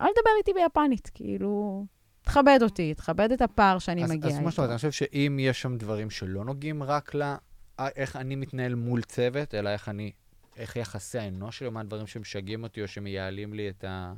אל 0.00 0.06
תדבר 0.06 0.30
איתי 0.38 0.52
ביפנית, 0.52 1.10
כאילו, 1.14 1.84
תכבד 2.22 2.58
אותי, 2.62 2.94
תכבד 2.94 3.32
את 3.32 3.42
הפער 3.42 3.78
שאני 3.78 4.04
אז, 4.04 4.10
מגיעה 4.10 4.26
אז 4.28 4.32
איתו. 4.32 4.42
כמו 4.42 4.50
שאתה 4.50 4.62
אומר, 4.62 4.70
אני 4.70 4.76
חושב 4.76 4.90
שאם 4.90 5.36
יש 5.40 5.62
שם 5.62 5.76
דברים 5.76 6.10
שלא 6.10 6.44
נוגעים 6.44 6.82
רק 6.82 7.14
ל... 7.14 7.34
איך 7.78 8.16
אני 8.16 8.36
מתנהל 8.36 8.74
מול 8.74 9.02
צוות, 9.02 9.54
אלא 9.54 9.68
איך 9.68 9.88
אני, 9.88 10.12
איך 10.56 10.76
יחסי 10.76 11.18
האנוש 11.18 11.58
שלי, 11.58 11.70
מה 11.70 11.80
הדברים 11.80 12.06
שמשגעים 12.06 12.62
אותי 12.62 12.82
או 12.82 12.88
שמייעלים 12.88 13.54
לי 13.54 13.68
את, 13.68 13.84
ה, 13.84 14.12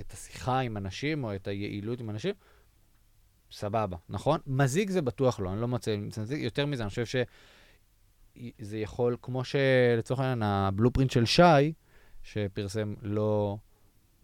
את 0.00 0.12
השיחה 0.12 0.58
עם 0.58 0.76
אנשים 0.76 1.24
או 1.24 1.34
את 1.34 1.48
היעילות 1.48 2.00
עם 2.00 2.10
אנשים, 2.10 2.34
סבבה, 3.52 3.96
נכון? 4.08 4.40
מזיק 4.46 4.90
זה 4.90 5.02
בטוח 5.02 5.40
לא, 5.40 5.52
אני 5.52 5.60
לא 5.60 5.68
מוצא 5.68 5.96
מזיק. 5.96 6.42
יותר 6.42 6.66
מזה, 6.66 6.82
אני 6.82 6.90
חושב 6.90 7.04
שזה 7.06 8.78
יכול, 8.78 9.16
כמו 9.22 9.42
שלצורך 9.44 10.20
העניין, 10.20 10.42
הבלופרינט 10.42 11.10
של 11.10 11.24
שי, 11.24 11.72
שפרסם 12.22 12.94
לא 13.02 13.56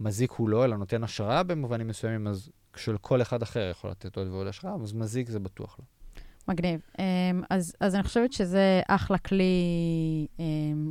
מזיק 0.00 0.32
הוא 0.32 0.48
לא, 0.48 0.64
אלא 0.64 0.76
נותן 0.76 1.04
השראה 1.04 1.42
במובנים 1.42 1.88
מסוימים, 1.88 2.26
אז 2.26 2.50
של 2.76 2.98
כל 2.98 3.22
אחד 3.22 3.42
אחר 3.42 3.68
יכול 3.70 3.90
לתת 3.90 4.16
עוד 4.16 4.28
ועוד 4.28 4.46
השראה, 4.46 4.74
אז 4.82 4.92
מזיק 4.92 5.28
זה 5.28 5.38
בטוח 5.38 5.78
לא. 5.78 5.97
מגניב. 6.48 6.80
Um, 6.92 7.00
אז, 7.50 7.74
אז 7.80 7.94
אני 7.94 8.02
חושבת 8.02 8.32
שזה 8.32 8.80
אחלה 8.88 9.18
כלי 9.18 9.52
um, 10.36 10.40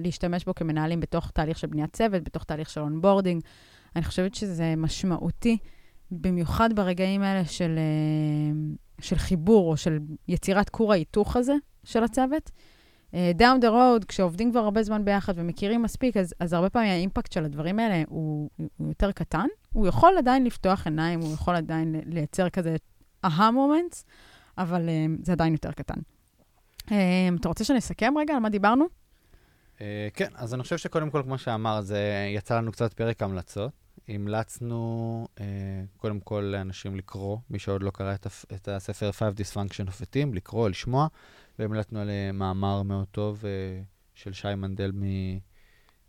להשתמש 0.04 0.46
בו 0.46 0.56
כמנהלים 0.56 1.00
בתוך 1.00 1.32
תהליך 1.32 1.58
של 1.58 1.68
בניית 1.68 1.94
צוות, 1.94 2.24
בתוך 2.24 2.44
תהליך 2.44 2.70
של 2.70 2.82
onboarding. 2.82 3.42
אני 3.96 4.04
חושבת 4.04 4.36
שזה 4.36 4.74
משמעותי, 4.78 5.58
במיוחד 6.12 6.74
ברגעים 6.74 7.22
האלה 7.22 7.46
של, 7.46 7.80
um, 7.80 9.04
של 9.04 9.16
חיבור 9.16 9.72
או 9.72 9.78
של 9.78 9.98
יצירת 10.28 10.70
כור 10.70 10.92
ההיתוך 10.92 11.36
הזה 11.36 11.56
של 11.84 12.04
הצוות. 12.04 12.52
Down 13.14 13.62
the 13.62 13.68
road, 13.68 14.06
כשעובדים 14.08 14.52
כבר 14.52 14.60
הרבה 14.60 14.84
זמן 14.84 15.06
ביחד 15.06 15.34
ומכירים 15.36 15.82
מספיק, 15.82 16.18
אז, 16.18 16.34
אז 16.40 16.54
הרבה 16.54 16.70
פעמים 16.70 16.90
ה 16.90 16.96
impact 16.96 17.32
של 17.32 17.46
הדברים 17.46 17.80
האלה 17.80 18.04
הוא, 18.08 18.50
הוא 18.78 18.88
יותר 18.88 19.12
קטן. 19.12 19.48
הוא 19.74 19.88
יכול 19.88 20.14
עדיין 20.18 20.44
לפתוח 20.44 20.88
עיניים, 20.88 21.20
הוא 21.20 21.34
יכול 21.34 21.56
עדיין 21.56 21.96
לייצר 22.06 22.50
כזה 22.50 22.76
אהה 23.26 23.52
מומנטס. 23.52 24.06
אבל 24.58 24.90
um, 24.90 25.26
זה 25.26 25.32
עדיין 25.32 25.54
יותר 25.54 25.72
קטן. 25.72 26.00
Um, 26.86 26.92
אתה 27.40 27.48
רוצה 27.48 27.64
שנסכם 27.64 28.14
רגע 28.18 28.34
על 28.34 28.40
מה 28.40 28.50
דיברנו? 28.50 28.86
Uh, 29.78 29.82
כן, 30.14 30.30
אז 30.36 30.54
אני 30.54 30.64
חושב 30.64 30.78
שקודם 30.78 31.10
כל, 31.10 31.24
כמו 31.24 31.38
שאמר, 31.38 31.82
זה 31.82 32.28
יצא 32.36 32.58
לנו 32.58 32.72
קצת 32.72 32.94
פרק 32.94 33.24
המלצות. 33.24 33.72
המלצנו 34.08 35.28
קודם 35.98 36.20
כל 36.20 36.50
לאנשים 36.52 36.96
לקרוא, 36.96 37.38
מי 37.50 37.60
שעוד 37.60 37.84
לא 37.84 37.92
קרא 37.92 38.16
את, 38.54 38.68
הספר 38.68 39.12
5 39.12 39.34
Dysfunction 39.34 39.88
of 39.88 40.02
a 40.02 40.06
Team, 40.06 40.36
לקרוא, 40.36 40.70
לשמוע, 40.70 41.08
והמלצנו 41.60 42.00
על 42.00 42.10
מאמר 42.34 42.84
מאוד 42.84 43.08
טוב 43.12 43.44
של 44.16 44.34
שי 44.34 44.56
מנדל 44.56 44.92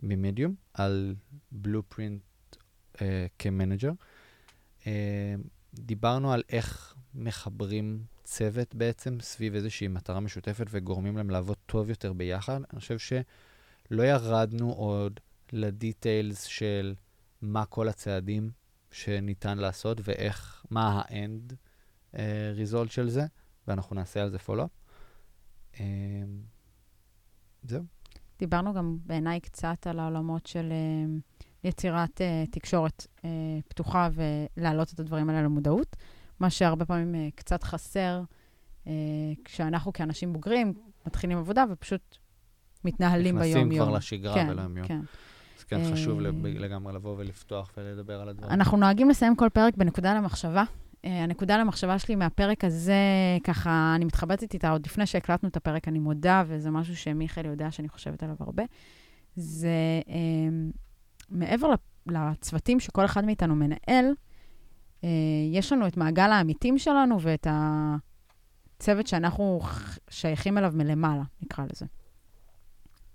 ממדיום, 0.03 0.55
על 0.73 1.15
בלופרינט 1.51 2.21
כמנג'ר. 3.39 3.91
דיברנו 5.73 6.33
על 6.33 6.43
איך 6.49 6.95
מחברים 7.15 8.03
צוות 8.29 8.75
בעצם 8.75 9.19
סביב 9.21 9.55
איזושהי 9.55 9.87
מטרה 9.87 10.19
משותפת 10.19 10.65
וגורמים 10.69 11.17
להם 11.17 11.29
לעבוד 11.29 11.57
טוב 11.65 11.89
יותר 11.89 12.13
ביחד. 12.13 12.61
אני 12.73 12.79
חושב 12.79 12.97
שלא 12.99 14.03
ירדנו 14.03 14.71
עוד 14.73 15.19
לדיטיילס 15.51 16.43
של 16.43 16.95
מה 17.41 17.65
כל 17.65 17.87
הצעדים 17.87 18.51
שניתן 18.91 19.57
לעשות 19.57 19.97
ואיך, 20.03 20.65
מה 20.69 21.01
האנד 21.05 21.53
ריזולט 22.55 22.91
של 22.91 23.09
זה, 23.09 23.25
ואנחנו 23.67 23.95
נעשה 23.95 24.23
על 24.23 24.29
זה 24.29 24.39
פולו-אפ. 24.39 24.69
Uh, 25.73 25.77
זהו. 27.63 27.83
דיברנו 28.39 28.73
גם 28.73 28.97
בעיניי 29.05 29.39
קצת 29.39 29.87
על 29.87 29.99
העולמות 29.99 30.45
של 30.45 30.71
uh, 30.71 31.39
יצירת 31.63 32.21
uh, 32.21 32.51
תקשורת 32.51 33.07
uh, 33.17 33.25
פתוחה 33.67 34.09
ולהעלות 34.13 34.93
את 34.93 34.99
הדברים 34.99 35.29
האלה 35.29 35.41
למודעות. 35.41 35.95
מה 36.39 36.49
שהרבה 36.49 36.85
פעמים 36.85 37.15
uh, 37.15 37.35
קצת 37.35 37.63
חסר 37.63 38.21
uh, 38.85 38.89
כשאנחנו 39.45 39.93
כאנשים 39.93 40.33
בוגרים 40.33 40.73
מתחילים 41.07 41.37
עבודה 41.37 41.65
ופשוט 41.69 42.17
מתנהלים 42.85 43.39
ביום-יום. 43.39 43.67
נכנסים 43.67 43.83
כבר 43.83 43.97
לשגרה 43.97 44.33
כן, 44.33 44.47
ולא 44.49 44.61
יום-יום. 44.61 44.87
כן. 44.87 44.99
אז 45.57 45.63
כן, 45.63 45.81
חשוב 45.93 46.19
אה, 46.19 46.31
לגמרי 46.45 46.93
לבוא 46.93 47.15
ולפתוח 47.17 47.71
ולדבר 47.77 48.21
על 48.21 48.29
הדברים. 48.29 48.51
אנחנו 48.53 48.77
נוהגים 48.77 49.09
לסיים 49.09 49.35
כל 49.35 49.49
פרק 49.53 49.77
בנקודה 49.77 50.13
למחשבה. 50.13 50.63
Uh, 50.63 51.07
הנקודה 51.07 51.57
למחשבה 51.57 51.99
שלי 51.99 52.15
מהפרק 52.15 52.63
הזה, 52.63 52.93
ככה, 53.43 53.93
אני 53.95 54.05
מתחבטת 54.05 54.53
איתה 54.53 54.69
עוד 54.69 54.85
לפני 54.85 55.05
שהקלטנו 55.05 55.49
את 55.49 55.57
הפרק, 55.57 55.87
אני 55.87 55.99
מודה, 55.99 56.43
וזה 56.47 56.71
משהו 56.71 56.95
שמיכאל 56.95 57.45
יודע 57.45 57.71
שאני 57.71 57.89
חושבת 57.89 58.23
עליו 58.23 58.35
הרבה. 58.39 58.63
זה 59.35 60.01
uh, 60.05 60.11
מעבר 61.29 61.67
לצוותים 62.07 62.79
שכל 62.79 63.05
אחד 63.05 63.25
מאיתנו 63.25 63.55
מנהל, 63.55 64.05
uh, 64.11 64.28
יש 65.51 65.71
לנו 65.71 65.87
את 65.87 65.97
מעגל 65.97 66.31
העמיתים 66.31 66.77
שלנו 66.77 67.21
ואת 67.21 67.47
הצוות 67.49 69.07
שאנחנו 69.07 69.59
שייכים 70.09 70.57
אליו 70.57 70.71
מלמעלה, 70.75 71.23
נקרא 71.41 71.65
לזה. 71.73 71.85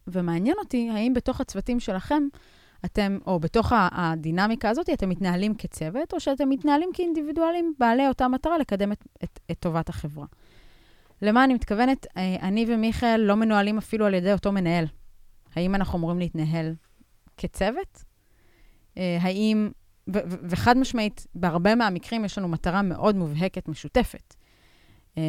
ומעניין 0.07 0.57
אותי, 0.59 0.91
האם 0.91 1.15
בתוך 1.15 1.41
הצוותים 1.41 1.81
שלכם, 1.81 2.23
אתם, 2.85 3.19
או 3.27 3.41
בתוך 3.41 3.73
הדינמיקה 3.77 4.71
הזאת, 4.71 4.91
אתם 4.91 5.09
מתנהלים 5.09 5.55
כצוות, 5.55 6.15
או 6.15 6.21
שאתם 6.21 6.49
מתנהלים 6.49 6.91
כאינדיבידואלים 6.95 7.75
בעלי 7.79 8.09
אותה 8.09 8.29
מטרה 8.29 8.59
לקדם 8.59 8.93
את, 8.93 9.05
את, 9.25 9.41
את 9.51 9.59
טובת 9.59 9.89
החברה. 9.89 10.27
למה 11.23 11.45
אני 11.45 11.55
מתכוונת? 11.55 12.07
אה, 12.17 12.37
אני 12.43 12.67
ומיכאל 12.69 13.21
לא 13.21 13.35
מנוהלים 13.35 13.79
אפילו 13.79 14.07
על 14.07 14.15
ידי 14.15 14.33
אותו 14.33 14.53
מנהל. 14.53 14.85
האם 15.57 15.75
אנחנו 15.75 15.99
אמורים 15.99 16.19
להתנהל 16.19 16.75
כצוות? 17.37 18.05
אה, 18.99 19.19
האם, 19.21 19.71
ו- 20.09 20.19
ו- 20.31 20.37
וחד 20.43 20.79
משמעית, 20.79 21.27
בהרבה 21.35 21.75
מהמקרים 21.75 22.25
יש 22.25 22.39
לנו 22.39 22.49
מטרה 22.49 22.83
מאוד 22.83 23.17
מובהקת, 23.17 23.69
משותפת. 23.69 24.35
אה, 25.19 25.23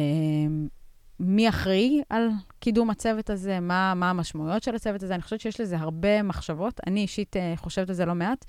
מי 1.20 1.48
אחראי 1.48 2.02
על 2.10 2.28
קידום 2.60 2.90
הצוות 2.90 3.30
הזה, 3.30 3.60
מה, 3.60 3.94
מה 3.94 4.10
המשמעויות 4.10 4.62
של 4.62 4.74
הצוות 4.74 5.02
הזה. 5.02 5.14
אני 5.14 5.22
חושבת 5.22 5.40
שיש 5.40 5.60
לזה 5.60 5.78
הרבה 5.78 6.22
מחשבות. 6.22 6.80
אני 6.86 7.00
אישית 7.00 7.36
uh, 7.36 7.58
חושבת 7.58 7.88
על 7.88 7.94
זה 7.94 8.04
לא 8.04 8.14
מעט. 8.14 8.44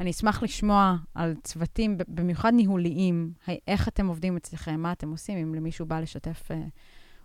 אני 0.00 0.10
אשמח 0.10 0.42
לשמוע 0.42 0.96
על 1.14 1.34
צוותים, 1.42 1.98
במיוחד 2.08 2.52
ניהוליים, 2.54 3.32
איך 3.68 3.88
אתם 3.88 4.06
עובדים 4.06 4.36
אצלכם, 4.36 4.80
מה 4.80 4.92
אתם 4.92 5.10
עושים, 5.10 5.38
אם 5.38 5.54
למישהו 5.54 5.86
בא 5.86 6.00
לשתף, 6.00 6.48
uh, 6.50 6.54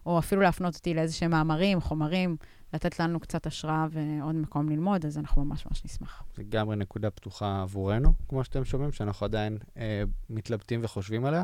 או 0.06 0.20
אפילו 0.20 0.42
להפנות 0.42 0.76
אותי 0.76 0.94
לאיזה 0.94 1.14
שהם 1.14 1.32
מאמרים, 1.32 1.82
חומרים, 1.82 2.36
לתת 2.74 3.00
לנו 3.00 3.20
קצת 3.20 3.48
השראה 3.48 3.88
ועוד 3.92 4.36
מקום 4.36 4.70
ללמוד, 4.70 5.06
אז 5.06 5.18
אנחנו 5.18 5.46
ממש 5.46 5.66
ממש 5.66 5.86
נשמח. 5.86 6.24
לגמרי 6.38 6.76
נקודה 6.76 7.10
פתוחה 7.10 7.62
עבורנו, 7.62 8.14
כמו 8.30 8.44
שאתם 8.44 8.66
שומעים, 8.66 8.92
שאנחנו 8.92 9.26
עדיין 9.26 9.58
אה, 9.78 10.04
מתלבטים 10.30 10.80
וחושבים 10.84 11.26
עליה, 11.26 11.44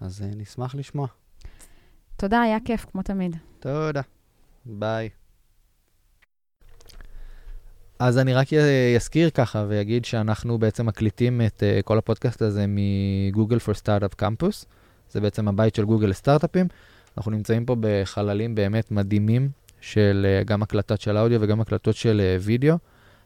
אז 0.00 0.22
אה, 0.22 0.30
נשמח 0.36 0.74
לשמוע. 0.74 1.06
תודה, 2.16 2.40
היה 2.40 2.58
כיף, 2.64 2.86
כמו 2.92 3.02
תמיד. 3.02 3.36
תודה. 3.60 4.00
ביי. 4.66 5.08
אז 7.98 8.18
אני 8.18 8.34
רק 8.34 8.52
י- 8.52 8.96
אזכיר 8.96 9.30
ככה 9.30 9.64
ויגיד 9.68 10.04
שאנחנו 10.04 10.58
בעצם 10.58 10.86
מקליטים 10.86 11.40
את 11.46 11.62
uh, 11.62 11.82
כל 11.82 11.98
הפודקאסט 11.98 12.42
הזה 12.42 12.64
מגוגל 12.68 13.56
for 13.56 13.74
Startup 13.82 14.22
Campus. 14.22 14.66
זה 15.10 15.20
בעצם 15.20 15.48
הבית 15.48 15.74
של 15.74 15.84
גוגל 15.84 16.06
לסטארט-אפים. 16.06 16.66
אנחנו 17.16 17.30
נמצאים 17.30 17.66
פה 17.66 17.76
בחללים 17.80 18.54
באמת 18.54 18.90
מדהימים 18.90 19.50
של 19.82 20.26
uh, 20.42 20.44
גם 20.44 20.62
הקלטות 20.62 21.00
של 21.00 21.18
אודיו 21.18 21.40
וגם 21.42 21.60
הקלטות 21.60 21.96
של 21.96 22.20
uh, 22.20 22.42
וידאו. 22.42 22.76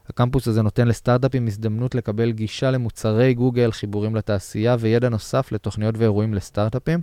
הקמפוס 0.08 0.48
הזה 0.48 0.62
נותן 0.62 0.88
לסטארט-אפים 0.88 1.46
הזדמנות 1.46 1.94
לקבל 1.94 2.32
גישה 2.32 2.70
למוצרי 2.70 3.34
גוגל, 3.34 3.72
חיבורים 3.72 4.16
לתעשייה 4.16 4.76
וידע 4.78 5.08
נוסף 5.08 5.52
לתוכניות 5.52 5.94
ואירועים 5.98 6.34
לסטארט-אפים. 6.34 7.00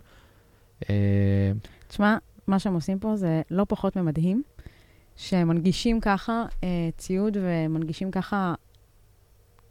Uh, 0.81 0.85
תשמע, 1.87 2.17
מה 2.47 2.59
שהם 2.59 2.73
עושים 2.73 2.99
פה 2.99 3.15
זה 3.15 3.41
לא 3.51 3.65
פחות 3.69 3.95
ממדהים, 3.95 4.43
שמנגישים 5.15 5.99
ככה 5.99 6.45
אה, 6.63 6.89
ציוד 6.97 7.37
ומנגישים 7.41 8.11
ככה 8.11 8.53